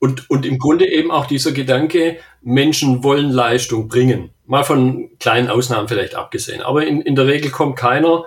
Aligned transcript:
Und, 0.00 0.30
und 0.30 0.46
im 0.46 0.58
Grunde 0.58 0.90
eben 0.90 1.10
auch 1.10 1.26
dieser 1.26 1.52
Gedanke, 1.52 2.16
Menschen 2.40 3.04
wollen 3.04 3.30
Leistung 3.30 3.86
bringen. 3.86 4.30
Mal 4.46 4.64
von 4.64 5.10
kleinen 5.20 5.48
Ausnahmen 5.48 5.88
vielleicht 5.88 6.14
abgesehen. 6.14 6.62
Aber 6.62 6.86
in, 6.86 7.02
in 7.02 7.14
der 7.14 7.26
Regel 7.26 7.50
kommt 7.50 7.76
keiner, 7.76 8.24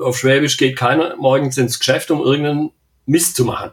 auf 0.00 0.16
Schwäbisch 0.16 0.56
geht 0.56 0.76
keiner 0.76 1.16
morgens 1.16 1.58
ins 1.58 1.80
Geschäft, 1.80 2.12
um 2.12 2.20
irgendeinen 2.20 2.70
Mist 3.04 3.34
zu 3.34 3.44
machen. 3.44 3.72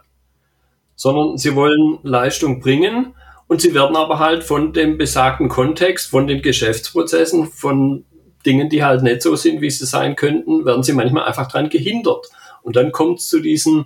Sondern 0.96 1.38
sie 1.38 1.55
wollen 1.55 2.00
Leistung 2.02 2.60
bringen 2.60 3.13
und 3.47 3.62
sie 3.62 3.75
werden 3.75 3.96
aber 3.96 4.17
halt 4.17 4.43
von 4.43 4.73
dem 4.73 4.97
besagten 4.97 5.47
Kontext, 5.47 6.09
von 6.09 6.25
den 6.25 6.41
Geschäftsprozessen, 6.41 7.46
von 7.47 8.05
Dingen, 8.43 8.69
die 8.69 8.83
halt 8.83 9.03
nicht 9.03 9.21
so 9.21 9.35
sind, 9.35 9.62
wie 9.62 9.69
sie 9.69 9.85
sein 9.85 10.15
könnten, 10.15 10.65
werden 10.65 10.83
sie 10.83 10.93
manchmal 10.93 11.25
einfach 11.25 11.47
dran 11.47 11.69
gehindert. 11.69 12.25
Und 12.63 12.75
dann 12.75 12.91
kommt 12.91 13.19
es 13.19 13.27
zu 13.27 13.39
diesen 13.39 13.85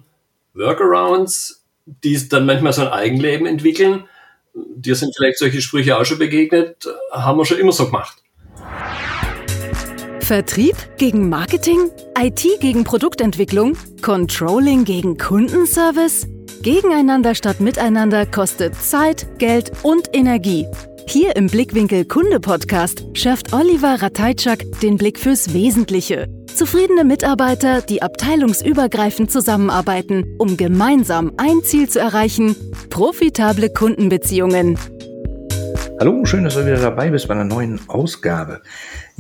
Workarounds, 0.54 1.59
die 2.04 2.30
dann 2.30 2.46
manchmal 2.46 2.74
so 2.74 2.82
ein 2.82 2.90
Eigenleben 2.90 3.46
entwickeln. 3.46 4.04
Dir 4.54 4.96
sind 4.96 5.16
vielleicht 5.16 5.38
solche 5.38 5.62
Sprüche 5.62 5.98
auch 5.98 6.06
schon 6.06 6.20
begegnet, 6.20 6.88
haben 7.12 7.38
wir 7.38 7.46
schon 7.46 7.60
immer 7.60 7.72
so 7.72 7.86
gemacht. 7.86 8.24
Vertrieb 10.22 10.76
gegen 10.98 11.28
Marketing, 11.28 11.90
IT 12.16 12.46
gegen 12.60 12.84
Produktentwicklung, 12.84 13.76
Controlling 14.02 14.86
gegen 14.86 15.18
Kundenservice. 15.18 16.28
Gegeneinander 16.62 17.34
statt 17.36 17.62
miteinander 17.62 18.26
kostet 18.26 18.76
Zeit, 18.76 19.40
Geld 19.40 19.72
und 19.82 20.10
Energie. 20.14 20.68
Hier 21.08 21.36
im 21.36 21.48
Blickwinkel 21.48 22.06
Kunde 22.06 22.40
Podcast 22.40 23.06
schärft 23.14 23.54
Oliver 23.54 24.04
Ratajczak 24.04 24.66
den 24.84 24.98
Blick 24.98 25.18
fürs 25.18 25.54
Wesentliche. 25.54 26.28
Zufriedene 26.56 27.04
Mitarbeiter, 27.04 27.82
die 27.82 28.02
abteilungsübergreifend 28.02 29.32
zusammenarbeiten, 29.32 30.36
um 30.38 30.58
gemeinsam 30.58 31.34
ein 31.38 31.64
Ziel 31.64 31.90
zu 31.90 32.00
erreichen, 32.00 32.56
profitable 32.90 33.70
Kundenbeziehungen. 33.70 34.78
Hallo, 36.00 36.26
schön, 36.26 36.44
dass 36.44 36.56
du 36.56 36.66
wieder 36.66 36.78
dabei 36.78 37.10
bist 37.10 37.28
bei 37.28 37.34
einer 37.34 37.44
neuen 37.44 37.80
Ausgabe. 37.90 38.62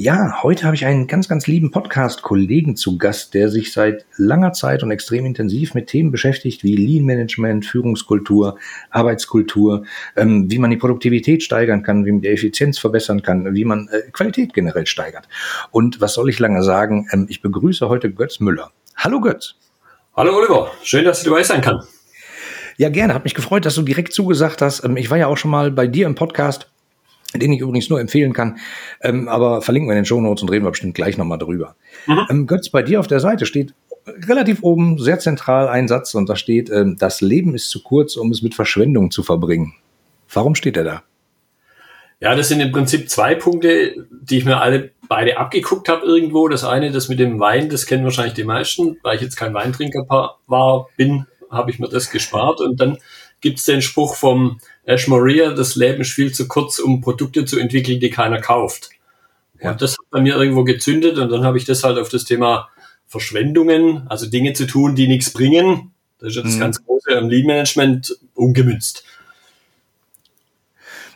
Ja, 0.01 0.43
heute 0.43 0.63
habe 0.63 0.75
ich 0.77 0.85
einen 0.85 1.07
ganz, 1.07 1.27
ganz 1.27 1.45
lieben 1.45 1.71
Podcast-Kollegen 1.71 2.77
zu 2.77 2.97
Gast, 2.97 3.33
der 3.33 3.49
sich 3.49 3.73
seit 3.73 4.05
langer 4.15 4.53
Zeit 4.53 4.81
und 4.81 4.91
extrem 4.91 5.25
intensiv 5.25 5.73
mit 5.73 5.87
Themen 5.87 6.09
beschäftigt 6.09 6.63
wie 6.63 6.77
Lean 6.77 7.03
Management, 7.03 7.65
Führungskultur, 7.65 8.57
Arbeitskultur, 8.91 9.83
ähm, 10.15 10.49
wie 10.49 10.57
man 10.57 10.69
die 10.69 10.77
Produktivität 10.77 11.43
steigern 11.43 11.83
kann, 11.83 12.05
wie 12.05 12.13
man 12.13 12.21
die 12.21 12.29
Effizienz 12.29 12.79
verbessern 12.79 13.23
kann, 13.23 13.53
wie 13.53 13.65
man 13.65 13.89
äh, 13.89 14.09
Qualität 14.13 14.53
generell 14.53 14.87
steigert. 14.87 15.27
Und 15.69 15.99
was 15.99 16.13
soll 16.13 16.29
ich 16.29 16.39
lange 16.39 16.63
sagen? 16.63 17.09
Ähm, 17.11 17.25
ich 17.29 17.41
begrüße 17.41 17.89
heute 17.89 18.09
Götz 18.09 18.39
Müller. 18.39 18.71
Hallo 18.95 19.19
Götz. 19.19 19.55
Hallo 20.15 20.33
Oliver, 20.37 20.71
schön, 20.81 21.03
dass 21.03 21.23
du 21.23 21.29
dabei 21.29 21.43
sein 21.43 21.59
kann. 21.59 21.83
Ja, 22.77 22.87
gerne. 22.87 23.13
Hat 23.13 23.25
mich 23.25 23.35
gefreut, 23.35 23.65
dass 23.65 23.75
du 23.75 23.81
direkt 23.81 24.13
zugesagt 24.13 24.61
hast. 24.61 24.81
Ähm, 24.85 24.95
ich 24.95 25.09
war 25.09 25.17
ja 25.17 25.27
auch 25.27 25.35
schon 25.35 25.51
mal 25.51 25.71
bei 25.71 25.87
dir 25.87 26.05
im 26.05 26.15
Podcast 26.15 26.69
den 27.35 27.51
ich 27.53 27.59
übrigens 27.59 27.89
nur 27.89 27.99
empfehlen 27.99 28.33
kann. 28.33 28.57
Ähm, 29.01 29.27
aber 29.27 29.61
verlinken 29.61 29.89
wir 29.89 29.93
in 29.93 29.99
den 29.99 30.05
Show 30.05 30.21
Notes 30.21 30.41
und 30.41 30.49
reden 30.49 30.65
wir 30.65 30.71
bestimmt 30.71 30.95
gleich 30.95 31.17
nochmal 31.17 31.37
drüber. 31.37 31.75
Mhm. 32.07 32.25
Ähm, 32.29 32.47
Götz, 32.47 32.69
bei 32.69 32.81
dir 32.81 32.99
auf 32.99 33.07
der 33.07 33.19
Seite 33.19 33.45
steht 33.45 33.73
relativ 34.27 34.63
oben, 34.63 34.97
sehr 34.97 35.19
zentral 35.19 35.67
ein 35.67 35.87
Satz 35.87 36.15
und 36.15 36.29
da 36.29 36.35
steht, 36.35 36.69
ähm, 36.69 36.95
das 36.99 37.21
Leben 37.21 37.53
ist 37.53 37.69
zu 37.69 37.83
kurz, 37.83 38.15
um 38.15 38.31
es 38.31 38.41
mit 38.41 38.55
Verschwendung 38.55 39.11
zu 39.11 39.23
verbringen. 39.23 39.75
Warum 40.31 40.55
steht 40.55 40.77
er 40.77 40.83
da? 40.83 41.03
Ja, 42.21 42.35
das 42.35 42.49
sind 42.49 42.59
im 42.59 42.71
Prinzip 42.71 43.09
zwei 43.09 43.33
Punkte, 43.33 44.07
die 44.11 44.39
ich 44.39 44.45
mir 44.45 44.59
alle 44.59 44.91
beide 45.07 45.37
abgeguckt 45.37 45.87
habe 45.87 46.05
irgendwo. 46.05 46.49
Das 46.49 46.65
eine, 46.65 46.91
das 46.91 47.07
mit 47.07 47.17
dem 47.19 47.39
Wein, 47.39 47.69
das 47.69 47.85
kennen 47.85 48.03
wahrscheinlich 48.03 48.33
die 48.33 48.43
meisten. 48.43 48.97
Weil 49.03 49.15
ich 49.15 49.21
jetzt 49.21 49.37
kein 49.37 49.53
Weintrinker 49.53 50.05
war, 50.47 50.89
bin, 50.97 51.27
habe 51.49 51.71
ich 51.71 51.79
mir 51.79 51.87
das 51.87 52.11
gespart. 52.11 52.59
Und 52.59 52.81
dann 52.81 52.97
gibt 53.39 53.59
es 53.59 53.65
den 53.65 53.81
Spruch 53.81 54.15
vom 54.15 54.59
Ash 54.89 55.07
Maria, 55.07 55.51
das 55.51 55.75
Leben 55.75 56.01
ist 56.01 56.13
viel 56.13 56.31
zu 56.31 56.47
kurz, 56.47 56.79
um 56.79 56.99
Produkte 56.99 57.45
zu 57.45 57.59
entwickeln, 57.59 57.99
die 57.99 58.09
keiner 58.09 58.41
kauft. 58.41 58.89
Ja. 59.61 59.71
Und 59.71 59.81
das 59.83 59.91
hat 59.91 60.09
bei 60.09 60.19
mir 60.19 60.35
irgendwo 60.35 60.63
gezündet 60.63 61.19
und 61.19 61.29
dann 61.29 61.43
habe 61.43 61.59
ich 61.59 61.65
das 61.65 61.83
halt 61.83 61.99
auf 61.99 62.09
das 62.09 62.23
Thema 62.23 62.69
Verschwendungen, 63.07 64.07
also 64.07 64.27
Dinge 64.27 64.53
zu 64.53 64.65
tun, 64.65 64.95
die 64.95 65.07
nichts 65.07 65.31
bringen. 65.31 65.91
Das 66.17 66.29
ist 66.29 66.35
ja 66.37 66.41
das 66.41 66.55
mhm. 66.55 66.59
ganz 66.59 66.83
große 66.83 67.15
am 67.15 67.29
Lead 67.29 67.45
Management 67.45 68.17
umgemünzt. 68.33 69.03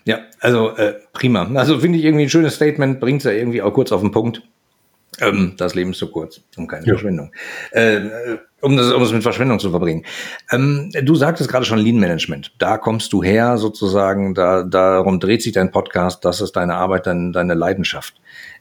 Ja, 0.06 0.20
also 0.40 0.76
äh, 0.76 1.00
prima. 1.14 1.50
Also 1.56 1.80
finde 1.80 1.98
ich 1.98 2.06
irgendwie 2.06 2.26
ein 2.26 2.30
schönes 2.30 2.56
Statement, 2.56 3.00
bringt 3.00 3.22
es 3.22 3.26
ja 3.26 3.32
irgendwie 3.32 3.64
auch 3.64 3.74
kurz 3.74 3.92
auf 3.92 4.02
den 4.02 4.12
Punkt. 4.12 4.44
Ähm, 5.20 5.54
das 5.58 5.76
Leben 5.76 5.92
ist 5.92 6.00
zu 6.00 6.10
kurz 6.10 6.42
und 6.58 6.68
keine 6.68 6.86
ja. 6.86 6.94
Verschwendung. 6.94 7.32
Äh, 7.72 8.02
um, 8.62 8.78
das, 8.78 8.92
um 8.92 9.02
es 9.04 9.12
mit 9.12 9.24
Verschwendung 9.24 9.60
zu 9.60 9.70
verbringen. 9.70 10.06
Ähm, 10.52 10.92
du 11.04 11.16
sagtest 11.16 11.50
gerade 11.50 11.66
schon 11.66 11.80
Lean 11.80 11.98
Management. 11.98 12.54
Da 12.58 12.78
kommst 12.78 13.14
du 13.14 13.24
her 13.24 13.58
sozusagen, 13.58 14.34
da, 14.34 14.64
darum 14.64 15.20
dreht 15.20 15.42
sich 15.42 15.54
dein 15.54 15.72
Podcast, 15.72 16.26
das 16.26 16.42
ist 16.42 16.54
deine 16.54 16.76
Arbeit, 16.76 17.06
dein, 17.06 17.32
deine 17.34 17.54
Leidenschaft. 17.54 18.16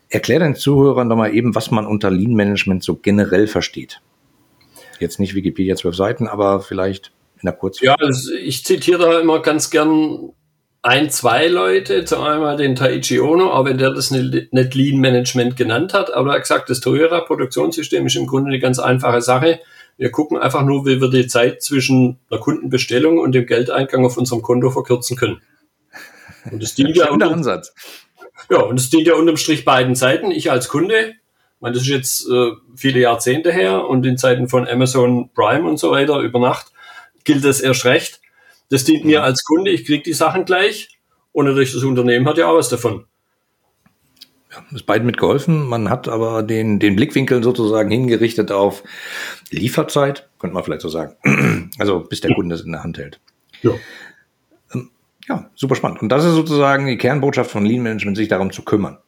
Erklär 0.09 0.41
den 0.41 0.55
Zuhörern 0.55 1.09
doch 1.09 1.17
mal 1.17 1.35
eben, 1.35 1.55
was 1.55 1.71
man 1.71 1.87
unter 1.87 2.11
Lean 2.11 2.35
Management 2.35 2.84
so 2.84 2.97
generell 2.97 3.47
versteht. 3.47 4.03
Jetzt 4.99 5.19
nicht 5.19 5.34
Wikipedia 5.34 5.75
zwölf 5.75 5.97
Seiten, 5.97 6.29
aber 6.29 6.61
vielleicht 6.61 7.13
in 7.41 7.47
der 7.47 7.55
Kurzform. 7.55 7.87
Ja, 7.87 7.95
also 7.95 8.33
ich 8.34 8.65
zitiere 8.65 8.99
da 8.99 9.21
immer 9.21 9.41
ganz 9.41 9.71
gern 9.71 10.33
ein, 10.82 11.10
zwei 11.10 11.47
Leute, 11.47 12.04
zu 12.04 12.19
einmal 12.19 12.56
den 12.56 12.75
Taichi 12.75 13.20
Ono, 13.20 13.53
auch 13.53 13.65
wenn 13.65 13.78
der 13.78 13.93
das 13.93 14.10
nicht, 14.10 14.75
Lean 14.75 14.98
Management 14.98 15.56
genannt 15.56 15.94
hat, 15.94 16.12
aber 16.12 16.31
er 16.31 16.34
hat 16.34 16.43
gesagt, 16.43 16.69
das 16.70 16.81
Toyota 16.81 17.20
Produktionssystem 17.20 18.04
ist 18.06 18.16
im 18.16 18.26
Grunde 18.26 18.48
eine 18.48 18.59
ganz 18.59 18.81
einfache 18.81 19.22
Sache. 19.22 19.60
Wir 19.97 20.10
gucken 20.10 20.38
einfach 20.38 20.65
nur, 20.65 20.84
wie 20.84 21.00
wir 21.00 21.09
die 21.09 21.28
Zeit 21.28 21.62
zwischen 21.62 22.19
der 22.31 22.38
Kundenbestellung 22.38 23.19
und 23.19 23.32
dem 23.32 23.47
Geldeingang 23.47 24.04
auf 24.04 24.16
unserem 24.16 24.42
Konto 24.42 24.71
verkürzen 24.71 25.16
können. 25.16 25.41
Und 26.50 26.60
das 26.60 26.75
dient 26.75 26.97
ja 26.97 27.10
unter, 27.10 27.31
Ansatz. 27.31 27.72
Ja, 28.50 28.62
und 28.62 28.81
es 28.81 28.91
dient 28.91 29.06
ja 29.06 29.15
unterm 29.15 29.37
Strich 29.37 29.65
beiden 29.65 29.94
Seiten. 29.94 30.32
Ich 30.32 30.50
als 30.50 30.69
Kunde, 30.69 31.15
meine, 31.60 31.75
das 31.75 31.84
ist 31.84 31.91
jetzt 31.91 32.28
äh, 32.28 32.50
viele 32.75 32.98
Jahrzehnte 32.98 33.53
her 33.53 33.87
und 33.87 34.04
in 34.04 34.19
Zeiten 34.19 34.48
von 34.48 34.66
Amazon 34.66 35.31
Prime 35.32 35.69
und 35.69 35.78
so 35.78 35.92
weiter 35.92 36.19
über 36.19 36.41
Nacht 36.41 36.72
gilt 37.22 37.44
das 37.44 37.60
erst 37.60 37.84
recht 37.84 38.22
das 38.72 38.84
dient 38.84 39.05
mir 39.05 39.22
als 39.22 39.44
Kunde, 39.44 39.71
ich 39.71 39.84
kriege 39.84 40.03
die 40.03 40.15
Sachen 40.15 40.47
gleich 40.47 40.88
und 41.33 41.44
natürlich 41.44 41.75
das 41.75 41.83
Unternehmen 41.84 42.27
hat 42.27 42.38
ja 42.38 42.47
auch 42.49 42.56
was 42.56 42.71
davon. 42.71 43.05
Ja, 44.50 44.65
ist 44.75 44.87
beiden 44.87 45.05
mitgeholfen. 45.05 45.69
Man 45.69 45.91
hat 45.91 46.09
aber 46.09 46.43
den, 46.43 46.78
den 46.78 46.97
Blickwinkel 46.97 47.43
sozusagen 47.43 47.91
hingerichtet 47.91 48.50
auf 48.50 48.83
Lieferzeit, 49.50 50.31
könnte 50.38 50.55
man 50.55 50.65
vielleicht 50.65 50.81
so 50.81 50.88
sagen. 50.88 51.16
Also 51.78 52.00
bis 52.00 52.21
der 52.21 52.34
Kunde 52.34 52.55
es 52.55 52.62
in 52.62 52.72
der 52.72 52.83
Hand 52.83 52.99
hält. 52.99 53.19
Ja. 53.62 53.72
Ähm, 54.75 54.91
ja, 55.28 55.50
super 55.54 55.75
spannend. 55.75 56.03
Und 56.03 56.10
das 56.10 56.25
ist 56.25 56.34
sozusagen 56.34 56.87
die 56.87 56.99
Kernbotschaft 56.99 57.50
von 57.50 57.65
Lean 57.65 57.83
Management, 57.83 58.16
sich 58.16 58.28
darum 58.28 58.53
zu 58.53 58.62
kümmern. 58.62 58.99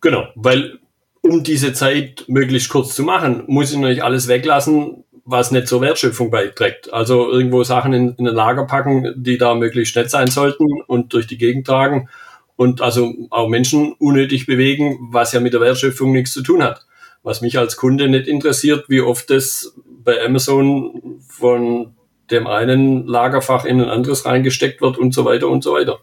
Genau, 0.00 0.28
weil 0.34 0.78
um 1.22 1.42
diese 1.42 1.72
Zeit 1.72 2.24
möglichst 2.28 2.70
kurz 2.70 2.94
zu 2.94 3.02
machen, 3.02 3.44
muss 3.46 3.70
ich 3.70 3.76
natürlich 3.76 4.04
alles 4.04 4.28
weglassen, 4.28 5.04
was 5.24 5.50
nicht 5.50 5.68
zur 5.68 5.80
Wertschöpfung 5.80 6.30
beiträgt. 6.30 6.92
Also 6.92 7.30
irgendwo 7.30 7.62
Sachen 7.62 7.92
in, 7.92 8.14
in 8.16 8.28
ein 8.28 8.34
Lager 8.34 8.66
packen, 8.66 9.14
die 9.16 9.38
da 9.38 9.54
möglichst 9.54 9.96
nett 9.96 10.10
sein 10.10 10.28
sollten 10.28 10.66
und 10.86 11.12
durch 11.12 11.26
die 11.26 11.38
Gegend 11.38 11.66
tragen 11.66 12.08
und 12.56 12.82
also 12.82 13.12
auch 13.30 13.48
Menschen 13.48 13.94
unnötig 13.98 14.46
bewegen, 14.46 14.98
was 15.10 15.32
ja 15.32 15.40
mit 15.40 15.52
der 15.52 15.60
Wertschöpfung 15.60 16.12
nichts 16.12 16.32
zu 16.32 16.42
tun 16.42 16.62
hat. 16.62 16.86
Was 17.22 17.40
mich 17.40 17.58
als 17.58 17.76
Kunde 17.76 18.08
nicht 18.08 18.26
interessiert, 18.26 18.88
wie 18.88 19.00
oft 19.00 19.30
das 19.30 19.74
bei 19.86 20.24
Amazon 20.24 21.20
von 21.26 21.94
dem 22.30 22.46
einen 22.46 23.06
Lagerfach 23.06 23.64
in 23.64 23.80
ein 23.80 23.88
anderes 23.88 24.24
reingesteckt 24.24 24.80
wird 24.80 24.98
und 24.98 25.12
so 25.12 25.24
weiter 25.24 25.48
und 25.48 25.62
so 25.62 25.74
weiter. 25.74 25.98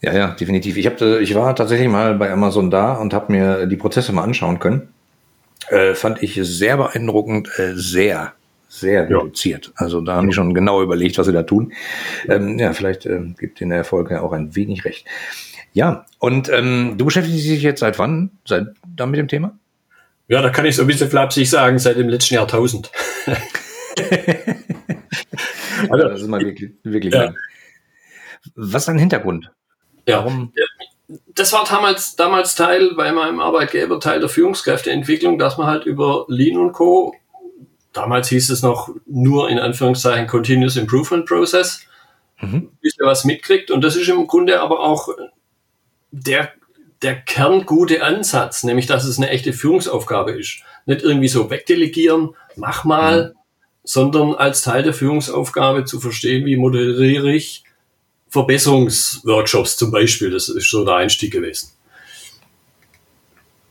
Ja, 0.00 0.14
ja, 0.14 0.28
definitiv. 0.28 0.76
Ich, 0.76 0.86
hab, 0.86 1.00
ich 1.00 1.34
war 1.34 1.56
tatsächlich 1.56 1.88
mal 1.88 2.14
bei 2.14 2.30
Amazon 2.30 2.70
da 2.70 2.94
und 2.94 3.14
habe 3.14 3.32
mir 3.32 3.66
die 3.66 3.76
Prozesse 3.76 4.12
mal 4.12 4.22
anschauen 4.22 4.58
können 4.58 4.92
äh, 5.70 5.94
fand 5.94 6.22
ich 6.22 6.38
sehr 6.42 6.76
beeindruckend, 6.76 7.48
äh, 7.58 7.74
sehr, 7.74 8.32
sehr 8.68 9.08
ja. 9.08 9.18
reduziert. 9.18 9.72
Also 9.76 10.00
da 10.00 10.16
haben 10.16 10.28
die 10.28 10.34
schon 10.34 10.54
genau 10.54 10.82
überlegt, 10.82 11.18
was 11.18 11.26
sie 11.26 11.32
da 11.32 11.42
tun. 11.42 11.72
Ähm, 12.28 12.58
ja, 12.58 12.72
vielleicht 12.72 13.06
äh, 13.06 13.20
gibt 13.38 13.60
den 13.60 13.70
Erfolg 13.70 14.10
ja 14.10 14.22
auch 14.22 14.32
ein 14.32 14.54
wenig 14.54 14.84
recht. 14.84 15.06
Ja, 15.72 16.06
und 16.18 16.48
ähm, 16.48 16.94
du 16.96 17.04
beschäftigst 17.04 17.46
dich 17.46 17.62
jetzt 17.62 17.80
seit 17.80 17.98
wann? 17.98 18.30
Seit 18.44 18.68
da 18.96 19.06
mit 19.06 19.18
dem 19.18 19.28
Thema? 19.28 19.58
Ja, 20.28 20.42
da 20.42 20.50
kann 20.50 20.66
ich 20.66 20.76
so 20.76 20.82
ein 20.82 20.88
bisschen 20.88 21.08
flapsig 21.08 21.48
sagen, 21.48 21.78
seit 21.78 21.96
dem 21.96 22.08
letzten 22.08 22.34
Jahrtausend. 22.34 22.90
also, 25.88 26.08
das 26.08 26.20
ist 26.20 26.28
mal 26.28 26.40
wirklich, 26.40 26.72
wirklich 26.82 27.14
ja. 27.14 27.32
Was 28.54 28.82
ist 28.82 28.88
dein 28.88 28.98
Hintergrund? 28.98 29.50
Ja, 30.06 30.18
Warum? 30.18 30.52
Das 31.08 31.52
war 31.52 31.64
damals, 31.64 32.16
damals 32.16 32.54
Teil 32.54 32.94
bei 32.94 33.12
meinem 33.12 33.40
Arbeitgeber, 33.40 33.98
Teil 33.98 34.20
der 34.20 34.28
Führungskräfteentwicklung, 34.28 35.38
dass 35.38 35.56
man 35.56 35.66
halt 35.66 35.86
über 35.86 36.26
Lean 36.28 36.58
und 36.58 36.72
Co. 36.72 37.14
Damals 37.94 38.28
hieß 38.28 38.50
es 38.50 38.62
noch 38.62 38.90
nur 39.06 39.48
in 39.48 39.58
Anführungszeichen 39.58 40.26
Continuous 40.26 40.76
Improvement 40.76 41.24
Process, 41.26 41.80
mhm. 42.40 42.70
bis 42.82 42.98
er 42.98 43.06
was 43.06 43.24
mitkriegt. 43.24 43.70
Und 43.70 43.82
das 43.82 43.96
ist 43.96 44.08
im 44.08 44.26
Grunde 44.26 44.60
aber 44.60 44.80
auch 44.80 45.08
der, 46.10 46.52
der 47.00 47.16
kerngute 47.16 48.02
Ansatz, 48.02 48.62
nämlich 48.62 48.86
dass 48.86 49.04
es 49.04 49.16
eine 49.16 49.30
echte 49.30 49.54
Führungsaufgabe 49.54 50.32
ist. 50.32 50.60
Nicht 50.84 51.02
irgendwie 51.02 51.28
so 51.28 51.50
wegdelegieren, 51.50 52.34
mach 52.56 52.84
mal, 52.84 53.30
mhm. 53.30 53.38
sondern 53.82 54.34
als 54.34 54.60
Teil 54.60 54.82
der 54.82 54.92
Führungsaufgabe 54.92 55.84
zu 55.84 56.00
verstehen, 56.00 56.44
wie 56.44 56.58
moderiere 56.58 57.32
ich 57.32 57.64
Verbesserungsworkshops 58.30 59.76
zum 59.76 59.90
Beispiel. 59.90 60.30
Das 60.30 60.48
ist 60.48 60.70
so 60.70 60.84
der 60.84 60.96
Einstieg 60.96 61.32
gewesen. 61.32 61.70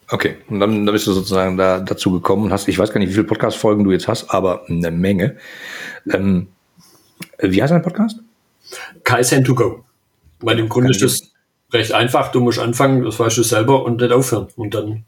Okay, 0.09 0.37
und 0.47 0.61
dann, 0.61 0.85
dann 0.85 0.93
bist 0.93 1.05
du 1.05 1.11
sozusagen 1.11 1.57
da 1.57 1.79
dazu 1.81 2.11
gekommen 2.11 2.45
und 2.45 2.53
hast, 2.53 2.67
ich 2.69 2.79
weiß 2.79 2.93
gar 2.93 2.99
nicht, 2.99 3.09
wie 3.09 3.13
viele 3.13 3.25
Podcast-Folgen 3.25 3.83
du 3.83 3.91
jetzt 3.91 4.07
hast, 4.07 4.29
aber 4.29 4.65
eine 4.69 4.89
Menge. 4.89 5.35
Ähm, 6.09 6.47
wie 7.39 7.61
heißt 7.61 7.73
dein 7.73 7.81
Podcast? 7.81 8.19
Kaizen 9.03 9.43
to 9.43 9.53
go. 9.53 9.83
Weil 10.39 10.59
im 10.59 10.69
Grunde 10.69 10.91
ist 10.91 11.01
das 11.01 11.21
recht 11.73 11.91
einfach. 11.91 12.31
Du 12.31 12.39
musst 12.39 12.59
anfangen, 12.59 13.03
das 13.03 13.19
weißt 13.19 13.37
du 13.37 13.43
selber, 13.43 13.83
und 13.83 13.99
nicht 13.99 14.11
aufhören. 14.11 14.47
Und 14.55 14.73
dann 14.73 15.03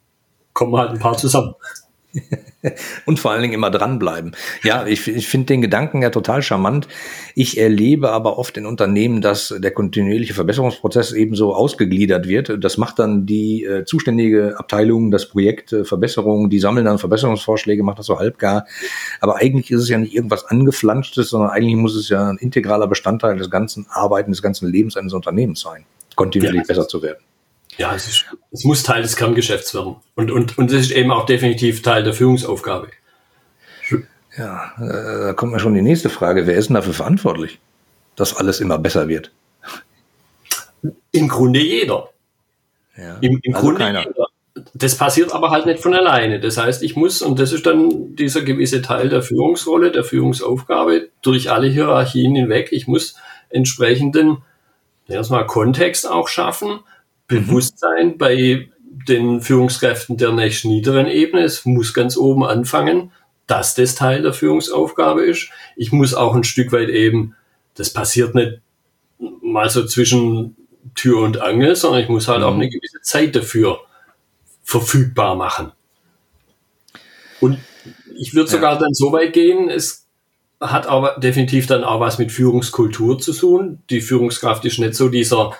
kommen 0.53 0.75
halt 0.75 0.91
ein 0.91 0.99
paar 0.99 1.17
zusammen. 1.17 1.53
Und 3.05 3.19
vor 3.19 3.31
allen 3.31 3.41
Dingen 3.41 3.53
immer 3.53 3.69
dranbleiben. 3.69 4.35
Ja, 4.63 4.85
ich, 4.85 5.07
ich 5.07 5.27
finde 5.27 5.47
den 5.47 5.61
Gedanken 5.61 6.01
ja 6.01 6.09
total 6.09 6.41
charmant. 6.41 6.87
Ich 7.35 7.57
erlebe 7.57 8.11
aber 8.11 8.37
oft 8.37 8.57
in 8.57 8.65
Unternehmen, 8.65 9.21
dass 9.21 9.53
der 9.57 9.71
kontinuierliche 9.71 10.33
Verbesserungsprozess 10.33 11.11
ebenso 11.11 11.53
ausgegliedert 11.53 12.27
wird. 12.27 12.63
Das 12.63 12.77
macht 12.77 12.99
dann 12.99 13.25
die 13.25 13.63
äh, 13.63 13.85
zuständige 13.85 14.57
Abteilung, 14.57 15.11
das 15.11 15.29
Projekt 15.29 15.71
äh, 15.71 15.85
Verbesserung, 15.85 16.49
die 16.49 16.59
sammeln 16.59 16.85
dann 16.85 16.97
Verbesserungsvorschläge, 16.97 17.83
macht 17.83 17.99
das 17.99 18.07
so 18.07 18.17
halbgar. 18.17 18.65
Aber 19.21 19.37
eigentlich 19.37 19.71
ist 19.71 19.81
es 19.81 19.89
ja 19.89 19.97
nicht 19.97 20.15
irgendwas 20.15 20.45
angeflanschtes, 20.45 21.29
sondern 21.29 21.51
eigentlich 21.51 21.75
muss 21.75 21.95
es 21.95 22.09
ja 22.09 22.29
ein 22.29 22.37
integraler 22.37 22.87
Bestandteil 22.87 23.37
des 23.37 23.49
ganzen 23.49 23.85
Arbeiten, 23.89 24.31
des 24.31 24.41
ganzen 24.41 24.69
Lebens 24.69 24.97
eines 24.97 25.13
Unternehmens 25.13 25.61
sein, 25.61 25.85
kontinuierlich 26.15 26.61
ja, 26.61 26.67
besser 26.67 26.87
zu 26.87 27.01
werden. 27.01 27.19
Ja, 27.79 27.95
es, 27.95 28.09
ist, 28.09 28.25
es 28.51 28.65
muss 28.65 28.83
Teil 28.83 29.01
des 29.01 29.15
Kerngeschäfts 29.15 29.73
werden. 29.73 29.95
Und, 30.15 30.31
und, 30.31 30.57
und 30.57 30.69
es 30.69 30.87
ist 30.87 30.91
eben 30.91 31.11
auch 31.11 31.25
definitiv 31.25 31.81
Teil 31.81 32.03
der 32.03 32.13
Führungsaufgabe. 32.13 32.89
Ja, 34.37 34.73
äh, 34.77 35.27
da 35.27 35.33
kommt 35.33 35.53
mir 35.53 35.59
schon 35.59 35.73
die 35.73 35.81
nächste 35.81 36.09
Frage. 36.09 36.45
Wer 36.45 36.55
ist 36.55 36.67
denn 36.67 36.75
dafür 36.75 36.93
verantwortlich, 36.93 37.59
dass 38.17 38.35
alles 38.35 38.59
immer 38.59 38.77
besser 38.77 39.07
wird? 39.07 39.31
Im 41.11 41.29
Grunde 41.29 41.61
jeder. 41.61 42.09
Ja, 42.97 43.17
Im, 43.21 43.39
im 43.41 43.55
also 43.55 43.65
Grunde 43.65 43.83
keiner. 43.85 44.05
jeder. 44.05 44.27
Das 44.73 44.97
passiert 44.97 45.33
aber 45.33 45.51
halt 45.51 45.65
nicht 45.65 45.79
von 45.79 45.93
alleine. 45.93 46.41
Das 46.41 46.57
heißt, 46.57 46.83
ich 46.83 46.97
muss, 46.97 47.21
und 47.21 47.39
das 47.39 47.53
ist 47.53 47.65
dann 47.65 48.13
dieser 48.17 48.41
gewisse 48.41 48.81
Teil 48.81 49.07
der 49.07 49.23
Führungsrolle, 49.23 49.91
der 49.91 50.03
Führungsaufgabe, 50.03 51.09
durch 51.21 51.49
alle 51.49 51.67
Hierarchien 51.67 52.35
hinweg, 52.35 52.69
ich 52.71 52.87
muss 52.87 53.15
entsprechenden 53.49 54.39
erstmal 55.07 55.45
Kontext 55.45 56.09
auch 56.09 56.27
schaffen, 56.27 56.81
Bewusstsein 57.29 58.17
bei 58.17 58.67
den 59.07 59.39
Führungskräften 59.39 60.17
der 60.17 60.33
nächsten 60.33 60.67
niederen 60.67 61.07
Ebene. 61.07 61.43
Es 61.43 61.63
muss 61.63 61.93
ganz 61.93 62.17
oben 62.17 62.43
anfangen, 62.43 63.13
dass 63.47 63.75
das 63.75 63.95
Teil 63.95 64.21
der 64.23 64.33
Führungsaufgabe 64.33 65.23
ist. 65.23 65.49
Ich 65.77 65.93
muss 65.93 66.13
auch 66.13 66.35
ein 66.35 66.43
Stück 66.43 66.73
weit 66.73 66.89
eben, 66.89 67.35
das 67.75 67.93
passiert 67.93 68.35
nicht 68.35 68.59
mal 69.41 69.69
so 69.69 69.85
zwischen 69.85 70.57
Tür 70.95 71.21
und 71.21 71.41
Angel, 71.41 71.75
sondern 71.75 72.01
ich 72.01 72.09
muss 72.09 72.27
halt 72.27 72.39
mhm. 72.39 72.45
auch 72.45 72.53
eine 72.53 72.69
gewisse 72.69 73.01
Zeit 73.01 73.35
dafür 73.35 73.79
verfügbar 74.63 75.35
machen. 75.35 75.71
Und 77.39 77.59
ich 78.17 78.33
würde 78.33 78.49
sogar 78.49 78.73
ja. 78.73 78.79
dann 78.79 78.93
so 78.93 79.11
weit 79.11 79.33
gehen, 79.33 79.69
es 79.69 80.05
hat 80.59 80.87
aber 80.87 81.17
definitiv 81.19 81.67
dann 81.67 81.83
auch 81.83 82.01
was 82.01 82.17
mit 82.17 82.31
Führungskultur 82.31 83.17
zu 83.17 83.33
tun. 83.33 83.79
Die 83.89 84.01
Führungskraft 84.01 84.65
ist 84.65 84.79
nicht 84.79 84.93
so 84.93 85.07
dieser 85.07 85.53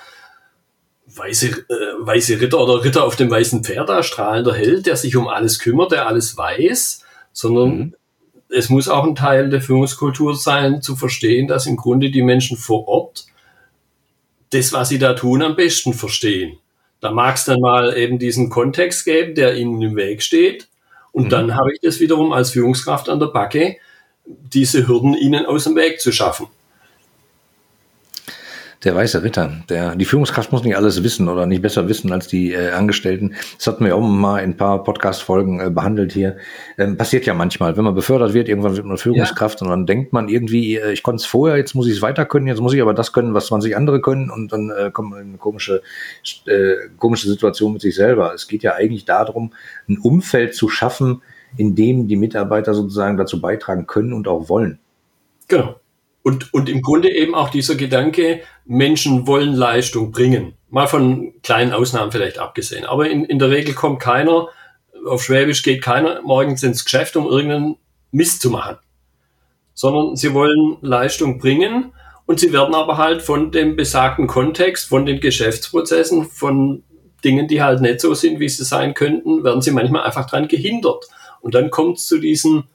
weiße, 1.19 1.47
äh, 1.47 1.73
weiße 1.99 2.39
Ritter 2.41 2.59
oder 2.59 2.83
Ritter 2.83 3.03
auf 3.03 3.15
dem 3.15 3.29
weißen 3.29 3.63
Pferd, 3.63 3.89
da 3.89 4.01
strahlender 4.01 4.53
Held, 4.53 4.85
der 4.85 4.95
sich 4.95 5.15
um 5.15 5.27
alles 5.27 5.59
kümmert, 5.59 5.91
der 5.91 6.07
alles 6.07 6.37
weiß, 6.37 7.03
sondern 7.33 7.69
mhm. 7.69 7.95
es 8.49 8.69
muss 8.69 8.87
auch 8.87 9.03
ein 9.03 9.15
Teil 9.15 9.49
der 9.49 9.61
Führungskultur 9.61 10.35
sein, 10.35 10.81
zu 10.81 10.95
verstehen, 10.95 11.47
dass 11.47 11.67
im 11.67 11.77
Grunde 11.77 12.09
die 12.09 12.23
Menschen 12.23 12.57
vor 12.57 12.87
Ort 12.87 13.25
das, 14.51 14.73
was 14.73 14.89
sie 14.89 14.97
da 14.97 15.13
tun, 15.13 15.43
am 15.43 15.55
besten 15.55 15.93
verstehen. 15.93 16.57
Da 17.01 17.11
mag 17.11 17.35
es 17.35 17.45
dann 17.45 17.59
mal 17.59 17.95
eben 17.95 18.17
diesen 18.17 18.49
Kontext 18.49 19.05
geben, 19.05 19.35
der 19.35 19.55
ihnen 19.55 19.81
im 19.81 19.95
Weg 19.95 20.23
steht. 20.23 20.67
Und 21.11 21.25
mhm. 21.25 21.29
dann 21.29 21.55
habe 21.55 21.71
ich 21.73 21.79
das 21.81 21.99
wiederum 21.99 22.33
als 22.33 22.51
Führungskraft 22.51 23.09
an 23.09 23.19
der 23.19 23.27
Backe, 23.27 23.77
diese 24.25 24.87
Hürden 24.87 25.13
ihnen 25.13 25.45
aus 25.45 25.65
dem 25.65 25.75
Weg 25.75 26.01
zu 26.01 26.11
schaffen 26.11 26.47
der 28.83 28.95
weiße 28.95 29.23
Ritter. 29.23 29.51
Der, 29.67 29.95
die 29.95 30.05
Führungskraft 30.05 30.51
muss 30.51 30.63
nicht 30.63 30.77
alles 30.77 31.03
wissen 31.03 31.27
oder 31.27 31.45
nicht 31.45 31.61
besser 31.61 31.89
wissen 31.89 32.11
als 32.13 32.27
die 32.27 32.53
äh, 32.53 32.71
Angestellten. 32.71 33.35
Das 33.57 33.67
hatten 33.67 33.83
wir 33.83 33.95
auch 33.95 34.01
mal 34.01 34.39
in 34.39 34.51
ein 34.51 34.57
paar 34.57 34.83
Podcast-Folgen 34.83 35.59
äh, 35.59 35.69
behandelt 35.69 36.13
hier. 36.13 36.37
Ähm, 36.77 36.95
passiert 36.95 37.25
ja 37.25 37.33
manchmal, 37.33 37.75
wenn 37.75 37.83
man 37.83 37.93
befördert 37.93 38.33
wird, 38.33 38.47
irgendwann 38.47 38.77
wird 38.77 38.85
man 38.85 38.97
Führungskraft 38.97 39.59
ja. 39.59 39.65
und 39.65 39.71
dann 39.71 39.85
denkt 39.85 40.13
man 40.13 40.29
irgendwie, 40.29 40.77
äh, 40.77 40.93
ich 40.93 41.03
konnte 41.03 41.21
es 41.21 41.25
vorher, 41.25 41.57
jetzt 41.57 41.75
muss 41.75 41.87
ich 41.87 41.93
es 41.93 42.01
weiter 42.01 42.25
können, 42.25 42.47
jetzt 42.47 42.61
muss 42.61 42.73
ich 42.73 42.81
aber 42.81 42.93
das 42.93 43.11
können, 43.11 43.33
was 43.33 43.47
20 43.47 43.75
andere 43.75 43.99
können 43.99 44.29
und 44.29 44.53
dann 44.53 44.69
äh, 44.69 44.91
kommt 44.91 45.09
man 45.09 45.21
in 45.21 45.29
eine 45.29 45.37
komische, 45.37 45.81
äh, 46.45 46.75
komische 46.97 47.27
Situation 47.27 47.73
mit 47.73 47.81
sich 47.81 47.95
selber. 47.95 48.33
Es 48.33 48.47
geht 48.47 48.63
ja 48.63 48.75
eigentlich 48.75 49.03
darum, 49.03 49.51
ein 49.89 49.97
Umfeld 49.97 50.55
zu 50.55 50.69
schaffen, 50.69 51.21
in 51.57 51.75
dem 51.75 52.07
die 52.07 52.15
Mitarbeiter 52.15 52.73
sozusagen 52.73 53.17
dazu 53.17 53.41
beitragen 53.41 53.87
können 53.87 54.13
und 54.13 54.27
auch 54.27 54.47
wollen. 54.47 54.79
Genau. 55.49 55.75
Und, 56.21 56.53
und 56.53 56.69
im 56.69 56.81
Grunde 56.81 57.09
eben 57.09 57.33
auch 57.33 57.49
dieser 57.49 57.75
Gedanke, 57.75 58.41
Menschen 58.65 59.25
wollen 59.25 59.53
Leistung 59.53 60.11
bringen. 60.11 60.53
Mal 60.69 60.87
von 60.87 61.33
kleinen 61.41 61.73
Ausnahmen 61.73 62.11
vielleicht 62.11 62.39
abgesehen. 62.39 62.85
Aber 62.85 63.09
in, 63.09 63.25
in 63.25 63.39
der 63.39 63.49
Regel 63.49 63.73
kommt 63.73 63.99
keiner, 63.99 64.49
auf 65.07 65.23
Schwäbisch 65.23 65.63
geht 65.63 65.81
keiner 65.81 66.21
morgens 66.21 66.63
ins 66.63 66.83
Geschäft, 66.83 67.15
um 67.15 67.25
irgendeinen 67.25 67.77
Mist 68.11 68.41
zu 68.41 68.49
machen. 68.49 68.77
Sondern 69.73 70.15
sie 70.15 70.33
wollen 70.33 70.77
Leistung 70.81 71.39
bringen 71.39 71.93
und 72.25 72.39
sie 72.39 72.53
werden 72.53 72.75
aber 72.75 72.97
halt 72.97 73.21
von 73.21 73.51
dem 73.51 73.75
besagten 73.75 74.27
Kontext, 74.27 74.87
von 74.89 75.05
den 75.05 75.19
Geschäftsprozessen, 75.19 76.25
von 76.25 76.83
Dingen, 77.23 77.47
die 77.47 77.61
halt 77.63 77.81
nicht 77.81 78.01
so 78.01 78.13
sind, 78.13 78.39
wie 78.39 78.49
sie 78.49 78.63
sein 78.63 78.93
könnten, 78.93 79.43
werden 79.43 79.61
sie 79.61 79.71
manchmal 79.71 80.03
einfach 80.03 80.29
dran 80.29 80.47
gehindert. 80.47 81.07
Und 81.41 81.55
dann 81.55 81.69
kommt 81.69 81.97
es 81.97 82.07
zu 82.07 82.19
diesen 82.19 82.65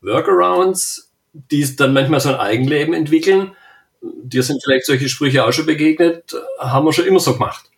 Workarounds, 0.00 1.11
die 1.32 1.76
dann 1.76 1.92
manchmal 1.92 2.20
so 2.20 2.30
ein 2.30 2.36
Eigenleben 2.36 2.94
entwickeln. 2.94 3.52
Dir 4.00 4.42
sind 4.42 4.62
vielleicht 4.62 4.86
solche 4.86 5.08
Sprüche 5.08 5.44
auch 5.44 5.52
schon 5.52 5.66
begegnet, 5.66 6.34
haben 6.58 6.86
wir 6.86 6.92
schon 6.92 7.06
immer 7.06 7.20
so 7.20 7.34
gemacht. 7.34 7.71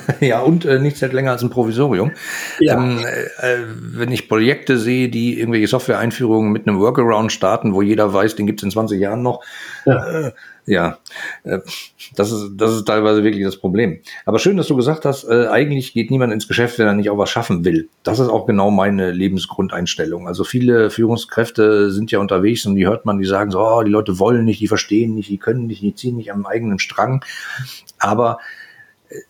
ja, 0.20 0.40
und 0.40 0.64
äh, 0.64 0.78
nichts 0.78 1.02
hält 1.02 1.12
länger 1.12 1.32
als 1.32 1.42
ein 1.42 1.50
Provisorium. 1.50 2.12
Ja. 2.58 2.74
Ähm, 2.74 2.98
äh, 2.98 3.56
wenn 3.76 4.10
ich 4.10 4.28
Projekte 4.28 4.78
sehe, 4.78 5.08
die 5.08 5.38
irgendwelche 5.38 5.68
Software-Einführungen 5.68 6.52
mit 6.52 6.66
einem 6.66 6.78
Workaround 6.78 7.32
starten, 7.32 7.74
wo 7.74 7.82
jeder 7.82 8.12
weiß, 8.12 8.36
den 8.36 8.46
gibt 8.46 8.60
es 8.60 8.64
in 8.64 8.70
20 8.70 9.00
Jahren 9.00 9.22
noch, 9.22 9.44
ja, 9.84 10.06
äh, 10.06 10.32
ja 10.66 10.98
äh, 11.44 11.58
das, 12.16 12.32
ist, 12.32 12.52
das 12.56 12.72
ist 12.72 12.84
teilweise 12.86 13.22
wirklich 13.24 13.44
das 13.44 13.56
Problem. 13.56 14.00
Aber 14.24 14.38
schön, 14.38 14.56
dass 14.56 14.68
du 14.68 14.76
gesagt 14.76 15.04
hast, 15.04 15.24
äh, 15.24 15.48
eigentlich 15.48 15.92
geht 15.92 16.10
niemand 16.10 16.32
ins 16.32 16.48
Geschäft, 16.48 16.78
wenn 16.78 16.86
er 16.86 16.94
nicht 16.94 17.10
auch 17.10 17.18
was 17.18 17.30
schaffen 17.30 17.64
will. 17.64 17.88
Das 18.02 18.18
ist 18.18 18.28
auch 18.28 18.46
genau 18.46 18.70
meine 18.70 19.10
Lebensgrundeinstellung. 19.10 20.26
Also 20.26 20.44
viele 20.44 20.90
Führungskräfte 20.90 21.90
sind 21.90 22.10
ja 22.10 22.18
unterwegs 22.18 22.64
und 22.66 22.76
die 22.76 22.86
hört 22.86 23.04
man, 23.04 23.18
die 23.18 23.26
sagen 23.26 23.50
so, 23.50 23.60
oh, 23.60 23.82
die 23.82 23.90
Leute 23.90 24.18
wollen 24.18 24.44
nicht, 24.44 24.60
die 24.60 24.68
verstehen 24.68 25.14
nicht, 25.14 25.28
die 25.28 25.38
können 25.38 25.66
nicht, 25.66 25.82
die 25.82 25.94
ziehen 25.94 26.16
nicht 26.16 26.32
am 26.32 26.46
eigenen 26.46 26.78
Strang. 26.78 27.24
Aber 27.98 28.38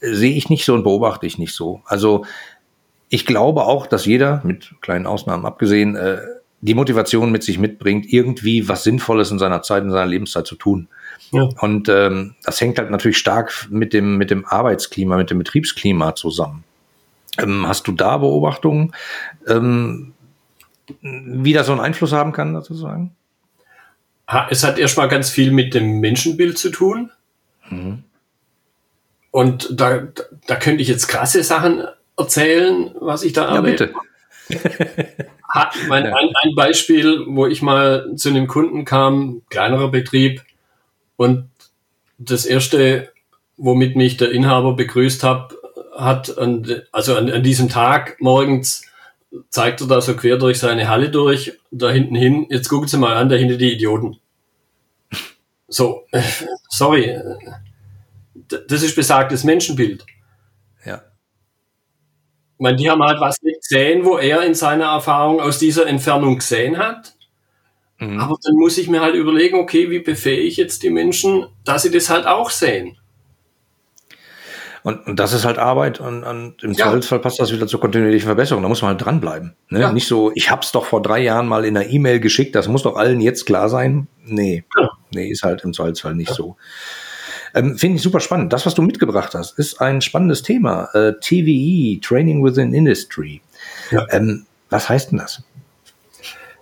sehe 0.01 0.35
ich 0.35 0.49
nicht 0.49 0.65
so 0.65 0.75
und 0.75 0.85
beobachte 0.85 1.27
ich 1.27 1.39
nicht 1.39 1.55
so. 1.55 1.83
Also 1.85 2.25
ich 3.09 3.27
glaube 3.27 3.65
auch, 3.65 3.87
dass 3.87 4.07
jeder, 4.07 4.41
mit 4.45 4.75
kleinen 4.81 5.07
Ausnahmen 5.07 5.45
abgesehen, 5.45 5.97
äh, 5.97 6.19
die 6.63 6.75
Motivation 6.75 7.33
mit 7.33 7.43
sich 7.43 7.59
mitbringt, 7.59 8.11
irgendwie 8.11 8.69
was 8.69 8.85
Sinnvolles 8.85 9.31
in 9.31 9.39
seiner 9.39 9.63
Zeit, 9.63 9.83
in 9.83 9.91
seiner 9.91 10.07
Lebenszeit 10.07 10.47
zu 10.47 10.55
tun. 10.55 10.89
Ja. 11.33 11.49
Und 11.61 11.89
ähm, 11.89 12.37
das 12.45 12.61
hängt 12.61 12.79
halt 12.79 12.91
natürlich 12.91 13.19
stark 13.19 13.67
mit 13.69 13.93
dem, 13.93 14.17
mit 14.17 14.31
dem 14.31 14.47
Arbeitsklima, 14.47 15.17
mit 15.17 15.31
dem 15.31 15.39
Betriebsklima 15.39 16.15
zusammen. 16.15 16.65
Ähm, 17.39 17.67
hast 17.67 17.87
du 17.89 17.93
da 17.93 18.19
Beobachtungen, 18.19 18.93
ähm, 19.49 20.13
wie 21.01 21.53
das 21.53 21.67
so 21.67 21.73
einen 21.73 21.81
Einfluss 21.81 22.13
haben 22.13 22.33
kann, 22.33 22.55
sozusagen? 22.55 23.15
Es 24.51 24.65
hat 24.65 24.79
erstmal 24.79 25.09
ganz 25.09 25.31
viel 25.31 25.51
mit 25.51 25.75
dem 25.75 26.01
Menschenbild 26.01 26.57
zu 26.57 26.71
tun. 26.71 27.11
Mhm. 27.69 28.05
Und 29.33 29.69
da, 29.73 30.07
da 30.47 30.57
könnte 30.57 30.83
ich 30.83 30.89
jetzt 30.89 31.09
krasse 31.09 31.43
Sachen 31.43 31.83
erzählen, 32.17 32.95
was 33.01 33.25
ich 33.25 33.33
da 33.33 33.49
ja, 33.49 33.57
erlebe. 33.57 33.93
Bitte. 34.49 34.85
Hat 35.49 35.75
mein, 35.89 36.05
ja. 36.05 36.15
ein, 36.15 36.29
ein 36.43 36.55
Beispiel, 36.55 37.25
wo 37.27 37.47
ich 37.47 37.63
mal 37.63 38.15
zu 38.15 38.29
einem 38.29 38.47
Kunden 38.47 38.85
kam, 38.85 39.43
kleinerer 39.51 39.91
Betrieb, 39.91 40.43
und 41.17 41.49
das 42.19 42.47
erste, 42.47 43.13
womit 43.57 43.97
mich 43.97 44.17
der 44.17 44.33
Inhaber 44.33 44.75
begrüßt 44.75 45.23
hat, 45.23 45.55
hat 45.97 46.37
an, 46.39 46.83
also 46.91 47.17
an, 47.17 47.31
an 47.31 47.43
diesem 47.43 47.69
Tag 47.69 48.17
morgens 48.21 48.83
zeigt 49.49 49.81
er 49.81 49.87
da 49.87 50.01
so 50.01 50.15
quer 50.15 50.37
durch 50.37 50.59
seine 50.59 50.89
Halle 50.89 51.11
durch, 51.11 51.59
da 51.71 51.91
hinten 51.91 52.15
hin, 52.15 52.47
jetzt 52.51 52.69
gucken 52.69 52.89
Sie 52.89 52.99
mal 52.99 53.15
an, 53.15 53.29
da 53.29 53.37
hinten 53.37 53.59
die 53.59 53.73
Idioten. 53.73 54.19
So, 55.69 56.07
sorry, 56.69 57.19
das 58.35 58.83
ist 58.83 58.97
besagtes 58.97 59.45
Menschenbild. 59.45 60.05
Ja. 60.85 61.03
Ich 62.55 62.61
meine, 62.61 62.77
die 62.77 62.91
haben 62.91 63.03
halt 63.03 63.21
was 63.21 63.41
nicht 63.43 63.61
gesehen, 63.61 64.05
wo 64.05 64.19
er 64.19 64.43
in 64.43 64.55
seiner 64.55 64.87
Erfahrung 64.87 65.41
aus 65.41 65.59
dieser 65.59 65.87
Entfernung 65.87 66.39
gesehen 66.39 66.79
hat. 66.79 67.15
Mhm. 67.99 68.19
Aber 68.19 68.37
dann 68.43 68.55
muss 68.57 68.79
ich 68.79 68.89
mir 68.89 69.01
halt 69.01 69.15
überlegen, 69.15 69.57
okay, 69.57 69.91
wie 69.91 70.01
befähige 70.01 70.43
ich 70.43 70.57
jetzt 70.57 70.83
die 70.83 70.91
Menschen, 70.91 71.47
dass 71.65 71.83
sie 71.83 71.91
das 71.91 72.11
halt 72.11 72.27
auch 72.27 72.51
sehen. 72.51 72.97
Und, 74.85 75.07
und 75.07 75.21
das 75.21 75.33
ist 75.33 75.45
halt 75.45 75.59
Arbeit 75.59 76.01
und, 76.01 76.25
und 76.25 76.63
im 76.65 76.73
ja. 76.73 76.87
Zweifelsfall 76.87 77.21
passt 77.21 77.39
das 77.39 77.53
wieder 77.53 77.69
zur 77.69 77.79
kontinuierlichen 77.79 78.27
Verbesserung. 78.27 78.65
Da 78.65 78.69
muss 78.69 78.83
man 78.83 78.91
halt 78.91 79.05
dranbleiben. 79.05 79.55
Ne? 79.69 79.81
Ja. 79.81 79.93
Nicht 79.93 80.09
so, 80.09 80.33
ich 80.35 80.51
hab's 80.51 80.73
doch 80.73 80.87
vor 80.87 81.01
drei 81.01 81.21
Jahren 81.21 81.47
mal 81.47 81.65
in 81.65 81.77
einer 81.77 81.89
E-Mail 81.89 82.19
geschickt, 82.19 82.57
das 82.57 82.67
muss 82.67 82.83
doch 82.83 82.97
allen 82.97 83.21
jetzt 83.21 83.47
klar 83.47 83.69
sein. 83.69 84.09
Nee, 84.25 84.65
ja. 84.77 84.91
nee, 85.15 85.31
ist 85.31 85.45
halt 85.45 85.63
im 85.63 85.73
Zweifelsfall 85.73 86.17
nicht 86.17 86.35
so. 86.35 86.57
Ähm, 87.55 87.77
Finde 87.77 87.97
ich 87.97 88.03
super 88.03 88.21
spannend. 88.21 88.53
Das, 88.53 88.67
was 88.67 88.75
du 88.75 88.83
mitgebracht 88.83 89.35
hast, 89.35 89.59
ist 89.59 89.81
ein 89.81 90.01
spannendes 90.01 90.43
Thema. 90.43 90.89
Äh, 90.95 91.15
TVE, 91.21 92.01
Training 92.01 92.45
Within 92.45 92.73
Industry. 92.73 93.41
Ähm, 94.11 94.47
was 94.71 94.89
heißt 94.89 95.13
denn 95.13 95.19
das? 95.19 95.43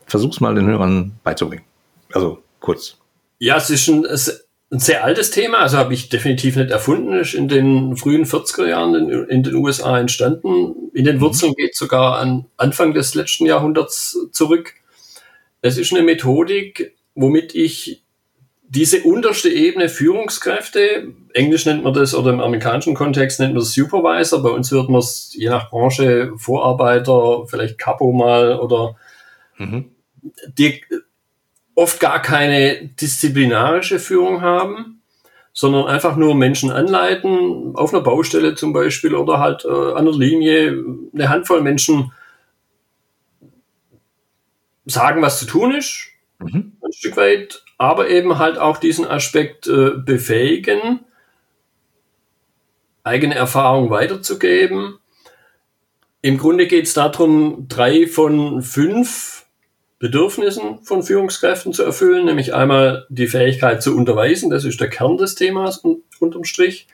Versuch's 0.06 0.40
mal 0.40 0.54
den 0.54 0.66
Hörern 0.66 1.12
beizubringen. 1.22 1.64
Also 2.12 2.42
kurz. 2.58 2.96
Ja, 3.38 3.56
es 3.56 3.70
ist 3.70 3.88
ein, 3.88 4.04
es 4.04 4.44
ein 4.72 4.78
sehr 4.78 5.02
altes 5.04 5.32
Thema, 5.32 5.58
also 5.58 5.78
habe 5.78 5.94
ich 5.94 6.08
definitiv 6.08 6.54
nicht 6.54 6.70
erfunden, 6.70 7.12
ist 7.14 7.34
in 7.34 7.48
den 7.48 7.96
frühen 7.96 8.24
40er 8.24 8.66
Jahren 8.66 8.94
in, 8.94 9.24
in 9.28 9.42
den 9.42 9.54
USA 9.56 9.98
entstanden. 9.98 10.90
In 10.94 11.04
den 11.04 11.16
mhm. 11.16 11.22
Wurzeln 11.22 11.54
geht 11.54 11.74
sogar 11.74 12.18
an 12.18 12.46
Anfang 12.56 12.94
des 12.94 13.14
letzten 13.14 13.46
Jahrhunderts 13.46 14.16
zurück. 14.30 14.74
Es 15.60 15.76
ist 15.76 15.92
eine 15.92 16.02
Methodik, 16.02 16.96
womit 17.16 17.54
ich 17.54 17.99
diese 18.72 19.02
unterste 19.02 19.48
Ebene 19.48 19.88
Führungskräfte, 19.88 21.12
Englisch 21.34 21.66
nennt 21.66 21.82
man 21.82 21.92
das 21.92 22.14
oder 22.14 22.30
im 22.30 22.40
amerikanischen 22.40 22.94
Kontext 22.94 23.40
nennt 23.40 23.54
man 23.54 23.62
das 23.62 23.72
Supervisor, 23.72 24.44
bei 24.44 24.50
uns 24.50 24.70
wird 24.70 24.88
man 24.88 25.00
es 25.00 25.34
je 25.34 25.48
nach 25.48 25.70
Branche 25.70 26.32
Vorarbeiter, 26.36 27.46
vielleicht 27.48 27.78
Capo 27.78 28.12
mal 28.12 28.60
oder 28.60 28.94
mhm. 29.58 29.90
die 30.56 30.84
oft 31.74 31.98
gar 31.98 32.22
keine 32.22 32.86
disziplinarische 33.00 33.98
Führung 33.98 34.40
haben, 34.40 35.02
sondern 35.52 35.88
einfach 35.88 36.14
nur 36.14 36.36
Menschen 36.36 36.70
anleiten, 36.70 37.74
auf 37.74 37.92
einer 37.92 38.04
Baustelle 38.04 38.54
zum 38.54 38.72
Beispiel 38.72 39.16
oder 39.16 39.40
halt 39.40 39.64
äh, 39.64 39.92
an 39.94 40.04
der 40.04 40.14
Linie 40.14 40.84
eine 41.12 41.28
Handvoll 41.28 41.60
Menschen 41.60 42.12
sagen, 44.86 45.22
was 45.22 45.40
zu 45.40 45.46
tun 45.46 45.74
ist, 45.74 46.06
mhm. 46.38 46.76
ein 46.84 46.92
Stück 46.92 47.16
weit, 47.16 47.64
aber 47.80 48.10
eben 48.10 48.36
halt 48.36 48.58
auch 48.58 48.76
diesen 48.76 49.06
Aspekt 49.06 49.66
äh, 49.66 49.92
befähigen, 49.96 51.00
eigene 53.04 53.34
Erfahrung 53.34 53.88
weiterzugeben. 53.88 54.98
Im 56.20 56.36
Grunde 56.36 56.66
geht 56.66 56.84
es 56.84 56.92
darum, 56.92 57.68
drei 57.68 58.06
von 58.06 58.60
fünf 58.60 59.46
Bedürfnissen 59.98 60.84
von 60.84 61.02
Führungskräften 61.02 61.72
zu 61.72 61.82
erfüllen, 61.82 62.26
nämlich 62.26 62.52
einmal 62.52 63.06
die 63.08 63.28
Fähigkeit 63.28 63.82
zu 63.82 63.96
unterweisen, 63.96 64.50
das 64.50 64.66
ist 64.66 64.78
der 64.78 64.90
Kern 64.90 65.16
des 65.16 65.34
Themas 65.34 65.82
unterm 66.18 66.44
Strich, 66.44 66.86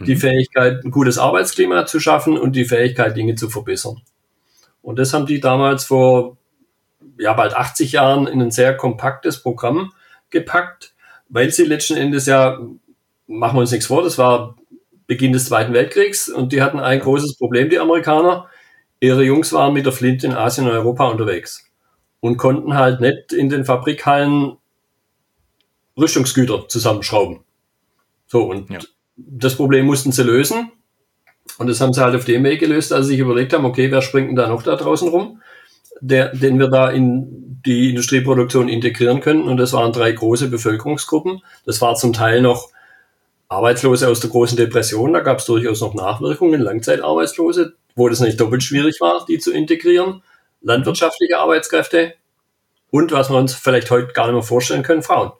die 0.00 0.16
mhm. 0.16 0.20
Fähigkeit, 0.20 0.84
ein 0.84 0.90
gutes 0.90 1.16
Arbeitsklima 1.16 1.86
zu 1.86 2.00
schaffen 2.00 2.36
und 2.36 2.56
die 2.56 2.64
Fähigkeit, 2.64 3.16
Dinge 3.16 3.36
zu 3.36 3.50
verbessern. 3.50 4.02
Und 4.82 4.98
das 4.98 5.14
haben 5.14 5.26
die 5.26 5.38
damals 5.38 5.84
vor 5.84 6.38
ja, 7.20 7.34
bald 7.34 7.54
80 7.54 7.92
Jahren 7.92 8.26
in 8.26 8.42
ein 8.42 8.50
sehr 8.50 8.76
kompaktes 8.76 9.40
Programm 9.40 9.92
gepackt, 10.34 10.92
weil 11.30 11.50
sie 11.50 11.64
letzten 11.64 11.96
Endes 11.96 12.26
ja, 12.26 12.60
machen 13.26 13.56
wir 13.56 13.60
uns 13.60 13.72
nichts 13.72 13.86
vor, 13.86 14.02
das 14.02 14.18
war 14.18 14.56
Beginn 15.06 15.32
des 15.32 15.46
Zweiten 15.46 15.72
Weltkriegs 15.72 16.28
und 16.28 16.52
die 16.52 16.62
hatten 16.62 16.78
ein 16.78 17.00
großes 17.00 17.36
Problem, 17.38 17.70
die 17.70 17.78
Amerikaner. 17.78 18.48
Ihre 19.00 19.24
Jungs 19.24 19.52
waren 19.52 19.74
mit 19.74 19.86
der 19.86 19.92
Flint 19.92 20.24
in 20.24 20.32
Asien 20.32 20.66
und 20.66 20.72
Europa 20.72 21.08
unterwegs 21.08 21.70
und 22.20 22.36
konnten 22.36 22.74
halt 22.74 23.00
nicht 23.00 23.32
in 23.32 23.48
den 23.48 23.64
Fabrikhallen 23.64 24.56
Rüstungsgüter 25.98 26.68
zusammenschrauben. 26.68 27.40
So, 28.26 28.44
und 28.44 28.70
ja. 28.70 28.78
das 29.16 29.56
Problem 29.56 29.86
mussten 29.86 30.12
sie 30.12 30.22
lösen. 30.22 30.72
Und 31.58 31.68
das 31.68 31.80
haben 31.80 31.92
sie 31.92 32.02
halt 32.02 32.16
auf 32.16 32.24
dem 32.24 32.42
Weg 32.44 32.60
gelöst, 32.60 32.92
als 32.92 33.06
sie 33.06 33.12
sich 33.12 33.20
überlegt 33.20 33.52
haben, 33.52 33.66
okay, 33.66 33.90
wer 33.90 34.00
springt 34.00 34.28
denn 34.28 34.36
da 34.36 34.48
noch 34.48 34.62
da 34.62 34.76
draußen 34.76 35.08
rum, 35.08 35.42
der, 36.00 36.34
den 36.34 36.58
wir 36.58 36.68
da 36.68 36.90
in 36.90 37.60
die 37.64 37.90
Industrieproduktion 37.90 38.68
integrieren 38.68 39.20
können. 39.20 39.44
Und 39.44 39.56
das 39.56 39.72
waren 39.72 39.92
drei 39.92 40.12
große 40.12 40.48
Bevölkerungsgruppen. 40.48 41.42
Das 41.64 41.80
war 41.80 41.94
zum 41.94 42.12
Teil 42.12 42.42
noch 42.42 42.70
Arbeitslose 43.48 44.08
aus 44.08 44.20
der 44.20 44.30
großen 44.30 44.56
Depression. 44.56 45.12
Da 45.12 45.20
gab 45.20 45.38
es 45.38 45.46
durchaus 45.46 45.80
noch 45.80 45.94
Nachwirkungen, 45.94 46.60
Langzeitarbeitslose, 46.60 47.74
wo 47.94 48.08
das 48.08 48.20
nicht 48.20 48.40
doppelt 48.40 48.62
schwierig 48.62 49.00
war, 49.00 49.24
die 49.26 49.38
zu 49.38 49.52
integrieren 49.52 50.22
landwirtschaftliche 50.64 51.38
Arbeitskräfte 51.38 52.14
und, 52.90 53.12
was 53.12 53.30
wir 53.30 53.36
uns 53.36 53.54
vielleicht 53.54 53.90
heute 53.90 54.12
gar 54.12 54.26
nicht 54.26 54.34
mehr 54.34 54.42
vorstellen 54.42 54.82
können, 54.82 55.02
Frauen. 55.02 55.32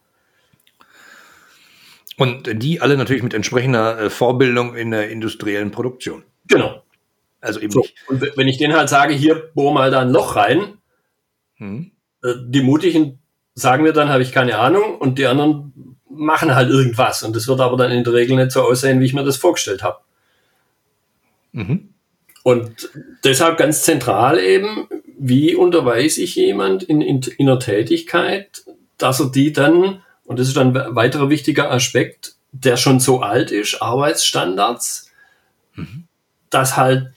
Und 2.17 2.63
die 2.63 2.81
alle 2.81 2.97
natürlich 2.97 3.25
mit 3.25 3.35
entsprechender 3.35 3.99
äh, 3.99 4.11
Vorbildung 4.11 4.77
in 4.77 4.93
der 4.93 5.11
industriellen 5.11 5.73
Produktion. 5.73 6.23
Genau. 6.47 6.83
Also 7.45 7.61
eben 7.61 7.71
so. 7.71 7.81
nicht. 7.81 7.95
Und 8.09 8.23
wenn 8.37 8.49
ich 8.49 8.59
denen 8.59 8.75
halt 8.75 8.89
sage, 8.89 9.15
hier 9.15 9.51
bohr 9.55 9.73
mal 9.73 9.91
da 9.91 10.01
ein 10.01 10.11
Loch 10.11 10.37
rein, 10.37 10.79
hm. 11.57 11.91
Äh, 12.23 12.35
die 12.47 12.63
Mutigen 12.63 13.19
sagen 13.55 13.83
mir 13.83 13.93
dann, 13.93 14.09
habe 14.09 14.23
ich 14.23 14.33
keine 14.33 14.59
Ahnung, 14.59 14.99
und 14.99 15.19
die 15.19 15.27
anderen 15.27 15.99
machen 16.09 16.55
halt 16.55 16.71
irgendwas. 16.71 17.23
Und 17.23 17.37
das 17.37 17.47
wird 17.49 17.61
aber 17.61 17.77
dann 17.77 17.93
in 17.93 18.05
der 18.05 18.13
Regel 18.13 18.37
nicht 18.37 18.53
so 18.53 18.63
aussehen, 18.63 19.01
wie 19.01 19.05
ich 19.05 19.15
mir 19.15 19.25
das 19.25 19.37
vorgestellt 19.37 19.83
habe. 19.83 19.99
Mhm. 21.53 21.91
Und 22.43 22.91
deshalb 23.25 23.59
ganz 23.59 23.83
zentral 23.83 24.39
eben, 24.39 24.89
wie 25.19 25.55
unterweise 25.55 26.23
ich 26.23 26.35
jemand 26.35 26.83
in, 26.83 27.01
in, 27.01 27.21
in 27.23 27.49
einer 27.49 27.59
Tätigkeit, 27.59 28.65
dass 28.99 29.21
er 29.21 29.31
die 29.31 29.53
dann, 29.53 30.03
und 30.25 30.39
das 30.39 30.49
ist 30.49 30.57
dann 30.57 30.77
ein 30.77 30.95
weiterer 30.95 31.31
wichtiger 31.31 31.71
Aspekt, 31.71 32.35
der 32.53 32.77
schon 32.77 33.01
so 33.01 33.21
alt 33.21 33.51
ist, 33.51 33.81
Arbeitsstandards, 33.81 35.11
mhm. 35.75 36.05
dass 36.51 36.77
halt 36.77 37.13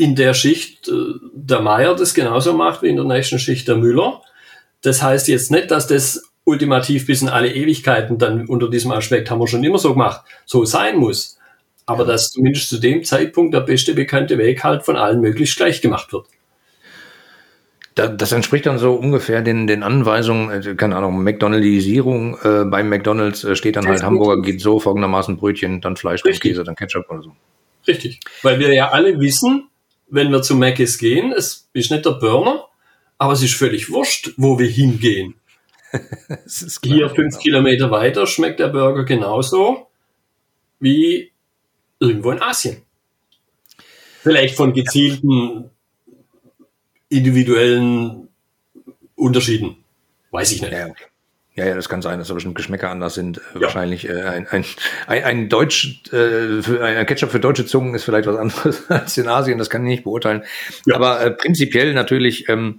in 0.00 0.16
der 0.16 0.34
Schicht 0.34 0.88
äh, 0.88 0.92
der 1.34 1.60
Meier 1.60 1.94
das 1.94 2.14
genauso 2.14 2.54
macht 2.54 2.82
wie 2.82 2.88
in 2.88 2.96
der 2.96 3.04
nächsten 3.04 3.38
Schicht 3.38 3.68
der 3.68 3.76
Müller. 3.76 4.22
Das 4.82 5.02
heißt 5.02 5.28
jetzt 5.28 5.50
nicht, 5.50 5.70
dass 5.70 5.86
das 5.86 6.22
ultimativ 6.44 7.06
bis 7.06 7.20
in 7.20 7.28
alle 7.28 7.52
Ewigkeiten 7.52 8.18
dann 8.18 8.46
unter 8.46 8.70
diesem 8.70 8.92
Aspekt 8.92 9.30
haben 9.30 9.40
wir 9.40 9.46
schon 9.46 9.62
immer 9.62 9.78
so 9.78 9.92
gemacht, 9.92 10.22
so 10.46 10.64
sein 10.64 10.96
muss. 10.96 11.38
Aber 11.84 12.04
dass 12.04 12.30
zumindest 12.30 12.68
zu 12.70 12.78
dem 12.78 13.04
Zeitpunkt 13.04 13.52
der 13.52 13.60
beste 13.60 13.94
bekannte 13.94 14.38
Weg 14.38 14.64
halt 14.64 14.84
von 14.84 14.96
allen 14.96 15.20
möglichst 15.20 15.56
gleich 15.56 15.82
gemacht 15.82 16.12
wird 16.12 16.26
das 17.94 18.32
entspricht 18.32 18.66
dann 18.66 18.78
so 18.78 18.94
ungefähr 18.94 19.42
den, 19.42 19.66
den 19.66 19.82
Anweisungen, 19.82 20.62
äh, 20.62 20.74
keine 20.74 20.96
Ahnung, 20.96 21.22
McDonaldisierung. 21.22 22.38
Äh, 22.42 22.64
beim 22.64 22.88
McDonalds 22.88 23.44
äh, 23.44 23.56
steht 23.56 23.76
dann 23.76 23.86
halt 23.86 24.02
Hamburger 24.02 24.40
geht 24.40 24.60
so, 24.60 24.78
folgendermaßen 24.78 25.36
Brötchen, 25.36 25.80
dann 25.80 25.96
Fleisch, 25.96 26.22
dann 26.22 26.32
Käse, 26.32 26.64
dann 26.64 26.76
Ketchup 26.76 27.10
oder 27.10 27.22
so. 27.22 27.32
Richtig. 27.86 28.20
Weil 28.42 28.58
wir 28.58 28.72
ja 28.72 28.90
alle 28.90 29.18
wissen, 29.20 29.69
wenn 30.10 30.30
wir 30.30 30.42
zu 30.42 30.54
Mc's 30.56 30.98
gehen, 30.98 31.32
es 31.32 31.68
ist 31.72 31.90
nicht 31.90 32.04
der 32.04 32.12
Burner, 32.12 32.68
aber 33.18 33.32
es 33.32 33.42
ist 33.42 33.54
völlig 33.54 33.90
wurscht, 33.90 34.32
wo 34.36 34.58
wir 34.58 34.68
hingehen. 34.68 35.34
Hier 36.82 37.08
fünf 37.10 37.34
genau. 37.34 37.42
Kilometer 37.42 37.90
weiter 37.90 38.26
schmeckt 38.26 38.60
der 38.60 38.68
Burger 38.68 39.04
genauso 39.04 39.88
wie 40.78 41.32
irgendwo 41.98 42.30
in 42.30 42.40
Asien. 42.40 42.82
Vielleicht 44.22 44.56
von 44.56 44.72
gezielten 44.72 45.70
individuellen 47.08 48.28
Unterschieden. 49.16 49.84
Weiß 50.30 50.52
ich 50.52 50.62
nicht. 50.62 50.72
Ja, 50.72 50.86
okay. 50.86 51.09
Ja, 51.60 51.66
ja, 51.66 51.74
das 51.74 51.90
kann 51.90 52.00
sein, 52.00 52.18
dass 52.18 52.28
da 52.28 52.34
bestimmt 52.34 52.54
Geschmäcker 52.54 52.88
anders 52.88 53.12
sind. 53.12 53.36
Äh, 53.36 53.40
ja. 53.56 53.60
Wahrscheinlich 53.60 54.08
äh, 54.08 54.22
ein, 54.22 54.46
ein, 54.48 54.64
ein, 55.06 55.24
ein 55.24 55.48
Deutsch, 55.50 56.02
äh, 56.06 56.62
für, 56.62 56.82
ein 56.82 57.04
Ketchup 57.04 57.30
für 57.30 57.38
deutsche 57.38 57.66
Zungen 57.66 57.94
ist 57.94 58.04
vielleicht 58.04 58.26
was 58.26 58.36
anderes 58.36 58.90
als 58.90 59.18
in 59.18 59.28
Asien, 59.28 59.58
das 59.58 59.68
kann 59.68 59.84
ich 59.84 59.90
nicht 59.90 60.04
beurteilen. 60.04 60.42
Ja. 60.86 60.96
Aber 60.96 61.20
äh, 61.20 61.30
prinzipiell 61.30 61.92
natürlich 61.92 62.48
ähm, 62.48 62.78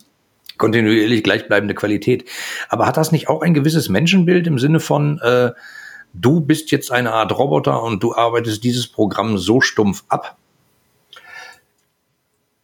kontinuierlich 0.57 1.23
gleichbleibende 1.23 1.75
Qualität. 1.75 2.27
Aber 2.69 2.87
hat 2.87 2.97
das 2.97 3.11
nicht 3.11 3.29
auch 3.29 3.43
ein 3.43 3.53
gewisses 3.53 3.87
Menschenbild 3.87 4.47
im 4.47 4.57
Sinne 4.57 4.79
von, 4.79 5.19
äh, 5.19 5.51
du 6.13 6.41
bist 6.41 6.71
jetzt 6.71 6.91
eine 6.91 7.13
Art 7.13 7.37
Roboter 7.37 7.83
und 7.83 8.01
du 8.01 8.15
arbeitest 8.15 8.63
dieses 8.63 8.87
Programm 8.87 9.37
so 9.37 9.61
stumpf 9.61 10.05
ab, 10.07 10.37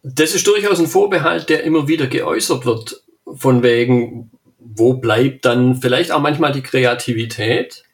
das 0.02 0.34
ist 0.34 0.46
durchaus 0.48 0.80
ein 0.80 0.86
Vorbehalt, 0.86 1.48
der 1.48 1.62
immer 1.62 1.86
wieder 1.86 2.06
geäußert 2.08 2.64
wird, 2.66 3.02
von 3.36 3.62
wegen, 3.62 4.30
wo 4.58 4.94
bleibt 4.94 5.44
dann 5.44 5.76
vielleicht 5.76 6.10
auch 6.12 6.20
manchmal 6.20 6.52
die 6.52 6.62
Kreativität. 6.62 7.84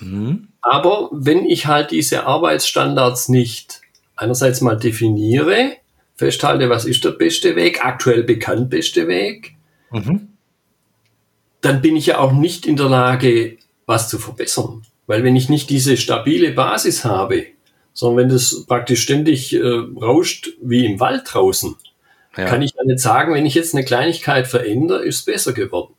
Mhm. 0.00 0.48
Aber 0.60 1.10
wenn 1.12 1.44
ich 1.44 1.66
halt 1.66 1.90
diese 1.90 2.26
Arbeitsstandards 2.26 3.28
nicht 3.28 3.80
einerseits 4.16 4.60
mal 4.60 4.76
definiere, 4.76 5.76
festhalte, 6.16 6.70
was 6.70 6.84
ist 6.84 7.04
der 7.04 7.10
beste 7.10 7.56
Weg, 7.56 7.84
aktuell 7.84 8.22
bekannt 8.22 8.70
beste 8.70 9.08
Weg, 9.08 9.56
mhm. 9.90 10.28
dann 11.60 11.80
bin 11.80 11.96
ich 11.96 12.06
ja 12.06 12.18
auch 12.18 12.32
nicht 12.32 12.66
in 12.66 12.76
der 12.76 12.88
Lage, 12.88 13.58
was 13.86 14.08
zu 14.08 14.18
verbessern. 14.18 14.82
Weil 15.06 15.22
wenn 15.22 15.36
ich 15.36 15.48
nicht 15.48 15.68
diese 15.70 15.96
stabile 15.96 16.52
Basis 16.52 17.04
habe, 17.04 17.46
sondern 17.92 18.24
wenn 18.24 18.28
das 18.30 18.64
praktisch 18.66 19.02
ständig 19.02 19.54
äh, 19.54 19.60
rauscht 19.60 20.50
wie 20.62 20.86
im 20.86 20.98
Wald 21.00 21.22
draußen, 21.26 21.76
ja. 22.36 22.44
kann 22.46 22.62
ich 22.62 22.74
ja 22.76 22.84
nicht 22.84 23.00
sagen, 23.00 23.34
wenn 23.34 23.46
ich 23.46 23.54
jetzt 23.54 23.74
eine 23.74 23.84
Kleinigkeit 23.84 24.46
verändere, 24.46 25.04
ist 25.04 25.20
es 25.20 25.24
besser 25.24 25.52
geworden. 25.52 25.94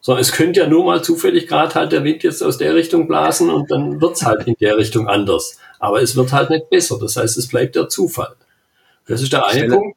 sondern 0.00 0.22
es 0.22 0.32
könnte 0.32 0.60
ja 0.60 0.66
nur 0.66 0.84
mal 0.84 1.02
zufällig 1.02 1.46
gerade 1.46 1.74
halt 1.74 1.92
der 1.92 2.04
Wind 2.04 2.22
jetzt 2.22 2.42
aus 2.42 2.58
der 2.58 2.74
Richtung 2.74 3.08
blasen 3.08 3.50
und 3.50 3.70
dann 3.70 4.00
wird's 4.00 4.24
halt 4.24 4.46
in 4.46 4.56
der 4.60 4.76
Richtung 4.76 5.08
anders. 5.08 5.58
Aber 5.78 6.02
es 6.02 6.16
wird 6.16 6.32
halt 6.32 6.50
nicht 6.50 6.70
besser. 6.70 6.98
Das 7.00 7.16
heißt, 7.16 7.36
es 7.36 7.48
bleibt 7.48 7.76
der 7.76 7.88
Zufall. 7.88 8.34
Das 9.06 9.22
ist 9.22 9.32
der 9.32 9.46
eine 9.46 9.58
Stelle. 9.58 9.74
Punkt. 9.74 9.96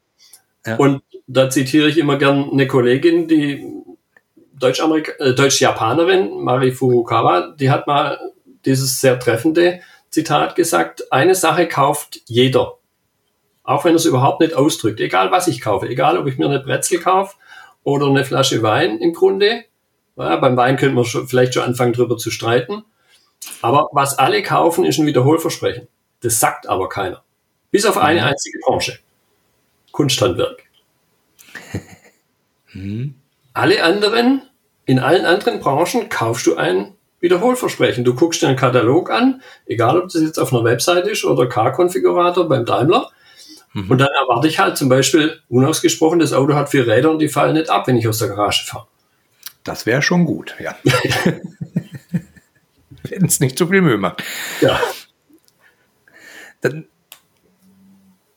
Ja. 0.66 0.76
Und 0.76 1.02
da 1.28 1.50
zitiere 1.50 1.88
ich 1.88 1.98
immer 1.98 2.18
gern 2.18 2.50
eine 2.52 2.68
Kollegin, 2.68 3.28
die 3.28 3.66
äh, 4.62 5.34
Deutsch-Japanerin, 5.34 6.42
Mari 6.42 6.72
Furukawa, 6.72 7.56
die 7.58 7.70
hat 7.70 7.88
mal 7.88 8.20
dieses 8.66 9.00
sehr 9.00 9.20
treffende 9.20 9.80
Zitat 10.10 10.56
gesagt, 10.56 11.12
eine 11.12 11.36
Sache 11.36 11.68
kauft 11.68 12.22
jeder. 12.26 12.79
Auch 13.70 13.86
wenn 13.86 13.94
er 13.94 13.98
es 13.98 14.06
überhaupt 14.06 14.40
nicht 14.40 14.56
ausdrückt. 14.56 15.00
Egal 15.00 15.30
was 15.30 15.48
ich 15.48 15.62
kaufe. 15.62 15.88
Egal 15.88 16.18
ob 16.18 16.26
ich 16.26 16.40
mir 16.40 16.46
eine 16.48 16.60
Brezel 16.60 17.00
kaufe 17.00 17.36
oder 17.84 18.08
eine 18.08 18.26
Flasche 18.26 18.64
Wein 18.64 18.98
im 18.98 19.14
Grunde. 19.14 19.64
Ja, 20.16 20.38
beim 20.38 20.58
Wein 20.58 20.76
könnte 20.76 20.96
man 20.96 21.06
schon, 21.06 21.28
vielleicht 21.28 21.54
schon 21.54 21.62
anfangen 21.62 21.94
drüber 21.94 22.18
zu 22.18 22.32
streiten. 22.32 22.84
Aber 23.62 23.90
was 23.92 24.18
alle 24.18 24.42
kaufen, 24.42 24.86
ist 24.86 24.98
ein 24.98 25.06
Wiederholversprechen. 25.06 25.88
Das 26.22 26.40
sagt 26.40 26.68
aber 26.68 26.90
keiner. 26.90 27.24
Bis 27.70 27.86
auf 27.86 28.00
eine 28.00 28.26
einzige 28.26 28.58
Branche. 28.58 28.98
Kunsthandwerk. 29.92 30.64
Alle 33.54 33.84
anderen, 33.84 34.42
in 34.86 34.98
allen 34.98 35.26
anderen 35.26 35.60
Branchen 35.60 36.10
kaufst 36.10 36.48
du 36.48 36.56
ein 36.56 36.96
Wiederholversprechen. 37.20 38.04
Du 38.04 38.16
guckst 38.16 38.42
dir 38.42 38.48
einen 38.48 38.58
Katalog 38.58 39.12
an, 39.12 39.44
egal 39.68 40.00
ob 40.00 40.06
das 40.06 40.24
jetzt 40.24 40.40
auf 40.40 40.52
einer 40.52 40.64
Website 40.64 41.06
ist 41.08 41.24
oder 41.24 41.48
Car-Konfigurator 41.48 42.50
beim 42.50 42.66
Daimler. 42.66 43.12
Und 43.76 44.00
dann 44.00 44.10
erwarte 44.22 44.48
ich 44.48 44.58
halt 44.60 44.78
zum 44.78 44.90
Beispiel 44.90 45.40
unausgesprochen, 45.48 46.20
das 46.20 46.34
Auto 46.34 46.56
hat 46.56 46.70
vier 46.70 46.88
Räder 46.88 47.12
und 47.12 47.20
die 47.20 47.30
fallen 47.30 47.54
nicht 47.54 47.70
ab, 47.70 47.88
wenn 47.88 47.98
ich 47.98 48.08
aus 48.08 48.18
der 48.18 48.30
Garage 48.30 48.66
fahre. 48.66 48.88
Das 49.64 49.86
wäre 49.86 50.02
schon 50.02 50.26
gut, 50.26 50.56
ja. 50.60 50.76
Wenn 53.04 53.26
es 53.26 53.40
nicht 53.40 53.58
zu 53.58 53.68
viel 53.68 53.82
Mühe 53.82 53.98
macht. 53.98 54.24
Ja. 54.62 54.80
Dann, 56.62 56.86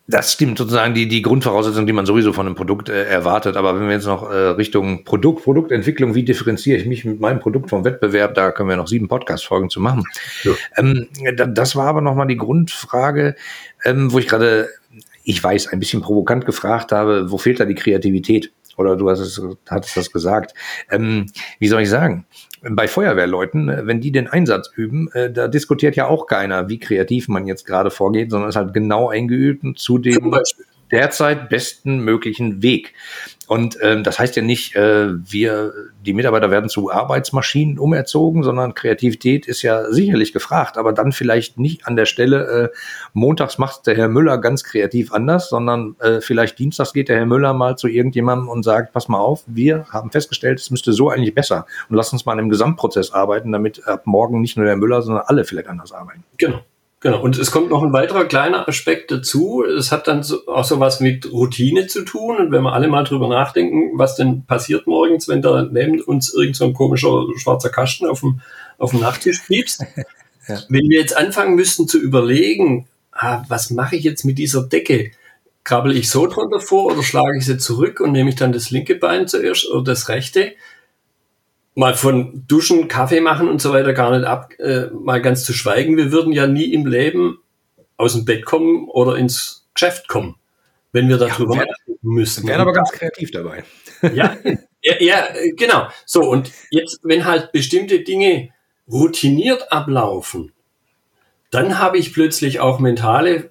das 0.06 0.32
stimmt 0.32 0.58
sozusagen 0.58 0.94
die, 0.94 1.08
die 1.08 1.22
Grundvoraussetzung, 1.22 1.86
die 1.86 1.92
man 1.92 2.06
sowieso 2.06 2.32
von 2.32 2.46
einem 2.46 2.54
Produkt 2.54 2.88
äh, 2.88 3.04
erwartet. 3.04 3.56
Aber 3.56 3.74
wenn 3.78 3.86
wir 3.86 3.94
jetzt 3.94 4.06
noch 4.06 4.30
äh, 4.30 4.34
Richtung 4.50 5.04
Produkt, 5.04 5.42
Produktentwicklung, 5.44 6.14
wie 6.14 6.24
differenziere 6.24 6.78
ich 6.78 6.86
mich 6.86 7.04
mit 7.04 7.20
meinem 7.20 7.40
Produkt 7.40 7.70
vom 7.70 7.84
Wettbewerb, 7.84 8.34
da 8.34 8.50
können 8.52 8.68
wir 8.68 8.76
noch 8.76 8.88
sieben 8.88 9.08
Podcast-Folgen 9.08 9.70
zu 9.70 9.80
machen. 9.80 10.04
Ja. 10.44 10.52
Ähm, 10.76 11.08
da- 11.36 11.46
das 11.46 11.74
war 11.76 11.86
aber 11.88 12.00
nochmal 12.02 12.26
die 12.26 12.36
Grundfrage, 12.36 13.36
ähm, 13.84 14.12
wo 14.12 14.18
ich 14.18 14.28
gerade, 14.28 14.68
ich 15.25 15.43
weiß, 15.43 15.69
ein 15.69 15.79
bisschen 15.81 16.02
provokant 16.02 16.47
gefragt 16.47 16.93
habe, 16.93 17.31
wo 17.31 17.38
fehlt 17.38 17.61
da 17.61 17.64
die 17.64 17.75
Kreativität? 17.75 18.52
Oder 18.76 18.97
du 18.97 19.11
hast 19.11 19.21
es, 19.21 19.41
hattest 19.69 19.97
das 19.97 20.11
gesagt. 20.11 20.55
Ähm, 20.91 21.26
wie 21.59 21.69
soll 21.69 21.83
ich 21.83 21.91
sagen? 21.91 22.26
Bei 22.62 22.88
Feuerwehrleuten, 22.88 23.69
äh, 23.69 23.87
wenn 23.87 24.00
die 24.00 24.12
den 24.12 24.29
Einsatz 24.29 24.71
üben, 24.75 25.11
äh, 25.12 25.31
da 25.31 25.49
diskutiert 25.49 25.97
ja 25.97 26.07
auch 26.07 26.26
keiner, 26.26 26.69
wie 26.69 26.79
kreativ 26.79 27.29
man 27.29 27.47
jetzt 27.47 27.67
gerade 27.67 27.91
vorgeht, 27.91 28.31
sondern 28.31 28.49
ist 28.49 28.57
halt 28.57 28.73
genau 28.73 29.11
eingeübt 29.11 29.62
und 29.62 29.79
zu 29.79 29.99
dem. 29.99 30.33
Derzeit 30.92 31.49
besten 31.49 32.00
möglichen 32.00 32.62
Weg. 32.62 32.94
Und 33.49 33.76
ähm, 33.82 34.04
das 34.04 34.18
heißt 34.18 34.37
ja 34.37 34.42
nicht, 34.42 34.76
äh, 34.76 35.08
wir, 35.30 35.72
die 36.06 36.12
Mitarbeiter 36.12 36.50
werden 36.50 36.70
zu 36.70 36.90
Arbeitsmaschinen 36.90 37.78
umerzogen, 37.78 38.42
sondern 38.42 38.75
Kreativität 38.75 39.46
ist 39.46 39.62
ja 39.62 39.90
sicherlich 39.90 40.32
gefragt, 40.32 40.78
aber 40.78 40.92
dann 40.92 41.12
vielleicht 41.12 41.58
nicht 41.58 41.87
an 41.87 41.96
der 41.96 42.06
Stelle, 42.06 42.70
äh, 42.72 42.76
montags 43.12 43.58
macht 43.58 43.87
der 43.87 43.96
Herr 43.96 44.08
Müller 44.08 44.38
ganz 44.38 44.64
kreativ 44.64 45.12
anders, 45.12 45.50
sondern 45.50 45.96
äh, 46.00 46.20
vielleicht 46.20 46.58
dienstags 46.58 46.92
geht 46.92 47.08
der 47.08 47.16
Herr 47.16 47.26
Müller 47.26 47.52
mal 47.52 47.76
zu 47.76 47.88
irgendjemandem 47.88 48.49
und 48.49 48.62
sagt, 48.62 48.92
pass 48.92 49.08
mal 49.08 49.18
auf, 49.18 49.44
wir 49.46 49.87
haben 49.90 50.11
festgestellt, 50.11 50.61
es 50.61 50.70
müsste 50.70 50.92
so 50.92 51.11
eigentlich 51.11 51.34
besser. 51.34 51.66
Und 51.88 51.96
lass 51.96 52.12
uns 52.12 52.25
mal 52.25 52.32
an 52.32 52.38
dem 52.38 52.49
Gesamtprozess 52.49 53.12
arbeiten, 53.12 53.52
damit 53.52 53.87
ab 53.87 54.06
morgen 54.06 54.40
nicht 54.40 54.56
nur 54.56 54.66
der 54.66 54.76
Müller, 54.76 55.02
sondern 55.02 55.25
alle 55.26 55.44
vielleicht 55.44 55.68
anders 55.68 55.92
arbeiten. 55.92 56.25
Genau. 56.38 56.61
Genau. 57.02 57.21
Und 57.21 57.37
es 57.37 57.50
kommt 57.50 57.68
noch 57.68 57.82
ein 57.82 57.92
weiterer 57.92 58.26
kleiner 58.26 58.69
Aspekt 58.69 59.10
dazu. 59.10 59.65
Es 59.65 59.91
hat 59.91 60.06
dann 60.06 60.23
so, 60.23 60.47
auch 60.47 60.65
so 60.65 60.78
was 60.78 61.00
mit 61.00 61.30
Routine 61.32 61.88
zu 61.88 62.04
tun. 62.04 62.36
Und 62.36 62.52
wenn 62.52 62.62
wir 62.62 62.73
alle 62.73 62.86
mal 62.86 63.02
drüber 63.02 63.26
nachdenken, 63.26 63.99
was 63.99 64.15
denn 64.15 64.47
passiert 64.47 64.86
morgens, 64.86 65.26
wenn 65.26 65.43
da 65.43 65.62
neben 65.65 66.00
uns 66.00 66.32
irgend 66.32 66.54
so 66.54 66.65
ein 66.65 66.75
komischer 66.75 67.26
schwarzer 67.36 67.71
Kasten 67.71 68.06
auf 68.06 68.21
dem, 68.21 68.41
auf 68.78 68.93
dem 68.93 69.00
Nachttisch 69.00 69.41
piepst. 69.41 69.84
Ja. 70.49 70.58
Wenn 70.69 70.88
wir 70.88 70.99
jetzt 70.99 71.17
anfangen 71.17 71.54
müssten 71.54 71.86
zu 71.86 72.00
überlegen, 72.00 72.88
ah, 73.12 73.45
was 73.47 73.71
mache 73.71 73.95
ich 73.95 74.02
jetzt 74.02 74.25
mit 74.25 74.38
dieser 74.38 74.65
Decke? 74.65 75.12
Krabbel 75.62 75.97
ich 75.97 76.10
so 76.10 76.26
drunter 76.26 76.58
vor 76.58 76.86
oder 76.86 77.04
schlage 77.04 77.38
ich 77.38 77.47
sie 77.47 77.58
zurück 77.58 78.00
und 78.00 78.10
nehme 78.10 78.30
ich 78.30 78.34
dann 78.34 78.50
das 78.50 78.73
linke 78.73 78.97
Bein 78.97 79.28
zuerst 79.28 79.71
oder 79.71 79.84
das 79.93 80.08
rechte? 80.08 80.54
Mal 81.75 81.95
von 81.95 82.45
Duschen, 82.47 82.89
Kaffee 82.89 83.21
machen 83.21 83.49
und 83.49 83.61
so 83.63 83.73
weiter 83.73 83.93
gar 83.93 84.17
nicht 84.17 84.26
ab, 84.26 84.52
äh, 84.58 84.87
mal 84.93 85.23
ganz 85.23 85.45
zu 85.45 85.52
schweigen. 85.52 85.97
Wir 85.97 86.13
würden 86.13 86.32
ja 86.32 86.47
nie 86.47 86.73
im 86.73 86.87
Leben 86.87 87.39
aus 87.97 88.13
dem 88.15 88.25
Bett 88.25 88.45
kommen 88.45 88.89
oder 88.89 89.17
ins 89.17 89.67
Geschäft 89.75 90.08
kommen, 90.08 90.37
wenn 90.93 91.08
wir 91.08 91.17
darüber 91.19 91.54
wären- 91.54 91.69
nachdenken 91.69 92.08
müssten. 92.08 92.47
Wären 92.47 92.61
aber 92.61 92.73
ganz 92.73 92.91
kreativ 92.93 93.30
dabei. 93.30 93.65
ja, 94.15 94.37
ja, 94.82 94.95
ja, 95.00 95.28
genau. 95.56 95.89
So, 96.04 96.23
und 96.28 96.50
jetzt, 96.71 97.00
wenn 97.02 97.25
halt 97.25 97.52
bestimmte 97.52 98.00
Dinge 98.00 98.50
routiniert 98.91 99.73
ablaufen, 99.73 100.52
dann 101.50 101.78
habe 101.78 101.99
ich 101.99 102.13
plötzlich 102.13 102.61
auch 102.61 102.78
mentale 102.80 103.50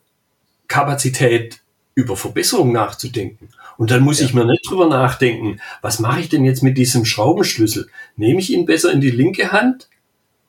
Kapazität, 0.67 1.61
über 1.95 2.15
Verbesserung 2.15 2.71
nachzudenken. 2.71 3.49
Und 3.77 3.91
dann 3.91 4.01
muss 4.01 4.21
ich 4.21 4.33
mir 4.33 4.45
nicht 4.45 4.69
drüber 4.69 4.87
nachdenken, 4.87 5.59
was 5.81 5.99
mache 5.99 6.21
ich 6.21 6.29
denn 6.29 6.45
jetzt 6.45 6.63
mit 6.63 6.77
diesem 6.77 7.05
Schraubenschlüssel? 7.05 7.89
Nehme 8.15 8.39
ich 8.39 8.51
ihn 8.51 8.65
besser 8.65 8.91
in 8.91 9.01
die 9.01 9.11
linke 9.11 9.51
Hand 9.51 9.89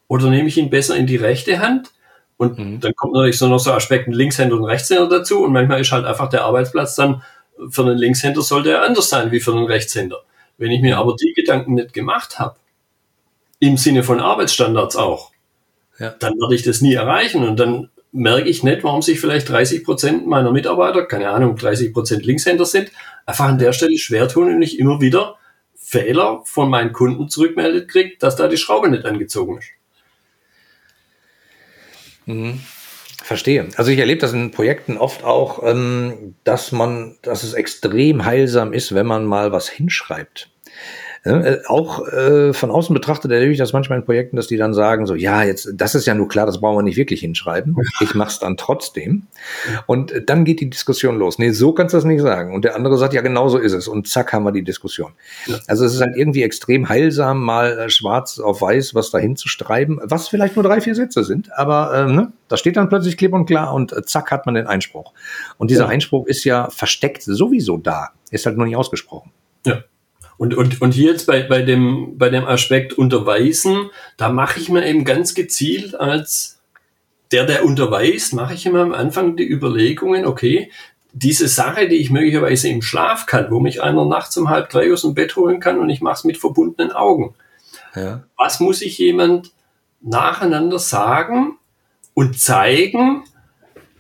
oder 0.09 0.31
nehme 0.31 0.49
ich 0.49 0.57
ihn 0.59 0.71
besser 0.71 0.97
in 0.97 1.07
die 1.07 1.17
rechte 1.17 1.59
Hand? 1.61 1.91
Und 2.37 2.59
Mhm. 2.59 2.81
dann 2.81 2.95
kommt 2.95 3.15
natürlich 3.15 3.39
so 3.39 3.49
noch 3.49 3.59
so 3.59 3.73
Aspekten 3.73 4.13
Linkshänder 4.13 4.57
und 4.57 4.65
Rechtshänder 4.65 5.09
dazu. 5.09 5.43
Und 5.43 5.53
manchmal 5.53 5.81
ist 5.81 5.93
halt 5.93 6.05
einfach 6.05 6.29
der 6.29 6.45
Arbeitsplatz 6.45 6.95
dann 6.95 7.23
für 7.71 7.83
einen 7.83 7.99
Linkshänder 7.99 8.43
sollte 8.43 8.71
er 8.73 8.83
anders 8.83 9.09
sein 9.09 9.31
wie 9.31 9.41
für 9.41 9.53
einen 9.53 9.67
Rechtshänder. 9.67 10.23
Wenn 10.59 10.71
ich 10.73 10.81
mir 10.81 10.99
aber 10.99 11.15
die 11.17 11.33
Gedanken 11.35 11.75
nicht 11.75 11.93
gemacht 11.93 12.39
habe, 12.39 12.57
im 13.61 13.77
Sinne 13.77 14.03
von 14.03 14.21
Arbeitsstandards 14.21 14.97
auch, 14.97 15.31
Ja. 15.99 16.11
dann 16.19 16.35
werde 16.41 16.55
ich 16.55 16.63
das 16.63 16.81
nie 16.81 16.95
erreichen. 16.95 17.47
Und 17.47 17.59
dann 17.61 17.91
merke 18.13 18.49
ich 18.49 18.63
nicht, 18.63 18.85
warum 18.85 19.03
sich 19.03 19.19
vielleicht 19.19 19.49
30 19.49 19.85
Prozent 19.85 20.27
meiner 20.27 20.53
Mitarbeiter, 20.53 21.07
keine 21.07 21.31
Ahnung, 21.31 21.57
30 21.57 21.93
Prozent 21.93 22.25
Linkshänder 22.25 22.67
sind, 22.67 22.93
einfach 23.27 23.47
an 23.47 23.59
der 23.59 23.73
Stelle 23.73 23.99
schwer 23.99 24.29
tun 24.29 24.55
und 24.55 24.63
ich 24.63 24.79
immer 24.79 25.01
wieder 25.01 25.37
Fehler 25.75 26.43
von 26.45 26.71
meinen 26.71 26.93
Kunden 26.93 27.29
zurückmeldet 27.29 27.91
kriege, 27.91 28.17
dass 28.19 28.37
da 28.37 28.49
die 28.49 28.57
Schraube 28.57 28.89
nicht 28.89 29.05
angezogen 29.05 29.59
ist. 29.59 29.69
Verstehe. 33.23 33.69
Also 33.77 33.91
ich 33.91 33.99
erlebe 33.99 34.21
das 34.21 34.33
in 34.33 34.51
Projekten 34.51 34.99
oft 34.99 35.25
auch, 35.25 35.63
ähm, 35.65 36.35
dass 36.45 36.73
man, 36.73 37.17
dass 37.23 37.45
es 37.45 37.55
extrem 37.55 38.25
heilsam 38.25 38.73
ist, 38.73 38.95
wenn 38.95 39.07
man 39.07 39.25
mal 39.25 39.53
was 39.53 39.69
hinschreibt. 39.69 40.52
Ja, 41.25 41.41
äh, 41.41 41.61
auch 41.69 42.09
äh, 42.09 42.53
von 42.53 42.73
außen 42.73 42.93
betrachtet 42.93 43.31
erlebe 43.31 43.53
ich 43.53 43.59
das 43.59 43.73
manchmal 43.73 44.01
in 44.01 44.05
Projekten, 44.05 44.37
dass 44.37 44.49
die 44.49 44.57
dann 44.57 44.75
sagen 44.75 45.07
so, 45.07 45.15
ja, 45.15 45.45
jetzt, 45.45 45.69
das 45.75 45.95
ist 45.95 46.05
ja 46.07 46.15
nur 46.15 46.27
klar, 46.27 46.47
das 46.47 46.61
brauchen 46.61 46.79
wir 46.79 46.83
nicht 46.83 46.97
wirklich 46.97 47.21
hinschreiben. 47.21 47.77
Ich 48.01 48.15
mache 48.17 48.31
es 48.31 48.39
dann 48.41 48.57
trotzdem. 48.57 49.29
Und 49.87 50.11
äh, 50.11 50.25
dann 50.25 50.45
geht 50.45 50.59
die 50.61 50.69
Diskussion 50.69 51.19
los. 51.19 51.39
Nee, 51.39 51.51
so 51.53 51.73
kannst 51.73 51.95
du 51.95 51.99
das 51.99 52.05
nicht 52.05 52.21
sagen. 52.21 52.53
Und 52.53 52.65
der 52.65 52.75
andere 52.75 52.99
sagt, 52.99 53.15
ja, 53.15 53.21
genau 53.21 53.49
so 53.49 53.59
ist 53.59 53.73
es. 53.73 53.87
Und 53.87 54.09
zack, 54.09 54.33
haben 54.33 54.43
wir 54.45 54.51
die 54.51 54.65
Diskussion. 54.65 55.13
Also 55.69 55.85
es 55.85 55.95
ist 55.95 56.01
halt 56.01 56.17
irgendwie 56.17 56.43
extrem 56.43 56.89
heilsam, 56.89 57.41
mal 57.45 57.79
äh, 57.79 57.91
schwarz 57.91 58.41
auf 58.41 58.61
weiß 58.61 58.95
was 58.97 59.11
dahin 59.11 59.37
zu 59.37 59.49
schreiben, 59.49 60.01
was 60.03 60.29
vielleicht 60.29 60.57
nur 60.57 60.65
drei, 60.65 60.81
vier 60.81 60.97
Sätze 60.97 61.23
sind. 61.23 61.51
Aber 61.57 61.95
ähm, 61.95 62.17
ne, 62.17 62.33
da 62.49 62.57
steht 62.57 62.77
dann 62.77 62.89
plötzlich 62.89 63.17
klipp 63.17 63.33
und 63.33 63.47
klar 63.47 63.73
und 63.73 63.93
äh, 63.93 64.03
zack 64.03 64.33
hat 64.33 64.47
man 64.47 64.57
den 64.57 64.67
Einspruch. 64.67 65.13
Und 65.59 65.71
dieser 65.71 65.85
Ja. 65.85 65.89
Einspruch 65.91 66.27
ist 66.27 66.43
ja 66.45 66.69
versteckt 66.71 67.23
sowieso 67.23 67.77
da. 67.77 68.09
Ist 68.31 68.47
halt 68.47 68.57
nur 68.57 68.67
nicht 68.67 68.77
ausgesprochen. 68.77 69.31
Und, 70.43 70.55
und, 70.55 70.83
und 70.83 70.91
hier 70.91 71.13
jetzt 71.13 71.29
bei, 71.29 71.45
bei, 71.45 71.63
dem, 71.63 72.19
bei 72.19 72.29
dem 72.29 72.45
Aspekt 72.45 72.95
Unterweisen, 72.95 73.91
da 74.17 74.29
mache 74.29 74.59
ich 74.59 74.71
mir 74.71 74.85
eben 74.85 75.05
ganz 75.05 75.35
gezielt 75.35 75.95
als 75.95 76.59
der, 77.31 77.47
der 77.47 77.65
unterweist, 77.65 78.35
mache 78.35 78.55
ich 78.55 78.67
immer 78.67 78.81
am 78.81 78.93
Anfang 78.93 79.37
die 79.37 79.49
Überlegungen, 79.49 80.27
okay, 80.27 80.73
diese 81.13 81.47
Sache, 81.47 81.87
die 81.89 81.95
ich 81.95 82.11
möglicherweise 82.11 82.69
im 82.71 82.83
Schlaf 82.83 83.27
kann, 83.27 83.53
wo 83.53 83.61
mich 83.61 83.85
einer 83.85 84.05
nachts 84.05 84.37
um 84.37 84.49
halb 84.49 84.69
drei 84.69 84.93
aus 84.93 85.03
dem 85.03 85.15
Bett 85.15 85.37
holen 85.37 85.61
kann 85.61 85.79
und 85.79 85.89
ich 85.91 86.01
mache 86.01 86.15
es 86.15 86.25
mit 86.25 86.39
verbundenen 86.39 86.91
Augen. 86.91 87.37
Ja. 87.95 88.25
Was 88.37 88.59
muss 88.59 88.83
ich 88.83 88.99
jemand 88.99 89.53
nacheinander 90.01 90.81
sagen 90.81 91.57
und 92.15 92.41
zeigen, 92.41 93.23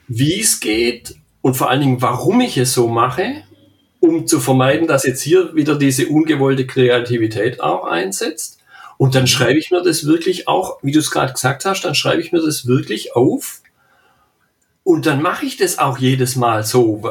wie 0.08 0.40
es 0.40 0.58
geht 0.58 1.14
und 1.40 1.56
vor 1.56 1.70
allen 1.70 1.82
Dingen, 1.82 2.02
warum 2.02 2.40
ich 2.40 2.58
es 2.58 2.74
so 2.74 2.88
mache, 2.88 3.44
um 4.02 4.26
zu 4.26 4.40
vermeiden, 4.40 4.88
dass 4.88 5.04
jetzt 5.04 5.22
hier 5.22 5.54
wieder 5.54 5.78
diese 5.78 6.08
ungewollte 6.08 6.66
Kreativität 6.66 7.60
auch 7.60 7.84
einsetzt. 7.84 8.58
Und 8.98 9.14
dann 9.14 9.28
schreibe 9.28 9.60
ich 9.60 9.70
mir 9.70 9.80
das 9.80 10.06
wirklich 10.06 10.48
auch, 10.48 10.78
wie 10.82 10.90
du 10.90 10.98
es 10.98 11.12
gerade 11.12 11.32
gesagt 11.32 11.64
hast, 11.64 11.84
dann 11.84 11.94
schreibe 11.94 12.20
ich 12.20 12.32
mir 12.32 12.42
das 12.42 12.66
wirklich 12.66 13.14
auf. 13.14 13.62
Und 14.82 15.06
dann 15.06 15.22
mache 15.22 15.46
ich 15.46 15.56
das 15.56 15.78
auch 15.78 15.98
jedes 15.98 16.34
Mal 16.34 16.64
so, 16.64 17.08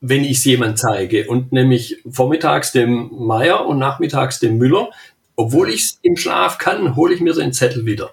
wenn 0.00 0.22
ich 0.22 0.38
es 0.38 0.44
jemand 0.44 0.78
zeige. 0.78 1.26
Und 1.26 1.50
nämlich 1.50 2.02
vormittags 2.08 2.70
dem 2.70 3.10
Meier 3.12 3.66
und 3.66 3.78
nachmittags 3.78 4.38
dem 4.38 4.58
Müller. 4.58 4.90
obwohl 5.34 5.70
ich 5.70 5.84
es 5.84 5.98
im 6.02 6.16
Schlaf 6.16 6.58
kann, 6.58 6.96
hole 6.96 7.14
ich 7.14 7.20
mir 7.20 7.32
den 7.32 7.52
Zettel 7.52 7.86
wieder 7.86 8.12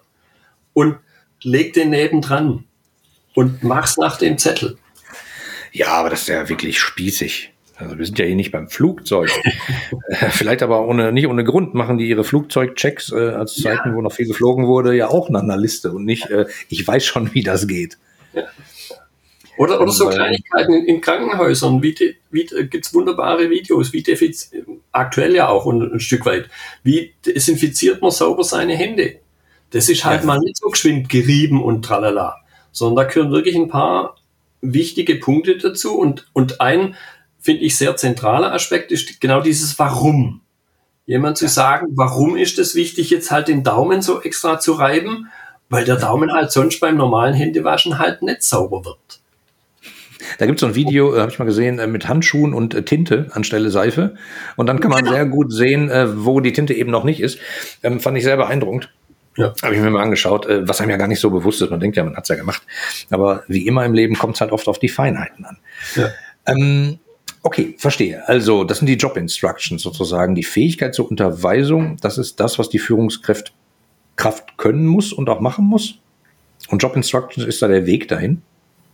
und 0.73 0.97
leg 1.41 1.73
den 1.73 1.89
nebendran 1.89 2.65
und 3.33 3.63
mach's 3.63 3.97
nach 3.97 4.17
dem 4.17 4.38
Zettel. 4.38 4.77
Ja, 5.71 5.88
aber 5.88 6.11
das 6.11 6.21
ist 6.21 6.27
ja 6.27 6.47
wirklich 6.47 6.79
spießig. 6.79 7.54
Also 7.77 7.97
wir 7.97 8.05
sind 8.05 8.17
ja 8.19 8.25
hier 8.25 8.35
nicht 8.35 8.51
beim 8.51 8.69
Flugzeug. 8.69 9.29
Äh, 10.07 10.29
vielleicht 10.29 10.61
aber 10.61 10.88
ohne, 10.88 11.11
nicht 11.11 11.27
ohne 11.27 11.43
Grund 11.43 11.73
machen 11.73 11.97
die 11.97 12.07
ihre 12.07 12.23
Flugzeugchecks 12.23 13.11
äh, 13.11 13.29
als 13.29 13.55
Zeiten, 13.55 13.89
ja. 13.89 13.95
wo 13.95 14.01
noch 14.01 14.11
viel 14.11 14.27
geflogen 14.27 14.67
wurde, 14.67 14.95
ja 14.95 15.07
auch 15.07 15.29
nach 15.29 15.41
einer 15.41 15.57
Liste 15.57 15.91
und 15.91 16.05
nicht, 16.05 16.29
äh, 16.29 16.45
ich 16.69 16.88
weiß 16.88 17.03
schon, 17.03 17.33
wie 17.33 17.41
das 17.41 17.67
geht. 17.67 17.97
Ja. 18.33 18.43
Oder, 19.57 19.81
oder 19.81 19.91
so 19.91 20.09
Kleinigkeiten 20.09 20.73
in, 20.73 20.85
in 20.85 21.01
Krankenhäusern, 21.01 21.81
wie, 21.81 21.95
wie 22.29 22.45
gibt's 22.45 22.93
wunderbare 22.93 23.49
Videos, 23.49 23.93
wie 23.93 24.03
defiziert, 24.03 24.67
aktuell 24.91 25.33
ja 25.33 25.47
auch 25.47 25.65
ein, 25.65 25.93
ein, 25.93 25.99
Stück 25.99 26.25
weit, 26.25 26.49
wie 26.83 27.13
desinfiziert 27.25 28.01
man 28.01 28.11
sauber 28.11 28.43
seine 28.43 28.75
Hände. 28.75 29.19
Das 29.71 29.89
ist 29.89 30.05
halt 30.05 30.21
ja. 30.21 30.27
mal 30.27 30.39
nicht 30.39 30.57
so 30.57 30.69
geschwind 30.69 31.09
gerieben 31.09 31.63
und 31.63 31.83
tralala, 31.83 32.38
sondern 32.71 33.05
da 33.05 33.11
gehören 33.11 33.31
wirklich 33.31 33.55
ein 33.55 33.69
paar 33.69 34.17
wichtige 34.61 35.15
Punkte 35.15 35.57
dazu 35.57 35.97
und, 35.97 36.27
und 36.33 36.59
ein, 36.61 36.95
finde 37.45 37.63
ich, 37.63 37.77
sehr 37.77 37.95
zentraler 37.95 38.51
Aspekt 38.53 38.91
ist 38.91 39.21
genau 39.21 39.39
dieses 39.39 39.77
Warum. 39.77 40.41
Jemand 41.05 41.38
zu 41.38 41.47
sagen, 41.47 41.89
warum 41.91 42.36
ist 42.36 42.58
es 42.58 42.73
wichtig, 42.73 43.12
jetzt 43.12 43.29
halt 43.29 43.47
den 43.47 43.63
Daumen 43.63 44.01
so 44.01 44.23
extra 44.23 44.60
zu 44.60 44.73
reiben, 44.73 45.29
weil 45.69 45.86
der 45.86 45.97
Daumen 45.97 46.34
halt 46.34 46.51
sonst 46.51 46.79
beim 46.79 46.97
normalen 46.97 47.36
Händewaschen 47.36 47.99
halt 47.99 48.23
nicht 48.23 48.41
sauber 48.41 48.84
wird. 48.84 49.21
Da 50.39 50.47
gibt 50.47 50.58
es 50.58 50.62
so 50.62 50.65
ein 50.65 50.73
Video, 50.73 51.15
äh, 51.15 51.19
habe 51.19 51.31
ich 51.31 51.38
mal 51.38 51.45
gesehen, 51.45 51.77
äh, 51.77 51.86
mit 51.86 52.08
Handschuhen 52.08 52.55
und 52.55 52.73
äh, 52.73 52.81
Tinte 52.81 53.27
anstelle 53.34 53.69
Seife. 53.69 54.15
Und 54.55 54.65
dann 54.65 54.79
kann 54.79 54.89
man 54.89 55.05
sehr 55.05 55.27
gut 55.27 55.53
sehen, 55.53 55.91
wo 56.15 56.39
die 56.39 56.51
Tinte 56.51 56.73
eben 56.73 56.89
noch 56.89 57.03
nicht 57.03 57.19
ist. 57.19 57.38
Ähm, 57.84 57.99
fand 57.99 58.17
ich 58.17 58.23
sehr 58.23 58.38
beeindruckend. 58.38 58.91
Ja. 59.38 59.53
Habe 59.62 59.75
ich 59.75 59.81
mir 59.81 59.91
mal 59.91 60.01
angeschaut, 60.01 60.47
was 60.49 60.81
einem 60.81 60.89
ja 60.89 60.97
gar 60.97 61.08
nicht 61.08 61.19
so 61.19 61.29
bewusst 61.29 61.62
ist. 61.62 61.69
Man 61.69 61.79
denkt 61.79 61.95
ja, 61.95 62.03
man 62.03 62.15
hat's 62.15 62.29
ja 62.29 62.36
gemacht. 62.36 62.63
Aber 63.12 63.43
wie 63.47 63.67
immer 63.67 63.86
im 63.86 63.93
Leben 63.93 64.15
kommt 64.15 64.34
es 64.34 64.41
halt 64.41 64.51
oft 64.51 64.67
auf 64.67 64.79
die 64.79 64.89
Feinheiten 64.89 65.45
an. 65.45 65.58
Ja. 65.95 66.10
Ähm, 66.47 66.99
okay, 67.45 67.75
verstehe. 67.77 68.27
Also, 68.27 68.63
das 68.63 68.79
sind 68.79 68.88
die 68.88 68.95
Job 68.95 69.15
Instructions 69.15 69.81
sozusagen. 69.81 70.36
Die 70.36 70.43
Fähigkeit 70.43 70.93
zur 70.93 71.10
Unterweisung, 71.10 71.97
das 72.01 72.17
ist 72.17 72.39
das, 72.39 72.60
was 72.60 72.69
die 72.69 72.79
Führungskraft 72.79 73.53
Kraft 74.15 74.58
können 74.58 74.86
muss 74.86 75.13
und 75.13 75.29
auch 75.29 75.39
machen 75.39 75.65
muss. 75.65 75.95
Und 76.69 76.81
Job 76.81 76.95
Instructions 76.95 77.45
ist 77.45 77.62
da 77.62 77.67
der 77.67 77.86
Weg 77.86 78.08
dahin. 78.08 78.41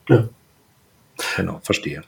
Ja. 0.10 0.28
Genau, 1.38 1.60
verstehe. 1.62 2.02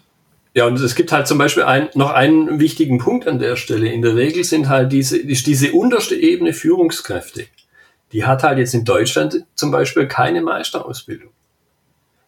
Ja, 0.56 0.66
und 0.68 0.80
es 0.80 0.96
gibt 0.96 1.12
halt 1.12 1.28
zum 1.28 1.38
Beispiel 1.38 1.64
ein, 1.64 1.90
noch 1.94 2.12
einen 2.12 2.60
wichtigen 2.60 2.98
Punkt 2.98 3.28
an 3.28 3.40
der 3.40 3.56
Stelle. 3.56 3.92
In 3.92 4.02
der 4.02 4.16
Regel 4.16 4.44
sind 4.44 4.70
halt 4.70 4.92
diese, 4.92 5.24
diese 5.26 5.72
unterste 5.72 6.16
Ebene 6.16 6.54
Führungskräfte. 6.54 7.46
Die 8.12 8.26
hat 8.26 8.44
halt 8.44 8.60
jetzt 8.60 8.74
in 8.74 8.86
Deutschland 8.86 9.46
zum 9.56 9.72
Beispiel 9.72 10.08
keine 10.08 10.42
Meisterausbildung. 10.42 11.32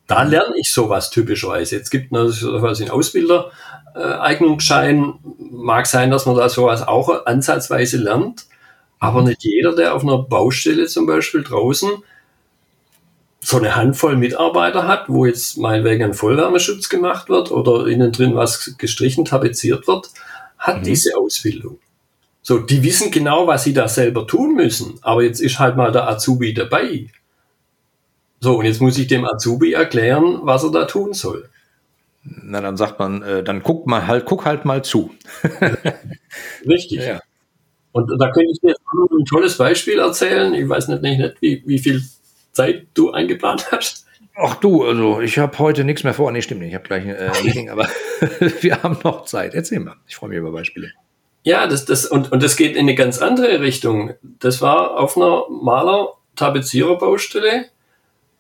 Da 0.08 0.24
lerne 0.24 0.56
ich 0.58 0.72
sowas 0.72 1.10
typischerweise. 1.10 1.76
Jetzt 1.78 1.90
gibt 1.90 2.16
es 2.16 2.40
sowas 2.40 2.80
in 2.80 2.90
Ausbildereignungsschein. 2.90 5.16
Mag 5.40 5.88
sein, 5.88 6.12
dass 6.12 6.26
man 6.26 6.36
da 6.36 6.50
sowas 6.50 6.88
auch 6.88 7.26
ansatzweise 7.26 7.98
lernt. 7.98 8.46
Aber 9.00 9.24
nicht 9.24 9.44
jeder, 9.44 9.76
der 9.76 9.96
auf 9.96 10.04
einer 10.04 10.20
Baustelle 10.20 10.86
zum 10.88 11.06
Beispiel 11.06 11.44
draußen 11.44 11.90
so 13.46 13.58
eine 13.58 13.76
Handvoll 13.76 14.18
Mitarbeiter 14.18 14.88
hat, 14.88 15.08
wo 15.08 15.28
jetzt 15.28 15.60
meinetwegen 15.60 16.04
ein 16.04 16.14
Vollwärmeschutz 16.16 16.90
gemacht 16.90 17.30
wird 17.30 17.52
oder 17.52 17.86
innen 17.86 18.12
drin 18.12 18.34
was 18.34 18.76
gestrichen, 18.80 19.24
tapeziert 19.24 19.88
wird, 19.88 20.10
hat 20.58 20.80
mhm. 20.80 20.84
diese 20.84 21.16
Ausbildung. 21.16 21.78
So, 22.42 22.58
die 22.58 22.84
wissen 22.84 23.12
genau, 23.12 23.46
was 23.46 23.64
sie 23.64 23.74
da 23.74 23.88
selber 23.88 24.26
tun 24.26 24.56
müssen. 24.56 24.96
Aber 25.02 25.24
jetzt 25.24 25.42
ist 25.42 25.60
halt 25.60 25.78
mal 25.78 25.92
der 25.92 26.08
Azubi 26.08 26.56
dabei. 26.56 27.08
So, 28.46 28.60
und 28.60 28.66
jetzt 28.66 28.80
muss 28.80 28.96
ich 29.00 29.08
dem 29.08 29.26
Azubi 29.26 29.74
erklären, 29.74 30.42
was 30.44 30.64
er 30.64 30.72
da 30.72 30.86
tun 30.86 31.14
soll. 31.14 31.50
Na, 32.22 32.62
dann 32.62 32.78
sagt 32.78 33.00
man, 33.00 33.24
äh, 33.24 33.44
dann 33.44 33.64
guck 33.64 33.88
mal 33.88 34.06
halt, 34.06 34.26
guck 34.26 34.46
halt 34.46 34.66
mal 34.66 34.84
zu. 34.84 35.10
Richtig. 36.68 37.00
Ja. 37.00 37.22
Und 37.92 38.12
da 38.20 38.30
könnte 38.30 38.52
ich 38.52 38.62
dir 38.62 38.68
jetzt 38.68 38.82
ein 38.94 39.26
tolles 39.26 39.58
Beispiel 39.58 39.98
erzählen. 39.98 40.54
Ich 40.54 40.70
weiß 40.70 40.90
nicht, 40.90 41.02
nicht 41.02 41.34
wie, 41.40 41.64
wie 41.66 41.80
viel 41.80 42.04
Zeit 42.52 42.86
du 42.94 43.14
eingeplant 43.14 43.72
hast? 43.72 44.06
Ach 44.36 44.54
du, 44.54 44.84
also 44.84 45.22
ich 45.22 45.40
habe 45.40 45.58
heute 45.58 45.84
nichts 45.84 46.04
mehr 46.04 46.14
vor. 46.14 46.32
Nee, 46.32 46.44
stimmt 46.44 46.62
nicht. 46.62 46.70
Ich 46.70 46.76
habe 46.76 46.88
gleich 46.88 47.04
ein 47.04 47.16
äh, 47.16 47.32
Meeting, 47.44 47.72
aber 47.72 47.90
wir 48.62 48.84
haben 48.84 49.00
noch 49.04 49.26
Zeit. 49.26 49.56
Erzähl 49.56 49.80
mal. 49.80 49.96
Ich 50.08 50.18
freue 50.18 50.30
mich 50.30 50.38
über 50.38 50.52
Beispiele. 50.52 50.92
Ja, 51.42 51.66
das, 51.66 51.86
das, 51.86 52.06
und, 52.06 52.32
und 52.32 52.44
das 52.44 52.58
geht 52.58 52.76
in 52.76 52.82
eine 52.82 52.94
ganz 52.94 53.24
andere 53.24 53.62
Richtung. 53.62 54.14
Das 54.22 54.62
war 54.62 55.00
auf 55.00 55.18
einer 55.18 55.46
Maler-Tapezierer-Baustelle, 55.50 57.70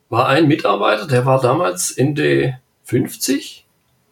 war 0.09 0.27
ein 0.27 0.47
Mitarbeiter, 0.47 1.07
der 1.07 1.25
war 1.25 1.41
damals 1.41 1.91
Ende 1.91 2.59
50. 2.83 3.65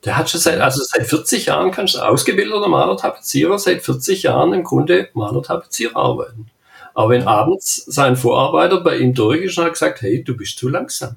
Der 0.04 0.16
hat 0.16 0.28
schon 0.28 0.40
seit, 0.40 0.60
also 0.60 0.82
seit 0.84 1.06
40 1.06 1.46
Jahren, 1.46 1.70
kannst 1.70 1.94
du 1.94 2.00
ausgebildeter 2.00 2.68
Maler-Tapezierer, 2.68 3.58
seit 3.58 3.82
40 3.82 4.24
Jahren 4.24 4.52
im 4.52 4.64
Grunde 4.64 5.08
Maler-Tapezierer 5.14 5.96
arbeiten. 5.96 6.50
Aber 6.94 7.10
wenn 7.10 7.26
abends 7.26 7.84
sein 7.86 8.16
Vorarbeiter 8.16 8.80
bei 8.80 8.98
ihm 8.98 9.14
durch 9.14 9.42
ist 9.42 9.58
und 9.58 9.64
hat 9.64 9.72
gesagt, 9.72 10.02
hey, 10.02 10.22
du 10.22 10.36
bist 10.36 10.58
zu 10.58 10.68
langsam. 10.68 11.16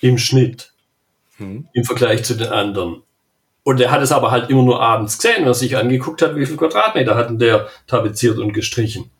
Im 0.00 0.18
Schnitt. 0.18 0.72
Hm. 1.36 1.66
Im 1.72 1.84
Vergleich 1.84 2.24
zu 2.24 2.34
den 2.34 2.48
anderen. 2.48 3.02
Und 3.64 3.80
er 3.80 3.90
hat 3.90 4.02
es 4.02 4.12
aber 4.12 4.30
halt 4.30 4.50
immer 4.50 4.62
nur 4.62 4.80
abends 4.80 5.18
gesehen, 5.18 5.40
wenn 5.40 5.46
er 5.46 5.54
sich 5.54 5.76
angeguckt 5.76 6.20
hat, 6.22 6.36
wie 6.36 6.46
viel 6.46 6.56
Quadratmeter 6.56 7.16
hatten 7.16 7.38
der 7.38 7.68
tapeziert 7.86 8.38
und 8.38 8.52
gestrichen. 8.52 9.10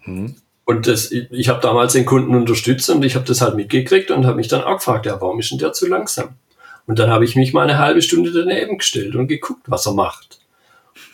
Hm. 0.00 0.36
Und 0.66 0.86
das, 0.86 1.10
ich, 1.10 1.30
ich 1.30 1.48
habe 1.48 1.60
damals 1.60 1.94
den 1.94 2.04
Kunden 2.04 2.34
unterstützt 2.34 2.90
und 2.90 3.02
ich 3.04 3.14
habe 3.14 3.24
das 3.24 3.40
halt 3.40 3.56
mitgekriegt 3.56 4.10
und 4.10 4.26
habe 4.26 4.36
mich 4.36 4.48
dann 4.48 4.64
auch 4.64 4.76
gefragt, 4.76 5.06
ja, 5.06 5.18
warum 5.20 5.40
ist 5.40 5.50
denn 5.50 5.58
der 5.58 5.72
zu 5.72 5.86
langsam? 5.86 6.34
Und 6.86 6.98
dann 6.98 7.10
habe 7.10 7.24
ich 7.24 7.34
mich 7.34 7.54
mal 7.54 7.62
eine 7.62 7.78
halbe 7.78 8.02
Stunde 8.02 8.32
daneben 8.32 8.78
gestellt 8.78 9.16
und 9.16 9.28
geguckt, 9.28 9.62
was 9.66 9.86
er 9.86 9.94
macht 9.94 10.40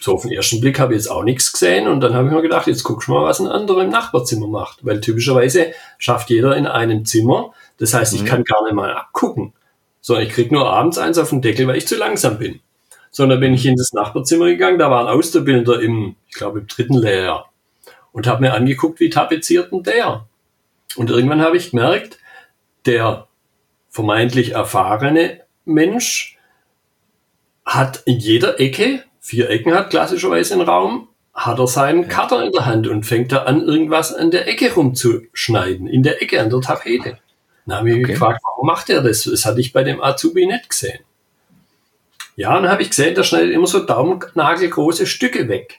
so 0.02 0.14
auf 0.14 0.22
den 0.22 0.32
ersten 0.32 0.60
Blick 0.60 0.78
habe 0.78 0.94
ich 0.94 0.98
jetzt 0.98 1.10
auch 1.10 1.22
nichts 1.22 1.52
gesehen 1.52 1.86
und 1.86 2.00
dann 2.00 2.14
habe 2.14 2.26
ich 2.26 2.34
mir 2.34 2.42
gedacht, 2.42 2.66
jetzt 2.66 2.82
guckst 2.82 3.08
du 3.08 3.12
mal, 3.12 3.24
was 3.24 3.40
ein 3.40 3.46
anderer 3.46 3.84
im 3.84 3.90
Nachbarzimmer 3.90 4.46
macht, 4.46 4.84
weil 4.84 5.00
typischerweise 5.00 5.72
schafft 5.98 6.30
jeder 6.30 6.56
in 6.56 6.66
einem 6.66 7.04
Zimmer. 7.04 7.52
Das 7.78 7.94
heißt, 7.94 8.14
ich 8.14 8.22
mhm. 8.22 8.26
kann 8.26 8.44
gar 8.44 8.64
nicht 8.64 8.74
mal 8.74 8.92
abgucken, 8.92 9.52
sondern 10.00 10.26
ich 10.26 10.32
krieg 10.32 10.50
nur 10.50 10.68
abends 10.68 10.98
eins 10.98 11.18
auf 11.18 11.30
den 11.30 11.40
Deckel, 11.40 11.66
weil 11.66 11.76
ich 11.76 11.86
zu 11.86 11.96
langsam 11.96 12.38
bin. 12.38 12.60
Sondern 13.10 13.40
bin 13.40 13.54
ich 13.54 13.66
in 13.66 13.76
das 13.76 13.92
Nachbarzimmer 13.92 14.46
gegangen, 14.46 14.78
da 14.78 14.90
war 14.90 15.06
ein 15.06 15.14
Auszubildender 15.14 15.80
im, 15.80 16.16
ich 16.28 16.34
glaube, 16.34 16.60
im 16.60 16.66
dritten 16.66 16.94
Lehrjahr 16.94 17.51
und 18.12 18.26
habe 18.26 18.42
mir 18.42 18.54
angeguckt, 18.54 19.00
wie 19.00 19.10
tapeziert 19.10 19.72
denn 19.72 19.82
der? 19.82 20.26
Und 20.96 21.10
irgendwann 21.10 21.42
habe 21.42 21.56
ich 21.56 21.70
gemerkt, 21.70 22.18
der 22.86 23.26
vermeintlich 23.88 24.52
erfahrene 24.52 25.40
Mensch 25.64 26.38
hat 27.64 28.02
in 28.04 28.18
jeder 28.18 28.60
Ecke 28.60 29.04
vier 29.22 29.48
Ecken 29.48 29.72
hat, 29.72 29.90
klassischerweise 29.90 30.54
einen 30.54 30.68
Raum, 30.68 31.08
hat 31.32 31.58
er 31.58 31.66
seinen 31.66 32.08
Cutter 32.08 32.44
in 32.44 32.52
der 32.52 32.66
Hand 32.66 32.88
und 32.88 33.04
fängt 33.04 33.32
da 33.32 33.44
an, 33.44 33.62
irgendwas 33.62 34.12
an 34.12 34.30
der 34.30 34.48
Ecke 34.48 34.74
rumzuschneiden, 34.74 35.86
in 35.86 36.02
der 36.02 36.20
Ecke, 36.20 36.40
an 36.40 36.50
der 36.50 36.60
Tapete. 36.60 37.18
Dann 37.64 37.78
habe 37.78 37.90
ich 37.90 37.96
mich 37.96 38.04
okay. 38.04 38.12
gefragt, 38.14 38.40
warum 38.42 38.66
macht 38.66 38.90
er 38.90 39.00
das? 39.00 39.22
Das 39.22 39.46
hatte 39.46 39.60
ich 39.60 39.72
bei 39.72 39.84
dem 39.84 40.02
Azubi 40.02 40.46
nicht 40.46 40.68
gesehen. 40.68 40.98
Ja, 42.34 42.54
dann 42.54 42.68
habe 42.68 42.82
ich 42.82 42.90
gesehen, 42.90 43.14
der 43.14 43.22
schneidet 43.22 43.52
immer 43.52 43.66
so 43.66 43.84
daumennagelgroße 43.84 45.06
Stücke 45.06 45.48
weg. 45.48 45.78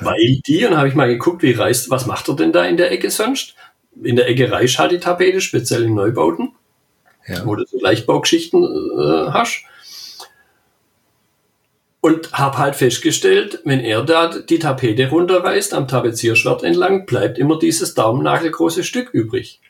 Weil 0.00 0.40
die, 0.46 0.66
und 0.66 0.76
habe 0.76 0.88
ich 0.88 0.94
mal 0.94 1.08
geguckt, 1.08 1.42
wie 1.42 1.52
reißt, 1.52 1.90
was 1.90 2.06
macht 2.06 2.28
er 2.28 2.36
denn 2.36 2.52
da 2.52 2.64
in 2.64 2.76
der 2.76 2.90
Ecke 2.90 3.10
sonst? 3.10 3.54
In 4.02 4.16
der 4.16 4.28
Ecke 4.28 4.50
reißt 4.50 4.78
halt 4.78 4.92
die 4.92 5.00
Tapete, 5.00 5.40
speziell 5.40 5.84
in 5.84 5.94
Neubauten, 5.94 6.52
ja. 7.26 7.44
wo 7.46 7.54
du 7.54 7.64
so 7.66 7.78
Leichtbaugeschichten 7.80 8.62
äh, 8.62 9.30
hast. 9.30 9.64
Und 12.02 12.32
habe 12.32 12.58
halt 12.58 12.76
festgestellt, 12.76 13.60
wenn 13.64 13.80
er 13.80 14.02
da 14.02 14.28
die 14.28 14.58
Tapete 14.58 15.10
runterreißt, 15.10 15.74
am 15.74 15.86
Tapezierschwert 15.86 16.62
entlang, 16.62 17.04
bleibt 17.04 17.38
immer 17.38 17.58
dieses 17.58 17.94
daumennagelgroße 17.94 18.84
Stück 18.84 19.10
übrig. 19.12 19.60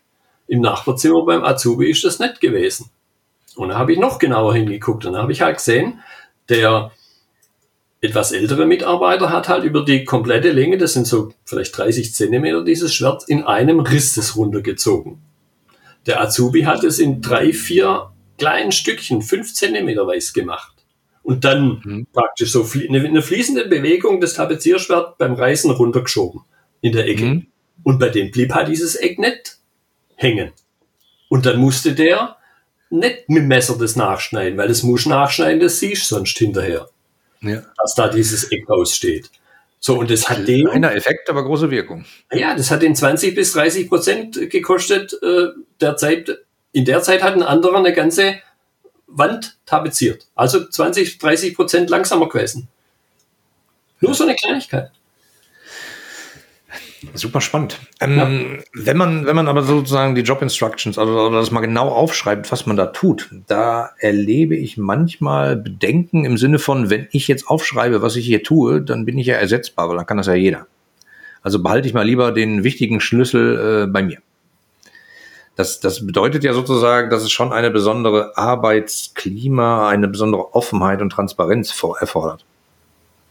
Im 0.47 0.61
Nachbarzimmer 0.61 1.25
beim 1.25 1.45
Azubi 1.45 1.91
ist 1.91 2.05
das 2.05 2.21
nicht 2.21 2.41
gewesen. 2.41 2.91
Und 3.57 3.71
da 3.71 3.79
habe 3.79 3.93
ich 3.93 3.99
noch 3.99 4.19
genauer 4.19 4.55
hingeguckt 4.55 5.07
und 5.07 5.15
da 5.15 5.23
habe 5.23 5.33
ich 5.33 5.43
halt 5.43 5.57
gesehen, 5.57 6.01
der 6.49 6.93
etwas 8.01 8.33
ältere 8.33 8.67
Mitarbeiter 8.67 9.31
hat 9.31 9.49
halt 9.49 9.65
über 9.65 9.85
die 9.85 10.05
komplette 10.05 10.53
Länge, 10.53 10.79
das 10.79 10.95
sind 10.95 11.07
so 11.07 11.33
vielleicht 11.45 11.77
30 11.77 12.15
Zentimeter, 12.15 12.65
dieses 12.65 12.95
Schwert 12.95 13.25
in 13.29 13.45
einem 13.45 13.81
Riss 13.81 14.15
das 14.15 14.37
runtergezogen. 14.37 15.19
Der 16.07 16.21
Azubi 16.21 16.63
hat 16.63 16.83
es 16.83 16.99
in 16.99 17.21
drei, 17.21 17.53
vier 17.53 18.11
kleinen 18.39 18.73
Stückchen, 18.73 19.21
fünf 19.21 19.53
Zentimeter 19.53 20.07
weiß 20.07 20.33
gemacht 20.33 20.81
und 21.23 21.45
dann 21.45 21.83
mhm. 21.85 22.07
praktisch 22.13 22.53
so 22.53 22.67
eine, 22.89 23.07
eine, 23.07 23.23
fließende 23.23 23.67
Bewegung 23.67 24.21
des 24.21 24.35
Tapezierschwert 24.35 25.19
beim 25.19 25.35
Reißen 25.35 25.71
runtergeschoben 25.71 26.41
in 26.81 26.93
der 26.93 27.07
Ecke. 27.07 27.25
Mhm. 27.25 27.47
Und 27.83 27.99
bei 27.99 28.09
dem 28.09 28.31
blieb 28.31 28.55
halt 28.55 28.69
dieses 28.69 28.95
Eck 28.95 29.19
nicht 29.19 29.59
hängen. 30.17 30.53
Und 31.29 31.47
dann 31.47 31.59
musste 31.61 31.95
der 31.95 32.37
nicht 32.89 33.29
mit 33.29 33.39
dem 33.39 33.49
Messer 33.49 33.77
das 33.79 33.95
nachschneiden, 33.95 34.59
weil 34.59 34.69
das 34.69 34.83
muss 34.83 35.07
nachschneiden, 35.07 35.61
das 35.61 35.79
siehst 35.79 36.09
sonst 36.09 36.37
hinterher. 36.39 36.89
Ja. 37.43 37.63
Dass 37.77 37.95
da 37.95 38.09
dieses 38.09 38.45
Eck 38.51 38.69
aussteht. 38.69 39.31
So, 39.79 39.99
und 39.99 40.11
das 40.11 40.29
hat 40.29 40.47
den. 40.47 40.67
Kleiner 40.67 40.95
Effekt, 40.95 41.31
aber 41.31 41.43
große 41.43 41.71
Wirkung. 41.71 42.05
Ja, 42.31 42.55
das 42.55 42.71
hat 42.71 42.83
den 42.83 42.95
20 42.95 43.35
bis 43.35 43.53
30 43.53 43.89
Prozent 43.89 44.51
gekostet. 44.51 45.15
Äh, 45.23 45.49
der 45.81 45.97
Zeit, 45.97 46.31
in 46.73 46.85
der 46.85 47.03
Zeit 47.03 47.23
hat 47.23 47.35
ein 47.35 47.43
anderer 47.43 47.79
eine 47.79 47.95
ganze 47.95 48.35
Wand 49.07 49.57
tapeziert. 49.65 50.27
Also 50.35 50.69
20, 50.69 51.19
30 51.19 51.55
Prozent 51.55 51.91
langsamer 51.91 52.29
gewesen. 52.29 52.69
Nur 54.01 54.15
so 54.15 54.25
eine 54.25 54.35
Kleinigkeit. 54.35 54.93
Super 57.15 57.41
spannend. 57.41 57.79
Ähm, 58.01 58.17
ja. 58.17 58.85
Wenn 58.85 58.97
man, 58.97 59.27
wenn 59.27 59.35
man 59.35 59.49
aber 59.49 59.63
sozusagen 59.63 60.15
die 60.15 60.21
Job 60.21 60.43
Instructions, 60.43 60.99
also 60.99 61.31
das 61.31 61.51
mal 61.51 61.61
genau 61.61 61.89
aufschreibt, 61.89 62.53
was 62.53 62.67
man 62.67 62.77
da 62.77 62.87
tut, 62.87 63.31
da 63.47 63.91
erlebe 63.99 64.55
ich 64.55 64.77
manchmal 64.77 65.57
Bedenken 65.57 66.25
im 66.25 66.37
Sinne 66.37 66.59
von, 66.59 66.91
wenn 66.91 67.09
ich 67.11 67.27
jetzt 67.27 67.49
aufschreibe, 67.49 68.03
was 68.03 68.17
ich 68.17 68.27
hier 68.27 68.43
tue, 68.43 68.83
dann 68.83 69.07
bin 69.07 69.19
ich 69.19 69.27
ja 69.27 69.37
ersetzbar, 69.37 69.89
weil 69.89 69.97
dann 69.97 70.07
kann 70.07 70.19
das 70.19 70.27
ja 70.27 70.35
jeder. 70.35 70.67
Also 71.43 71.63
behalte 71.63 71.89
ich 71.89 71.95
mal 71.95 72.05
lieber 72.05 72.33
den 72.33 72.65
wichtigen 72.65 73.01
Schlüssel 73.01 73.85
äh, 73.85 73.87
bei 73.91 74.03
mir. 74.03 74.19
Das, 75.57 75.81
das 75.81 76.07
bedeutet 76.07 76.45
ja 76.45 76.53
sozusagen, 76.53 77.11
dass 77.11 77.23
es 77.23 77.31
schon 77.31 77.53
eine 77.53 77.71
besondere 77.71 78.37
Arbeitsklima, 78.37 79.89
eine 79.89 80.09
besondere 80.09 80.55
Offenheit 80.55 81.03
und 81.03 81.11
Transparenz 81.11 81.71
vor, 81.71 81.99
erfordert. 81.99 82.45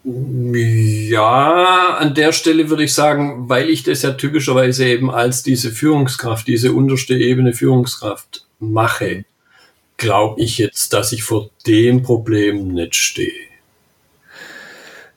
Ja, 0.04 1.98
an 2.00 2.14
der 2.14 2.32
Stelle 2.32 2.70
würde 2.70 2.84
ich 2.84 2.94
sagen, 2.94 3.50
weil 3.50 3.70
ich 3.70 3.84
das 3.84 4.02
ja 4.02 4.12
typischerweise 4.12 4.86
eben 4.86 5.12
als 5.12 5.44
diese 5.44 5.72
Führungskraft, 5.72 6.48
diese 6.48 6.72
unterste 6.72 7.16
Ebene 7.16 7.54
Führungskraft 7.54 8.46
mache, 8.60 9.26
glaube 9.98 10.42
ich 10.42 10.58
jetzt, 10.58 10.94
dass 10.94 11.12
ich 11.12 11.24
vor 11.24 11.50
dem 11.68 12.02
Problem 12.02 12.70
nicht 12.70 12.96
stehe. 12.96 13.50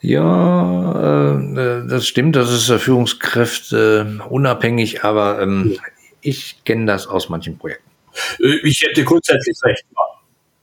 Ja, 0.00 1.38
äh, 1.38 1.86
das 1.86 2.08
stimmt, 2.08 2.34
das 2.34 2.50
ist 2.50 2.82
Führungskräfte 2.82 4.20
unabhängig, 4.28 5.04
aber 5.04 5.40
ähm, 5.40 5.78
ich 6.20 6.64
kenne 6.64 6.86
das 6.86 7.06
aus 7.06 7.28
manchen 7.28 7.56
Projekten. 7.56 7.88
Äh, 8.40 8.56
ich 8.64 8.82
hätte 8.82 9.04
grundsätzlich 9.04 9.56
recht, 9.62 9.84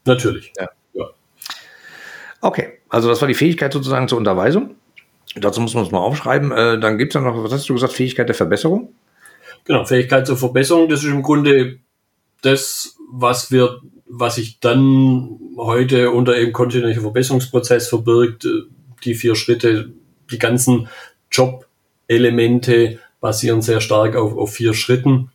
natürlich. 0.04 0.52
Ja. 0.58 0.68
ja. 0.92 1.06
Okay, 2.42 2.79
also 2.90 3.08
das 3.08 3.20
war 3.20 3.28
die 3.28 3.34
Fähigkeit 3.34 3.72
sozusagen 3.72 4.08
zur 4.08 4.18
Unterweisung. 4.18 4.74
Dazu 5.36 5.60
muss 5.60 5.74
man 5.74 5.84
es 5.84 5.92
mal 5.92 5.98
aufschreiben. 5.98 6.50
Äh, 6.50 6.80
dann 6.80 6.98
gibt 6.98 7.14
es 7.14 7.14
ja 7.14 7.20
noch, 7.20 7.42
was 7.42 7.52
hast 7.52 7.68
du 7.68 7.74
gesagt, 7.74 7.92
Fähigkeit 7.92 8.28
der 8.28 8.34
Verbesserung? 8.34 8.92
Genau, 9.64 9.84
Fähigkeit 9.84 10.26
zur 10.26 10.36
Verbesserung, 10.36 10.88
das 10.88 11.04
ist 11.04 11.10
im 11.10 11.22
Grunde 11.22 11.78
das, 12.42 12.96
was 13.10 13.52
wir, 13.52 13.80
was 14.06 14.36
sich 14.36 14.58
dann 14.58 15.38
heute 15.56 16.10
unter 16.10 16.36
eben 16.36 16.52
kontinuierlicher 16.52 17.02
Verbesserungsprozess 17.02 17.88
verbirgt, 17.88 18.48
die 19.04 19.14
vier 19.14 19.36
Schritte, 19.36 19.92
die 20.30 20.38
ganzen 20.38 20.88
Job-Elemente 21.30 22.98
basieren 23.20 23.62
sehr 23.62 23.80
stark 23.80 24.16
auf, 24.16 24.36
auf 24.36 24.52
vier 24.52 24.74
Schritten. 24.74 25.30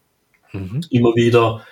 Mhm. 0.51 0.81
Immer 0.89 1.15
wieder. 1.15 1.65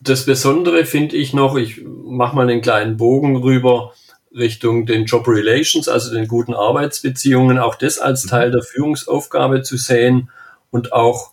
Das 0.00 0.26
Besondere 0.26 0.84
finde 0.84 1.16
ich 1.16 1.32
noch, 1.32 1.56
ich 1.56 1.82
mache 1.84 2.36
mal 2.36 2.48
einen 2.48 2.60
kleinen 2.60 2.96
Bogen 2.96 3.36
rüber, 3.36 3.92
Richtung 4.34 4.86
den 4.86 5.04
Job 5.04 5.26
Relations, 5.26 5.88
also 5.88 6.12
den 6.12 6.28
guten 6.28 6.54
Arbeitsbeziehungen, 6.54 7.58
auch 7.58 7.74
das 7.74 7.98
als 7.98 8.24
mhm. 8.24 8.28
Teil 8.28 8.50
der 8.50 8.62
Führungsaufgabe 8.62 9.62
zu 9.62 9.76
sehen 9.76 10.30
und 10.70 10.92
auch 10.92 11.32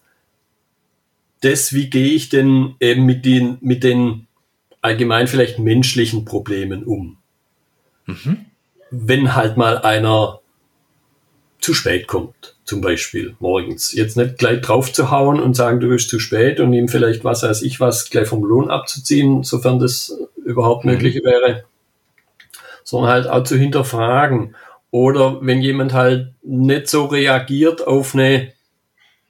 das, 1.41 1.73
wie 1.73 1.89
gehe 1.89 2.13
ich 2.13 2.29
denn 2.29 2.75
eben 2.79 3.05
mit 3.05 3.25
den, 3.25 3.57
mit 3.61 3.83
den 3.83 4.27
allgemein 4.81 5.27
vielleicht 5.27 5.59
menschlichen 5.59 6.25
Problemen 6.25 6.83
um. 6.83 7.17
Mhm. 8.05 8.45
Wenn 8.91 9.35
halt 9.35 9.57
mal 9.57 9.79
einer 9.79 10.39
zu 11.59 11.73
spät 11.73 12.07
kommt, 12.07 12.55
zum 12.63 12.81
Beispiel 12.81 13.35
morgens. 13.39 13.91
Jetzt 13.91 14.17
nicht 14.17 14.37
gleich 14.37 14.61
drauf 14.61 14.93
zu 14.93 15.11
hauen 15.11 15.39
und 15.39 15.55
sagen, 15.55 15.79
du 15.79 15.89
bist 15.89 16.09
zu 16.09 16.19
spät 16.19 16.59
und 16.59 16.73
ihm 16.73 16.87
vielleicht 16.87 17.23
was 17.23 17.43
weiß 17.43 17.63
ich 17.63 17.79
was 17.79 18.09
gleich 18.09 18.27
vom 18.27 18.43
Lohn 18.43 18.69
abzuziehen, 18.69 19.43
sofern 19.43 19.79
das 19.79 20.17
überhaupt 20.45 20.85
mhm. 20.85 20.91
möglich 20.91 21.15
wäre 21.23 21.65
sondern 22.85 23.11
halt 23.11 23.27
auch 23.27 23.43
zu 23.43 23.57
hinterfragen. 23.57 24.55
Oder 24.91 25.39
wenn 25.41 25.61
jemand 25.61 25.91
halt 25.91 26.33
nicht 26.43 26.87
so 26.87 27.07
reagiert 27.07 27.85
auf 27.85 28.13
eine 28.13 28.53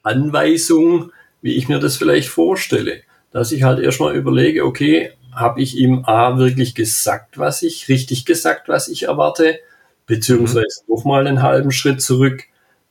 Anweisung, 0.04 1.12
wie 1.42 1.56
ich 1.56 1.68
mir 1.68 1.80
das 1.80 1.98
vielleicht 1.98 2.28
vorstelle, 2.28 3.02
dass 3.32 3.52
ich 3.52 3.64
halt 3.64 3.80
erstmal 3.80 4.16
überlege, 4.16 4.64
okay, 4.64 5.12
habe 5.34 5.62
ich 5.62 5.78
ihm 5.78 6.04
A 6.06 6.38
wirklich 6.38 6.76
gesagt, 6.76 7.40
was 7.40 7.64
ich, 7.64 7.90
richtig 7.90 8.26
gesagt, 8.26 8.70
was 8.70 8.88
ich 8.88 9.04
erwarte, 9.04 9.60
beziehungsweise 10.06 10.84
mhm. 10.86 10.96
nochmal 10.96 11.26
einen 11.26 11.42
halben 11.42 11.72
Schritt 11.72 12.02
zurück, 12.02 12.44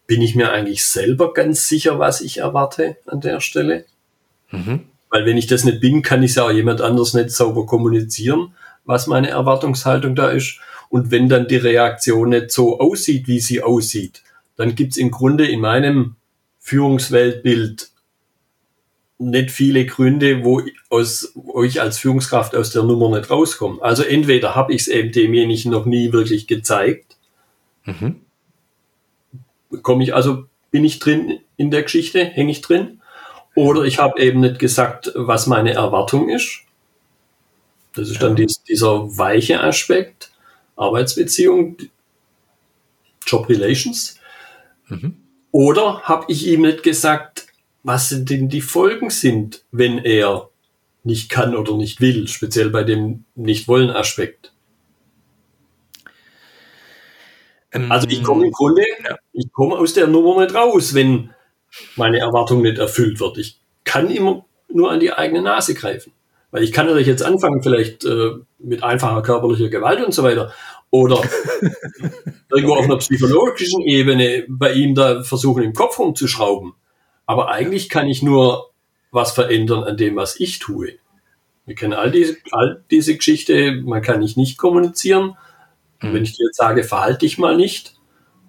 bin 0.06 0.20
ich 0.20 0.34
mir 0.34 0.50
eigentlich 0.50 0.84
selber 0.86 1.32
ganz 1.32 1.68
sicher, 1.68 1.98
was 1.98 2.20
ich 2.20 2.38
erwarte 2.38 2.96
an 3.06 3.20
der 3.20 3.40
Stelle? 3.40 3.84
Mhm. 4.50 4.80
Weil 5.10 5.24
wenn 5.26 5.36
ich 5.36 5.46
das 5.46 5.64
nicht 5.64 5.80
bin, 5.80 6.02
kann 6.02 6.22
ich 6.22 6.32
es 6.32 6.36
ja 6.36 6.44
auch 6.46 6.50
jemand 6.50 6.80
anders 6.80 7.14
nicht 7.14 7.30
sauber 7.30 7.66
kommunizieren 7.66 8.54
was 8.84 9.06
meine 9.06 9.30
Erwartungshaltung 9.30 10.14
da 10.14 10.30
ist. 10.30 10.58
Und 10.88 11.10
wenn 11.10 11.28
dann 11.28 11.48
die 11.48 11.56
Reaktion 11.56 12.30
nicht 12.30 12.50
so 12.50 12.78
aussieht, 12.78 13.26
wie 13.26 13.40
sie 13.40 13.62
aussieht, 13.62 14.22
dann 14.56 14.74
gibt's 14.74 14.96
im 14.96 15.10
Grunde 15.10 15.46
in 15.46 15.60
meinem 15.60 16.16
Führungsweltbild 16.60 17.90
nicht 19.18 19.50
viele 19.50 19.86
Gründe, 19.86 20.44
wo, 20.44 20.62
aus, 20.90 21.34
ich 21.64 21.80
als 21.80 21.98
Führungskraft 21.98 22.54
aus 22.54 22.70
der 22.70 22.82
Nummer 22.82 23.16
nicht 23.16 23.30
rauskomme. 23.30 23.80
Also 23.82 24.02
entweder 24.02 24.54
habe 24.54 24.74
ich 24.74 24.82
es 24.82 24.88
eben 24.88 25.12
demjenigen 25.12 25.70
noch 25.70 25.86
nie 25.86 26.12
wirklich 26.12 26.46
gezeigt, 26.46 27.16
mhm. 27.84 28.20
komme 29.82 30.04
ich 30.04 30.14
also, 30.14 30.44
bin 30.70 30.84
ich 30.84 30.98
drin 30.98 31.38
in 31.56 31.70
der 31.70 31.82
Geschichte, 31.82 32.24
hänge 32.24 32.50
ich 32.50 32.60
drin, 32.60 33.00
oder 33.54 33.84
ich 33.84 33.98
habe 33.98 34.20
eben 34.20 34.40
nicht 34.40 34.58
gesagt, 34.58 35.12
was 35.14 35.46
meine 35.46 35.72
Erwartung 35.72 36.28
ist. 36.28 36.62
Das 37.94 38.08
ist 38.08 38.20
ja. 38.20 38.22
dann 38.22 38.36
dies, 38.36 38.62
dieser 38.62 39.16
weiche 39.16 39.60
Aspekt, 39.60 40.30
Arbeitsbeziehung, 40.76 41.76
Job 43.26 43.48
Relations. 43.48 44.18
Mhm. 44.88 45.16
Oder 45.52 46.02
habe 46.02 46.26
ich 46.28 46.46
ihm 46.46 46.62
nicht 46.62 46.82
gesagt, 46.82 47.46
was 47.84 48.08
denn 48.10 48.48
die 48.48 48.60
Folgen 48.60 49.10
sind, 49.10 49.64
wenn 49.70 49.98
er 49.98 50.48
nicht 51.04 51.30
kann 51.30 51.54
oder 51.54 51.76
nicht 51.76 52.00
will, 52.00 52.26
speziell 52.28 52.70
bei 52.70 52.82
dem 52.82 53.24
Nicht-Wollen-Aspekt. 53.34 54.52
Ähm, 57.72 57.92
also 57.92 58.08
ich 58.08 58.22
komme 58.22 58.46
im 58.46 58.52
Grunde, 58.52 58.82
ja. 59.06 59.16
ich 59.32 59.52
komme 59.52 59.76
aus 59.76 59.92
der 59.92 60.06
Nummer 60.06 60.42
nicht 60.42 60.54
raus, 60.54 60.94
wenn 60.94 61.30
meine 61.96 62.18
Erwartung 62.18 62.62
nicht 62.62 62.78
erfüllt 62.78 63.20
wird. 63.20 63.38
Ich 63.38 63.58
kann 63.84 64.10
immer 64.10 64.46
nur 64.68 64.90
an 64.90 65.00
die 65.00 65.12
eigene 65.12 65.42
Nase 65.42 65.74
greifen. 65.74 66.12
Weil 66.54 66.62
ich 66.62 66.70
kann 66.70 66.86
natürlich 66.86 67.08
jetzt 67.08 67.24
anfangen, 67.24 67.64
vielleicht 67.64 68.04
äh, 68.04 68.30
mit 68.60 68.84
einfacher 68.84 69.22
körperlicher 69.22 69.70
Gewalt 69.70 70.04
und 70.04 70.14
so 70.14 70.22
weiter. 70.22 70.52
Oder 70.88 71.20
irgendwo 72.48 72.74
auf 72.76 72.84
einer 72.84 72.98
psychologischen 72.98 73.80
Ebene 73.80 74.44
bei 74.48 74.72
ihm 74.72 74.94
da 74.94 75.24
versuchen, 75.24 75.64
im 75.64 75.72
Kopf 75.72 75.98
rumzuschrauben. 75.98 76.74
Aber 77.26 77.50
eigentlich 77.50 77.88
kann 77.88 78.06
ich 78.06 78.22
nur 78.22 78.70
was 79.10 79.32
verändern 79.32 79.82
an 79.82 79.96
dem, 79.96 80.14
was 80.14 80.38
ich 80.38 80.60
tue. 80.60 80.92
Wir 81.66 81.74
kennen 81.74 81.92
all 81.92 82.12
diese, 82.12 82.36
all 82.52 82.84
diese 82.88 83.16
Geschichte, 83.16 83.82
man 83.84 84.00
kann 84.00 84.20
nicht 84.20 84.36
nicht 84.36 84.56
kommunizieren. 84.56 85.36
Mhm. 86.02 86.14
Wenn 86.14 86.22
ich 86.22 86.36
dir 86.36 86.46
jetzt 86.46 86.58
sage, 86.58 86.84
verhalte 86.84 87.26
dich 87.26 87.36
mal 87.36 87.56
nicht, 87.56 87.96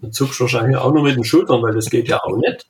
dann 0.04 0.12
zuckst 0.12 0.40
du 0.40 0.44
wahrscheinlich 0.44 0.78
auch 0.78 0.94
nur 0.94 1.02
mit 1.02 1.16
den 1.16 1.24
Schultern, 1.24 1.64
weil 1.64 1.74
das 1.74 1.90
geht 1.90 2.08
ja 2.08 2.22
auch 2.22 2.38
nicht. 2.38 2.68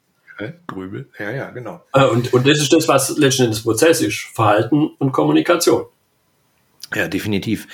Grübel, 0.67 1.09
ja, 1.17 1.31
ja, 1.31 1.49
genau. 1.51 1.81
Äh, 1.93 2.05
und, 2.05 2.33
und 2.33 2.47
das 2.47 2.59
ist 2.59 2.73
das, 2.73 2.87
was 2.87 3.17
letzten 3.17 3.43
Endes 3.43 3.63
Prozess 3.63 4.01
ist. 4.01 4.27
Verhalten 4.33 4.89
und 4.99 5.11
Kommunikation. 5.11 5.85
Ja, 6.93 7.07
definitiv. 7.07 7.67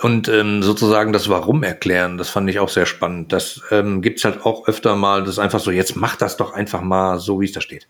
Und 0.00 0.28
ähm, 0.28 0.62
sozusagen 0.62 1.12
das 1.12 1.28
Warum 1.28 1.62
erklären, 1.62 2.16
das 2.16 2.28
fand 2.28 2.48
ich 2.48 2.58
auch 2.58 2.68
sehr 2.68 2.86
spannend. 2.86 3.32
Das 3.32 3.60
ähm, 3.70 4.02
gibt 4.02 4.22
halt 4.24 4.44
auch 4.46 4.68
öfter 4.68 4.94
mal, 4.94 5.20
das 5.20 5.30
ist 5.30 5.38
einfach 5.38 5.60
so, 5.60 5.70
jetzt 5.70 5.96
mach 5.96 6.16
das 6.16 6.36
doch 6.36 6.52
einfach 6.52 6.80
mal 6.80 7.18
so, 7.18 7.40
wie 7.40 7.46
es 7.46 7.52
da 7.52 7.60
steht. 7.60 7.88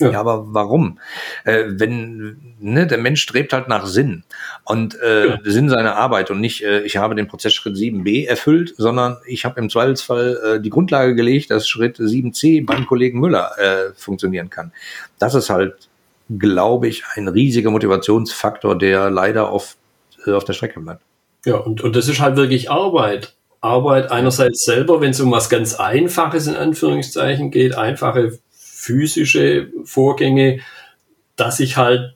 Ja. 0.00 0.10
ja, 0.12 0.20
aber 0.20 0.46
warum? 0.54 0.98
Äh, 1.44 1.64
wenn 1.68 2.54
ne, 2.58 2.86
der 2.86 2.98
Mensch 2.98 3.20
strebt 3.20 3.52
halt 3.52 3.68
nach 3.68 3.86
Sinn 3.86 4.24
und 4.64 4.98
äh, 5.00 5.28
ja. 5.28 5.38
Sinn 5.44 5.68
seiner 5.68 5.96
Arbeit 5.96 6.30
und 6.30 6.40
nicht, 6.40 6.64
äh, 6.64 6.80
ich 6.82 6.96
habe 6.96 7.14
den 7.14 7.28
Prozessschritt 7.28 7.76
7b 7.76 8.26
erfüllt, 8.26 8.74
sondern 8.76 9.18
ich 9.26 9.44
habe 9.44 9.60
im 9.60 9.68
Zweifelsfall 9.68 10.38
äh, 10.56 10.60
die 10.60 10.70
Grundlage 10.70 11.14
gelegt, 11.14 11.50
dass 11.50 11.68
Schritt 11.68 11.98
7c 11.98 12.64
beim 12.64 12.86
Kollegen 12.86 13.20
Müller 13.20 13.52
äh, 13.58 13.92
funktionieren 13.94 14.48
kann. 14.48 14.72
Das 15.18 15.34
ist 15.34 15.50
halt, 15.50 15.88
glaube 16.38 16.88
ich, 16.88 17.04
ein 17.14 17.28
riesiger 17.28 17.70
Motivationsfaktor, 17.70 18.78
der 18.78 19.10
leider 19.10 19.52
oft 19.52 19.76
äh, 20.26 20.32
auf 20.32 20.44
der 20.44 20.54
Strecke 20.54 20.80
bleibt. 20.80 21.02
Ja, 21.44 21.56
und, 21.56 21.82
und 21.82 21.94
das 21.94 22.08
ist 22.08 22.20
halt 22.20 22.36
wirklich 22.36 22.70
Arbeit. 22.70 23.34
Arbeit 23.60 24.10
einerseits 24.10 24.64
selber, 24.64 25.02
wenn 25.02 25.10
es 25.10 25.20
um 25.20 25.30
was 25.30 25.50
ganz 25.50 25.74
Einfaches 25.74 26.46
in 26.46 26.56
Anführungszeichen 26.56 27.50
geht, 27.50 27.76
einfache 27.76 28.38
physische 28.80 29.70
Vorgänge, 29.84 30.60
dass 31.36 31.60
ich 31.60 31.76
halt 31.76 32.14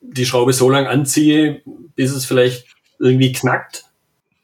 die 0.00 0.26
Schraube 0.26 0.52
so 0.52 0.68
lang 0.68 0.86
anziehe, 0.86 1.62
bis 1.94 2.10
es 2.10 2.24
vielleicht 2.24 2.66
irgendwie 2.98 3.32
knackt. 3.32 3.84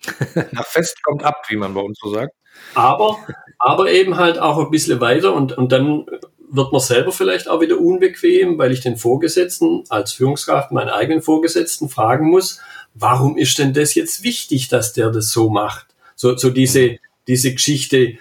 Nach 0.53 0.67
fest 0.67 1.03
kommt 1.03 1.25
ab, 1.25 1.45
wie 1.49 1.57
man 1.57 1.75
bei 1.75 1.81
uns 1.81 1.99
so 2.01 2.13
sagt. 2.15 2.33
Aber, 2.75 3.19
aber 3.59 3.91
eben 3.91 4.17
halt 4.17 4.39
auch 4.39 4.59
ein 4.59 4.71
bisschen 4.71 5.01
weiter 5.01 5.35
und, 5.35 5.59
und 5.59 5.73
dann 5.73 6.07
wird 6.51 6.71
man 6.71 6.81
selber 6.81 7.11
vielleicht 7.11 7.49
auch 7.49 7.61
wieder 7.61 7.81
unbequem, 7.81 8.59
weil 8.59 8.73
ich 8.73 8.81
den 8.81 8.97
Vorgesetzten 8.97 9.85
als 9.89 10.13
Führungskraft, 10.13 10.71
meinen 10.71 10.91
eigenen 10.91 11.23
Vorgesetzten 11.23 11.89
fragen 11.89 12.31
muss, 12.31 12.61
warum 12.95 13.37
ist 13.37 13.59
denn 13.59 13.73
das 13.73 13.95
jetzt 13.95 14.23
wichtig, 14.23 14.69
dass 14.69 14.93
der 14.93 15.11
das 15.11 15.31
so 15.31 15.49
macht? 15.49 15.87
So, 16.15 16.37
so 16.37 16.51
diese, 16.51 16.99
diese 17.27 17.53
Geschichte 17.55 18.19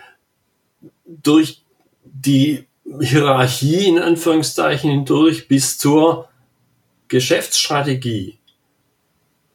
durch 1.05 1.63
die 2.05 2.65
Hierarchie 2.99 3.87
in 3.87 3.99
Anführungszeichen 3.99 4.89
hindurch 4.89 5.47
bis 5.47 5.77
zur 5.77 6.27
Geschäftsstrategie. 7.07 8.39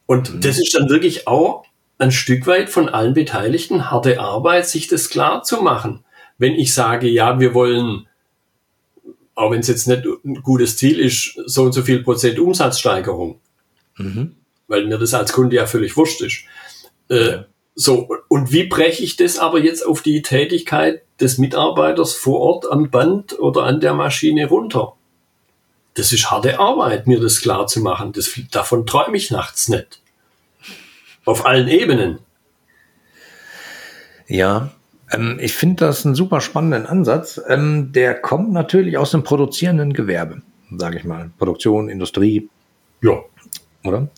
Und 0.06 0.34
mhm. 0.34 0.40
das 0.40 0.58
ist 0.58 0.74
dann 0.74 0.88
wirklich 0.88 1.26
auch 1.26 1.64
ein 1.98 2.12
Stück 2.12 2.46
weit 2.46 2.70
von 2.70 2.88
allen 2.88 3.14
Beteiligten 3.14 3.90
harte 3.90 4.20
Arbeit, 4.20 4.68
sich 4.68 4.86
das 4.88 5.08
klar 5.08 5.42
zu 5.42 5.62
machen. 5.62 6.04
Wenn 6.38 6.54
ich 6.54 6.74
sage, 6.74 7.08
ja, 7.08 7.40
wir 7.40 7.54
wollen, 7.54 8.06
auch 9.34 9.50
wenn 9.50 9.60
es 9.60 9.68
jetzt 9.68 9.88
nicht 9.88 10.04
ein 10.24 10.42
gutes 10.42 10.76
Ziel 10.76 11.00
ist, 11.00 11.38
so 11.46 11.62
und 11.62 11.72
so 11.72 11.82
viel 11.82 12.02
Prozent 12.02 12.38
Umsatzsteigerung, 12.38 13.40
mhm. 13.96 14.36
weil 14.68 14.86
mir 14.86 14.98
das 14.98 15.14
als 15.14 15.32
Kunde 15.32 15.56
ja 15.56 15.66
völlig 15.66 15.96
wurscht 15.96 16.20
ist. 16.20 16.44
Äh, 17.08 17.30
ja. 17.30 17.44
So, 17.78 18.08
und 18.28 18.52
wie 18.52 18.64
breche 18.64 19.04
ich 19.04 19.16
das 19.16 19.38
aber 19.38 19.60
jetzt 19.60 19.86
auf 19.86 20.00
die 20.00 20.22
Tätigkeit 20.22 21.02
des 21.20 21.36
Mitarbeiters 21.36 22.14
vor 22.14 22.40
Ort 22.40 22.72
am 22.72 22.90
Band 22.90 23.38
oder 23.38 23.64
an 23.64 23.80
der 23.80 23.92
Maschine 23.92 24.48
runter? 24.48 24.94
Das 25.92 26.10
ist 26.10 26.30
harte 26.30 26.58
Arbeit, 26.58 27.06
mir 27.06 27.20
das 27.20 27.42
klar 27.42 27.66
zu 27.66 27.80
machen. 27.80 28.12
Das, 28.12 28.30
davon 28.50 28.86
träume 28.86 29.18
ich 29.18 29.30
nachts 29.30 29.68
nicht. 29.68 30.00
Auf 31.26 31.44
allen 31.44 31.68
Ebenen. 31.68 32.20
Ja, 34.26 34.70
ähm, 35.12 35.38
ich 35.38 35.52
finde 35.52 35.86
das 35.86 36.06
einen 36.06 36.14
super 36.14 36.40
spannenden 36.40 36.86
Ansatz. 36.86 37.38
Ähm, 37.46 37.92
der 37.92 38.14
kommt 38.14 38.52
natürlich 38.52 38.96
aus 38.96 39.10
dem 39.10 39.22
produzierenden 39.22 39.92
Gewerbe, 39.92 40.40
sage 40.74 40.96
ich 40.96 41.04
mal. 41.04 41.30
Produktion, 41.38 41.90
Industrie. 41.90 42.48
Ja. 43.02 43.22
Oder? 43.88 44.08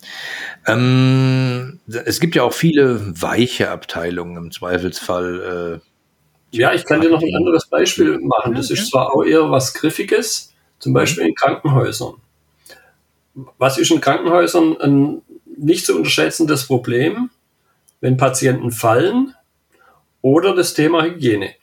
Ähm, 0.67 1.81
es 1.87 2.21
gibt 2.21 2.35
ja 2.35 2.43
auch 2.43 2.53
viele 2.53 3.21
weiche 3.21 3.71
Abteilungen 3.71 4.37
im 4.37 4.51
Zweifelsfall. 4.51 5.81
Äh, 6.53 6.57
ja, 6.57 6.73
ich 6.73 6.85
kann 6.85 7.01
dir 7.01 7.11
noch 7.11 7.23
ein 7.23 7.35
anderes 7.35 7.69
Beispiel 7.69 8.19
machen. 8.19 8.55
Das 8.55 8.71
ist 8.71 8.91
zwar 8.91 9.15
auch 9.15 9.25
eher 9.25 9.51
was 9.51 9.75
Griffiges, 9.75 10.55
zum 10.79 10.93
Beispiel 10.93 11.27
in 11.27 11.35
Krankenhäusern. 11.35 12.15
Was 13.59 13.79
ist 13.79 13.91
in 13.91 14.01
Krankenhäusern 14.01 14.77
ein 14.81 15.23
nicht 15.59 15.87
zu 15.87 15.97
unterschätzendes 15.97 16.67
Problem, 16.67 17.31
wenn 18.01 18.17
Patienten 18.17 18.71
fallen 18.71 19.35
oder 20.23 20.55
das 20.55 20.75
Thema 20.75 21.05
Hygiene. 21.05 21.55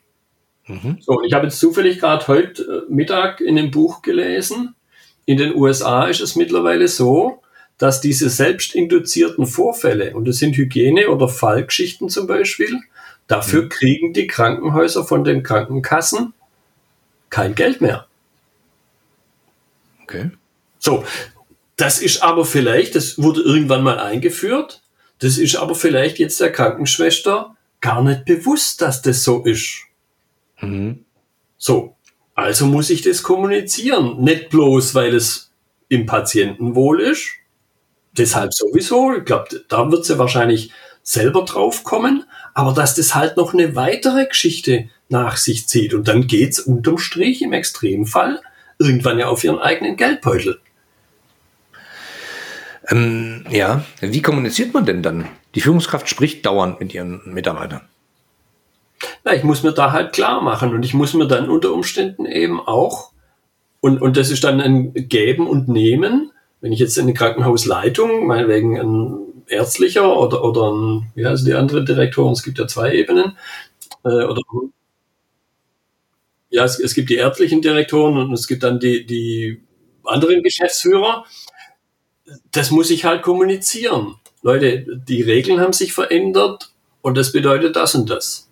Mhm. 0.67 0.97
So, 0.99 1.21
ich 1.23 1.33
habe 1.33 1.45
jetzt 1.45 1.59
zufällig 1.59 1.99
gerade 1.99 2.27
heute 2.27 2.85
äh, 2.89 2.93
Mittag 2.93 3.41
in 3.41 3.57
einem 3.57 3.71
Buch 3.71 4.01
gelesen. 4.01 4.75
In 5.25 5.37
den 5.37 5.55
USA 5.55 6.05
ist 6.05 6.21
es 6.21 6.35
mittlerweile 6.35 6.87
so, 6.87 7.41
dass 7.77 8.01
diese 8.01 8.29
selbstinduzierten 8.29 9.45
Vorfälle, 9.45 10.15
und 10.15 10.27
das 10.27 10.37
sind 10.37 10.55
Hygiene- 10.55 11.09
oder 11.09 11.27
Fallgeschichten 11.27 12.09
zum 12.09 12.27
Beispiel, 12.27 12.79
dafür 13.27 13.63
mhm. 13.63 13.69
kriegen 13.69 14.13
die 14.13 14.27
Krankenhäuser 14.27 15.03
von 15.03 15.23
den 15.23 15.43
Krankenkassen 15.43 16.33
kein 17.29 17.55
Geld 17.55 17.81
mehr. 17.81 18.07
Okay. 20.03 20.31
So, 20.79 21.03
das 21.75 21.99
ist 21.99 22.23
aber 22.23 22.45
vielleicht, 22.45 22.95
das 22.95 23.17
wurde 23.21 23.41
irgendwann 23.41 23.83
mal 23.83 23.99
eingeführt, 23.99 24.81
das 25.19 25.37
ist 25.37 25.55
aber 25.55 25.75
vielleicht 25.75 26.19
jetzt 26.19 26.39
der 26.39 26.51
Krankenschwester 26.51 27.55
gar 27.81 28.03
nicht 28.03 28.25
bewusst, 28.25 28.81
dass 28.81 29.01
das 29.01 29.23
so 29.23 29.43
ist. 29.43 29.83
Mhm. 30.61 31.03
So, 31.57 31.95
also 32.35 32.65
muss 32.65 32.89
ich 32.89 33.01
das 33.01 33.23
kommunizieren. 33.23 34.21
Nicht 34.21 34.49
bloß, 34.49 34.93
weil 34.93 35.15
es 35.15 35.51
im 35.87 36.05
Patientenwohl 36.05 37.01
ist, 37.01 37.29
deshalb 38.17 38.53
sowieso. 38.53 39.13
Ich 39.13 39.25
glaube, 39.25 39.63
da 39.67 39.91
wird 39.91 40.05
sie 40.05 40.17
wahrscheinlich 40.17 40.71
selber 41.03 41.45
drauf 41.45 41.83
kommen, 41.83 42.23
aber 42.53 42.73
dass 42.73 42.95
das 42.95 43.15
halt 43.15 43.37
noch 43.37 43.53
eine 43.53 43.75
weitere 43.75 44.25
Geschichte 44.25 44.89
nach 45.09 45.37
sich 45.37 45.67
zieht. 45.67 45.93
Und 45.93 46.07
dann 46.07 46.27
geht's 46.27 46.59
unterm 46.59 46.97
Strich 46.97 47.41
im 47.41 47.53
Extremfall 47.53 48.41
irgendwann 48.79 49.19
ja 49.19 49.27
auf 49.27 49.43
ihren 49.43 49.59
eigenen 49.59 49.95
Geldbeutel. 49.95 50.59
Ähm, 52.87 53.45
ja, 53.49 53.83
wie 54.01 54.21
kommuniziert 54.21 54.73
man 54.73 54.85
denn 54.85 55.01
dann? 55.01 55.27
Die 55.55 55.61
Führungskraft 55.61 56.09
spricht 56.09 56.45
dauernd 56.45 56.79
mit 56.79 56.93
ihren 56.93 57.21
Mitarbeitern. 57.25 57.81
Na, 59.23 59.33
ich 59.33 59.43
muss 59.43 59.63
mir 59.63 59.71
da 59.71 59.91
halt 59.91 60.13
klar 60.13 60.41
machen 60.41 60.73
und 60.73 60.83
ich 60.83 60.93
muss 60.93 61.13
mir 61.13 61.27
dann 61.27 61.49
unter 61.49 61.73
Umständen 61.73 62.25
eben 62.25 62.59
auch, 62.59 63.11
und, 63.79 64.01
und 64.01 64.17
das 64.17 64.31
ist 64.31 64.43
dann 64.43 64.61
ein 64.61 64.93
Geben 64.93 65.47
und 65.47 65.67
Nehmen, 65.67 66.31
wenn 66.61 66.71
ich 66.71 66.79
jetzt 66.79 66.97
eine 66.97 67.13
Krankenhausleitung, 67.13 68.25
meinetwegen 68.27 68.79
ein 68.79 69.43
ärztlicher 69.47 70.17
oder, 70.17 70.43
oder 70.43 70.71
ein, 70.71 71.11
wie 71.15 71.25
heißt 71.25 71.45
die 71.45 71.53
andere 71.53 71.83
Direktoren, 71.83 72.33
es 72.33 72.43
gibt 72.43 72.57
ja 72.57 72.67
zwei 72.67 72.93
Ebenen, 72.93 73.37
äh, 74.03 74.23
oder 74.23 74.41
ja, 76.49 76.63
es, 76.63 76.79
es 76.79 76.93
gibt 76.93 77.09
die 77.09 77.15
ärztlichen 77.15 77.61
Direktoren 77.61 78.17
und 78.17 78.33
es 78.33 78.47
gibt 78.47 78.63
dann 78.63 78.79
die, 78.79 79.05
die 79.05 79.61
anderen 80.03 80.41
Geschäftsführer 80.41 81.25
das 82.51 82.71
muss 82.71 82.89
ich 82.89 83.05
halt 83.05 83.21
kommunizieren. 83.21 84.15
Leute, 84.41 84.85
die 85.07 85.21
Regeln 85.21 85.59
haben 85.59 85.73
sich 85.73 85.93
verändert 85.93 86.71
und 87.01 87.17
das 87.17 87.31
bedeutet 87.31 87.75
das 87.75 87.95
und 87.95 88.09
das. 88.09 88.49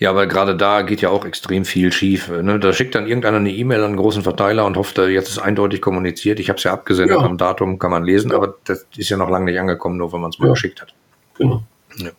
Ja, 0.00 0.08
aber 0.08 0.26
gerade 0.26 0.56
da 0.56 0.80
geht 0.80 1.02
ja 1.02 1.10
auch 1.10 1.26
extrem 1.26 1.66
viel 1.66 1.92
schief. 1.92 2.30
Ne? 2.30 2.58
Da 2.58 2.72
schickt 2.72 2.94
dann 2.94 3.06
irgendeiner 3.06 3.36
eine 3.36 3.52
E-Mail 3.52 3.80
an 3.80 3.88
einen 3.88 3.96
großen 3.96 4.22
Verteiler 4.22 4.64
und 4.64 4.78
hofft, 4.78 4.96
jetzt 4.96 5.28
ist 5.28 5.38
eindeutig 5.38 5.82
kommuniziert. 5.82 6.40
Ich 6.40 6.48
habe 6.48 6.56
es 6.56 6.64
ja 6.64 6.72
abgesendet 6.72 7.18
ja. 7.18 7.22
am 7.22 7.36
Datum, 7.36 7.78
kann 7.78 7.90
man 7.90 8.04
lesen, 8.04 8.30
ja. 8.30 8.38
aber 8.38 8.56
das 8.64 8.86
ist 8.96 9.10
ja 9.10 9.18
noch 9.18 9.28
lange 9.28 9.44
nicht 9.44 9.60
angekommen, 9.60 9.98
nur 9.98 10.10
wenn 10.14 10.22
man 10.22 10.30
es 10.30 10.38
mal 10.38 10.46
ja. 10.46 10.52
geschickt 10.54 10.80
hat. 10.80 10.94
Genau. 11.36 11.62
Ja. 11.98 12.12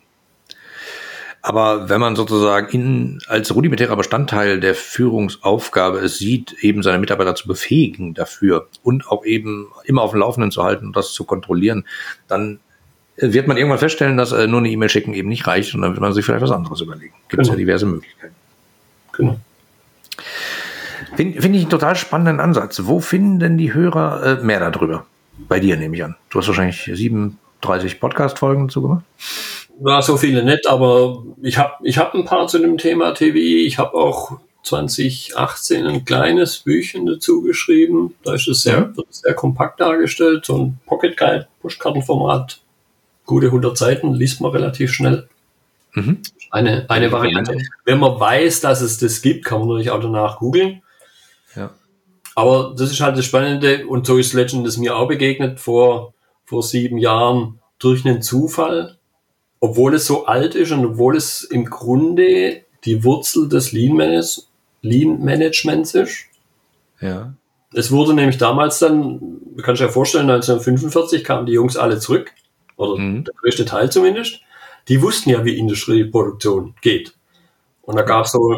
Aber 1.41 1.89
wenn 1.89 1.99
man 1.99 2.15
sozusagen 2.15 2.67
in, 2.69 3.19
als 3.25 3.55
rudimentärer 3.55 3.95
Bestandteil 3.95 4.59
der 4.59 4.75
Führungsaufgabe 4.75 5.97
es 5.97 6.19
sieht, 6.19 6.53
eben 6.61 6.83
seine 6.83 6.99
Mitarbeiter 6.99 7.33
zu 7.33 7.47
befähigen 7.47 8.13
dafür 8.13 8.67
und 8.83 9.07
auch 9.07 9.25
eben 9.25 9.71
immer 9.85 10.03
auf 10.03 10.11
dem 10.11 10.19
Laufenden 10.19 10.51
zu 10.51 10.61
halten 10.61 10.85
und 10.85 10.95
das 10.95 11.13
zu 11.13 11.23
kontrollieren, 11.23 11.87
dann 12.27 12.59
wird 13.21 13.47
man 13.47 13.57
irgendwann 13.57 13.79
feststellen, 13.79 14.17
dass 14.17 14.31
äh, 14.31 14.47
nur 14.47 14.59
eine 14.59 14.69
E-Mail 14.69 14.89
schicken 14.89 15.13
eben 15.13 15.29
nicht 15.29 15.45
reicht 15.47 15.75
und 15.75 15.81
dann 15.81 15.91
wird 15.91 16.01
man 16.01 16.13
sich 16.13 16.25
vielleicht 16.25 16.41
was 16.41 16.51
anderes 16.51 16.81
überlegen. 16.81 17.13
Gibt 17.29 17.41
es 17.41 17.47
genau. 17.47 17.53
ja 17.53 17.57
diverse 17.57 17.85
Möglichkeiten. 17.85 18.35
Genau. 19.13 19.39
Finde 21.15 21.41
find 21.41 21.55
ich 21.55 21.61
einen 21.61 21.69
total 21.69 21.95
spannenden 21.95 22.39
Ansatz. 22.39 22.81
Wo 22.83 22.99
finden 22.99 23.39
denn 23.39 23.57
die 23.57 23.73
Hörer 23.73 24.39
äh, 24.39 24.43
mehr 24.43 24.71
darüber? 24.71 25.05
Bei 25.47 25.59
dir 25.59 25.77
nehme 25.77 25.95
ich 25.95 26.03
an. 26.03 26.15
Du 26.29 26.39
hast 26.39 26.47
wahrscheinlich 26.47 26.89
37 26.91 27.99
Podcast-Folgen 27.99 28.67
dazu 28.67 28.81
gemacht. 28.81 29.03
Ja, 29.83 30.01
so 30.01 30.17
viele 30.17 30.43
nicht, 30.43 30.67
aber 30.67 31.23
ich 31.41 31.57
habe 31.57 31.73
ich 31.83 31.97
hab 31.97 32.13
ein 32.13 32.25
paar 32.25 32.47
zu 32.47 32.59
dem 32.59 32.77
Thema 32.77 33.13
TV. 33.13 33.37
Ich 33.37 33.77
habe 33.77 33.95
auch 33.95 34.39
2018 34.63 35.87
ein 35.87 36.05
kleines 36.05 36.59
Büchchen 36.59 37.05
dazu 37.05 37.41
geschrieben. 37.41 38.15
Da 38.23 38.35
ist 38.35 38.47
es 38.47 38.61
sehr, 38.61 38.95
wird 38.95 39.07
sehr 39.09 39.33
kompakt 39.33 39.79
dargestellt, 39.79 40.45
so 40.45 40.57
ein 40.57 40.79
Pocket 40.85 41.17
Guide, 41.17 41.47
Pushkartenformat, 41.61 42.61
gute 43.25 43.47
100 43.47 43.77
Seiten, 43.77 44.13
liest 44.13 44.41
man 44.41 44.51
relativ 44.51 44.93
schnell. 44.93 45.27
Mhm. 45.93 46.21
Eine, 46.49 46.89
eine 46.89 47.11
Variante. 47.11 47.57
Wenn 47.85 47.99
man 47.99 48.19
weiß, 48.19 48.61
dass 48.61 48.81
es 48.81 48.97
das 48.97 49.21
gibt, 49.21 49.45
kann 49.45 49.59
man 49.59 49.69
natürlich 49.69 49.91
auch 49.91 50.01
danach 50.01 50.39
googeln. 50.39 50.81
Ja. 51.55 51.71
Aber 52.35 52.73
das 52.77 52.91
ist 52.91 53.01
halt 53.01 53.17
das 53.17 53.25
Spannende 53.25 53.85
und 53.87 54.05
so 54.05 54.17
ist 54.17 54.33
Legend 54.33 54.65
es 54.67 54.77
mir 54.77 54.95
auch 54.95 55.07
begegnet 55.07 55.59
vor, 55.59 56.13
vor 56.45 56.63
sieben 56.63 56.97
Jahren 56.97 57.59
durch 57.79 58.05
einen 58.05 58.21
Zufall 58.21 58.97
obwohl 59.61 59.93
es 59.93 60.07
so 60.07 60.25
alt 60.25 60.55
ist 60.55 60.71
und 60.71 60.85
obwohl 60.85 61.15
es 61.15 61.43
im 61.43 61.65
Grunde 61.65 62.63
die 62.83 63.03
Wurzel 63.05 63.47
des 63.47 63.71
Lean, 63.71 63.95
Manage 63.95 64.41
Lean 64.81 65.23
Managements 65.23 65.93
ist. 65.93 66.25
Ja. 66.99 67.33
Es 67.73 67.91
wurde 67.91 68.13
nämlich 68.13 68.37
damals 68.37 68.79
dann, 68.79 69.19
du 69.55 69.63
kannst 69.63 69.79
dir 69.79 69.85
ja 69.85 69.91
vorstellen, 69.91 70.29
1945 70.29 71.23
kamen 71.23 71.45
die 71.45 71.53
Jungs 71.53 71.77
alle 71.77 71.99
zurück, 71.99 72.33
oder 72.81 73.01
mhm. 73.01 73.23
der 73.23 73.33
größte 73.35 73.65
Teil 73.65 73.91
zumindest. 73.91 74.41
Die 74.87 75.01
wussten 75.01 75.29
ja, 75.29 75.45
wie 75.45 75.57
Industrieproduktion 75.57 76.75
geht. 76.81 77.13
Und 77.81 77.95
da 77.95 78.01
gab 78.01 78.25
es 78.25 78.31
so 78.31 78.51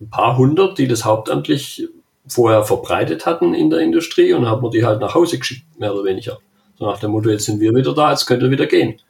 ein 0.00 0.10
paar 0.10 0.36
hundert, 0.36 0.78
die 0.78 0.88
das 0.88 1.04
hauptamtlich 1.04 1.88
vorher 2.26 2.64
verbreitet 2.64 3.26
hatten 3.26 3.54
in 3.54 3.70
der 3.70 3.80
Industrie 3.80 4.32
und 4.32 4.46
haben 4.46 4.62
wir 4.62 4.70
die 4.70 4.84
halt 4.84 5.00
nach 5.00 5.14
Hause 5.14 5.38
geschickt, 5.38 5.64
mehr 5.78 5.94
oder 5.94 6.04
weniger. 6.04 6.38
So 6.78 6.86
nach 6.86 6.98
dem 6.98 7.12
Motto, 7.12 7.30
jetzt 7.30 7.44
sind 7.44 7.60
wir 7.60 7.74
wieder 7.74 7.94
da, 7.94 8.10
jetzt 8.10 8.26
könnt 8.26 8.42
ihr 8.42 8.50
wieder 8.50 8.66
gehen. 8.66 9.00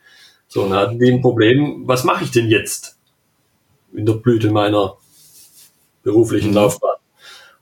So, 0.48 0.62
und 0.62 0.70
dann 0.70 0.78
hatten 0.78 0.98
die 0.98 1.10
ein 1.10 1.20
Problem, 1.20 1.82
was 1.86 2.04
mache 2.04 2.24
ich 2.24 2.30
denn 2.30 2.48
jetzt 2.48 2.98
in 3.92 4.06
der 4.06 4.14
Blüte 4.14 4.50
meiner 4.50 4.96
beruflichen 6.02 6.50
mhm. 6.50 6.56
Laufbahn? 6.56 6.95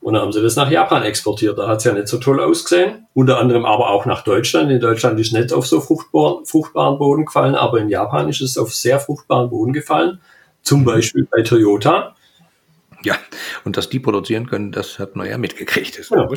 Und 0.04 0.12
dann 0.12 0.22
haben 0.22 0.32
sie 0.32 0.42
das 0.42 0.54
nach 0.54 0.70
Japan 0.70 1.02
exportiert. 1.02 1.56
Da 1.56 1.66
hat 1.66 1.78
es 1.78 1.84
ja 1.84 1.94
nicht 1.94 2.08
so 2.08 2.18
toll 2.18 2.38
ausgesehen. 2.38 3.06
Unter 3.14 3.38
anderem 3.38 3.64
aber 3.64 3.88
auch 3.88 4.04
nach 4.04 4.22
Deutschland. 4.22 4.70
In 4.70 4.78
Deutschland 4.78 5.18
ist 5.18 5.32
nicht 5.32 5.50
auf 5.50 5.66
so 5.66 5.80
fruchtbar, 5.80 6.42
fruchtbaren 6.44 6.98
Boden 6.98 7.24
gefallen, 7.24 7.54
aber 7.54 7.78
in 7.80 7.88
Japan 7.88 8.28
ist 8.28 8.42
es 8.42 8.58
auf 8.58 8.74
sehr 8.74 9.00
fruchtbaren 9.00 9.48
Boden 9.48 9.72
gefallen. 9.72 10.20
Zum. 10.60 10.84
Beispiel 10.84 11.26
bei 11.30 11.40
Toyota. 11.40 12.14
Ja, 13.02 13.16
und 13.64 13.78
dass 13.78 13.88
die 13.88 13.98
produzieren 13.98 14.46
können, 14.46 14.72
das 14.72 14.98
hat 14.98 15.16
man 15.16 15.26
ja 15.26 15.38
mitgekriegt. 15.38 15.96
Ist 15.96 16.10
ja. 16.10 16.28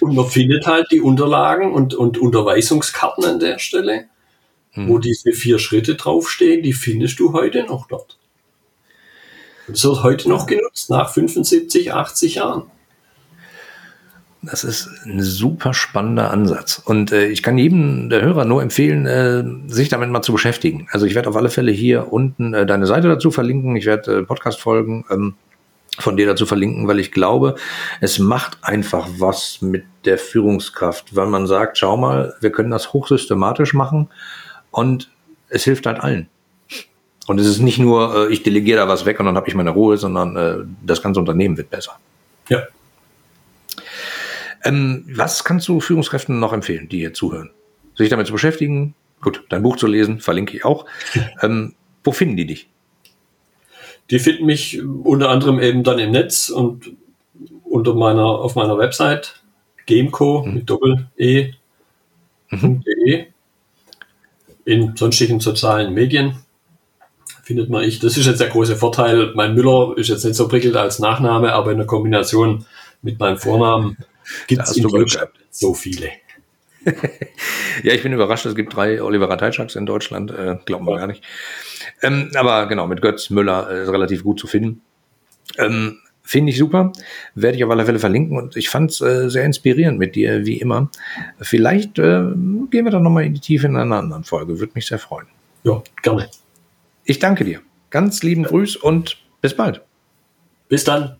Und 0.00 0.14
man 0.14 0.26
findet 0.26 0.66
halt 0.66 0.86
die 0.90 1.02
Unterlagen 1.02 1.74
und, 1.74 1.92
und 1.92 2.16
Unterweisungskarten 2.16 3.26
an 3.26 3.38
der 3.38 3.58
Stelle, 3.58 4.06
hm. 4.70 4.88
wo 4.88 4.96
diese 4.96 5.32
vier 5.32 5.58
Schritte 5.58 5.94
draufstehen, 5.94 6.62
die 6.62 6.72
findest 6.72 7.20
du 7.20 7.34
heute 7.34 7.64
noch 7.64 7.86
dort. 7.86 8.18
Das 9.68 9.84
wird 9.84 10.02
heute 10.04 10.30
noch 10.30 10.46
genutzt, 10.46 10.88
nach 10.88 11.12
75, 11.12 11.92
80 11.92 12.36
Jahren. 12.36 12.70
Das 14.42 14.64
ist 14.64 14.88
ein 15.04 15.20
super 15.20 15.74
spannender 15.74 16.30
Ansatz. 16.30 16.80
Und 16.82 17.12
äh, 17.12 17.26
ich 17.26 17.42
kann 17.42 17.58
jedem 17.58 18.08
der 18.08 18.22
Hörer 18.22 18.46
nur 18.46 18.62
empfehlen, 18.62 19.06
äh, 19.06 19.44
sich 19.70 19.90
damit 19.90 20.08
mal 20.10 20.22
zu 20.22 20.32
beschäftigen. 20.32 20.88
Also 20.92 21.04
ich 21.04 21.14
werde 21.14 21.28
auf 21.28 21.36
alle 21.36 21.50
Fälle 21.50 21.72
hier 21.72 22.10
unten 22.10 22.54
äh, 22.54 22.64
deine 22.64 22.86
Seite 22.86 23.08
dazu 23.08 23.30
verlinken. 23.30 23.76
Ich 23.76 23.84
werde 23.84 24.20
äh, 24.20 24.22
Podcast-Folgen 24.22 25.04
ähm, 25.10 25.34
von 25.98 26.16
dir 26.16 26.26
dazu 26.26 26.46
verlinken, 26.46 26.88
weil 26.88 27.00
ich 27.00 27.12
glaube, 27.12 27.56
es 28.00 28.18
macht 28.18 28.58
einfach 28.62 29.08
was 29.18 29.60
mit 29.60 29.84
der 30.06 30.16
Führungskraft, 30.16 31.14
weil 31.14 31.26
man 31.26 31.46
sagt, 31.46 31.76
schau 31.76 31.98
mal, 31.98 32.34
wir 32.40 32.50
können 32.50 32.70
das 32.70 32.94
hochsystematisch 32.94 33.74
machen 33.74 34.08
und 34.70 35.10
es 35.50 35.64
hilft 35.64 35.84
halt 35.84 36.00
allen. 36.00 36.28
Und 37.26 37.38
es 37.38 37.46
ist 37.46 37.60
nicht 37.60 37.78
nur, 37.78 38.28
äh, 38.28 38.32
ich 38.32 38.42
delegiere 38.42 38.78
da 38.78 38.88
was 38.88 39.04
weg 39.04 39.20
und 39.20 39.26
dann 39.26 39.36
habe 39.36 39.48
ich 39.48 39.54
meine 39.54 39.70
Ruhe, 39.70 39.98
sondern 39.98 40.36
äh, 40.36 40.56
das 40.82 41.02
ganze 41.02 41.20
Unternehmen 41.20 41.56
wird 41.58 41.68
besser. 41.68 41.98
Ja. 42.48 42.62
Ähm, 44.64 45.04
was 45.14 45.44
kannst 45.44 45.68
du 45.68 45.80
Führungskräften 45.80 46.38
noch 46.38 46.52
empfehlen, 46.52 46.88
die 46.88 46.98
hier 46.98 47.14
zuhören? 47.14 47.50
Sich 47.94 48.08
damit 48.08 48.26
zu 48.26 48.32
beschäftigen? 48.32 48.94
Gut, 49.20 49.44
dein 49.48 49.62
Buch 49.62 49.76
zu 49.76 49.86
lesen, 49.86 50.20
verlinke 50.20 50.56
ich 50.56 50.64
auch. 50.64 50.86
Ähm, 51.42 51.74
wo 52.02 52.12
finden 52.12 52.36
die 52.36 52.46
dich? 52.46 52.68
Die 54.10 54.18
finden 54.18 54.46
mich 54.46 54.82
unter 54.82 55.28
anderem 55.28 55.60
eben 55.60 55.84
dann 55.84 55.98
im 55.98 56.10
Netz 56.10 56.48
und 56.48 56.92
unter 57.64 57.94
meiner, 57.94 58.24
auf 58.24 58.54
meiner 58.54 58.78
Website 58.78 59.42
gameco 59.86 60.44
mhm. 60.44 60.54
mit 60.54 60.70
Doppel-E.de. 60.70 61.52
Mhm. 62.50 62.82
In 64.64 64.96
sonstigen 64.96 65.40
sozialen 65.40 65.94
Medien 65.94 66.36
findet 67.42 67.70
man 67.70 67.82
ich. 67.82 67.98
Das 67.98 68.16
ist 68.16 68.26
jetzt 68.26 68.40
der 68.40 68.48
große 68.48 68.76
Vorteil. 68.76 69.32
Mein 69.34 69.54
Müller 69.54 69.94
ist 69.96 70.08
jetzt 70.08 70.24
nicht 70.24 70.36
so 70.36 70.48
prickelnd 70.48 70.76
als 70.76 70.98
Nachname, 70.98 71.52
aber 71.52 71.72
in 71.72 71.78
der 71.78 71.86
Kombination 71.86 72.66
mit 73.02 73.18
meinem 73.18 73.38
Vornamen 73.38 73.96
gibt 74.46 74.62
es 74.62 74.76
in 74.76 74.82
Deutschland 74.84 75.30
so 75.50 75.74
viele. 75.74 76.10
ja, 77.82 77.92
ich 77.92 78.02
bin 78.02 78.12
überrascht, 78.12 78.46
es 78.46 78.54
gibt 78.54 78.74
drei 78.74 79.02
Oliver 79.02 79.28
Rateitschaks 79.28 79.76
in 79.76 79.86
Deutschland, 79.86 80.30
äh, 80.30 80.56
glaubt 80.64 80.84
man 80.84 80.94
ja. 80.94 81.00
gar 81.00 81.06
nicht. 81.08 81.22
Ähm, 82.02 82.30
aber 82.34 82.66
genau, 82.66 82.86
mit 82.86 83.02
Götz 83.02 83.30
Müller 83.30 83.70
äh, 83.70 83.82
ist 83.82 83.90
relativ 83.90 84.24
gut 84.24 84.40
zu 84.40 84.46
finden. 84.46 84.80
Ähm, 85.58 85.98
Finde 86.22 86.52
ich 86.52 86.58
super, 86.58 86.92
werde 87.34 87.56
ich 87.56 87.64
auf 87.64 87.70
alle 87.70 87.84
Fälle 87.84 87.98
verlinken 87.98 88.36
und 88.36 88.56
ich 88.56 88.68
fand 88.68 88.92
es 88.92 89.00
äh, 89.00 89.28
sehr 89.28 89.44
inspirierend 89.44 89.98
mit 89.98 90.14
dir, 90.14 90.46
wie 90.46 90.60
immer. 90.60 90.88
Vielleicht 91.40 91.98
äh, 91.98 92.22
gehen 92.70 92.84
wir 92.84 92.90
dann 92.90 93.02
nochmal 93.02 93.24
in 93.24 93.34
die 93.34 93.40
Tiefe 93.40 93.66
in 93.66 93.76
einer 93.76 93.98
anderen 93.98 94.22
Folge, 94.22 94.60
würde 94.60 94.72
mich 94.74 94.86
sehr 94.86 95.00
freuen. 95.00 95.26
Ja, 95.64 95.82
gerne. 96.02 96.30
Ich 97.04 97.18
danke 97.18 97.44
dir. 97.44 97.60
Ganz 97.90 98.22
lieben 98.22 98.44
Grüß 98.44 98.76
und 98.76 99.18
bis 99.40 99.56
bald. 99.56 99.82
Bis 100.68 100.84
dann. 100.84 101.19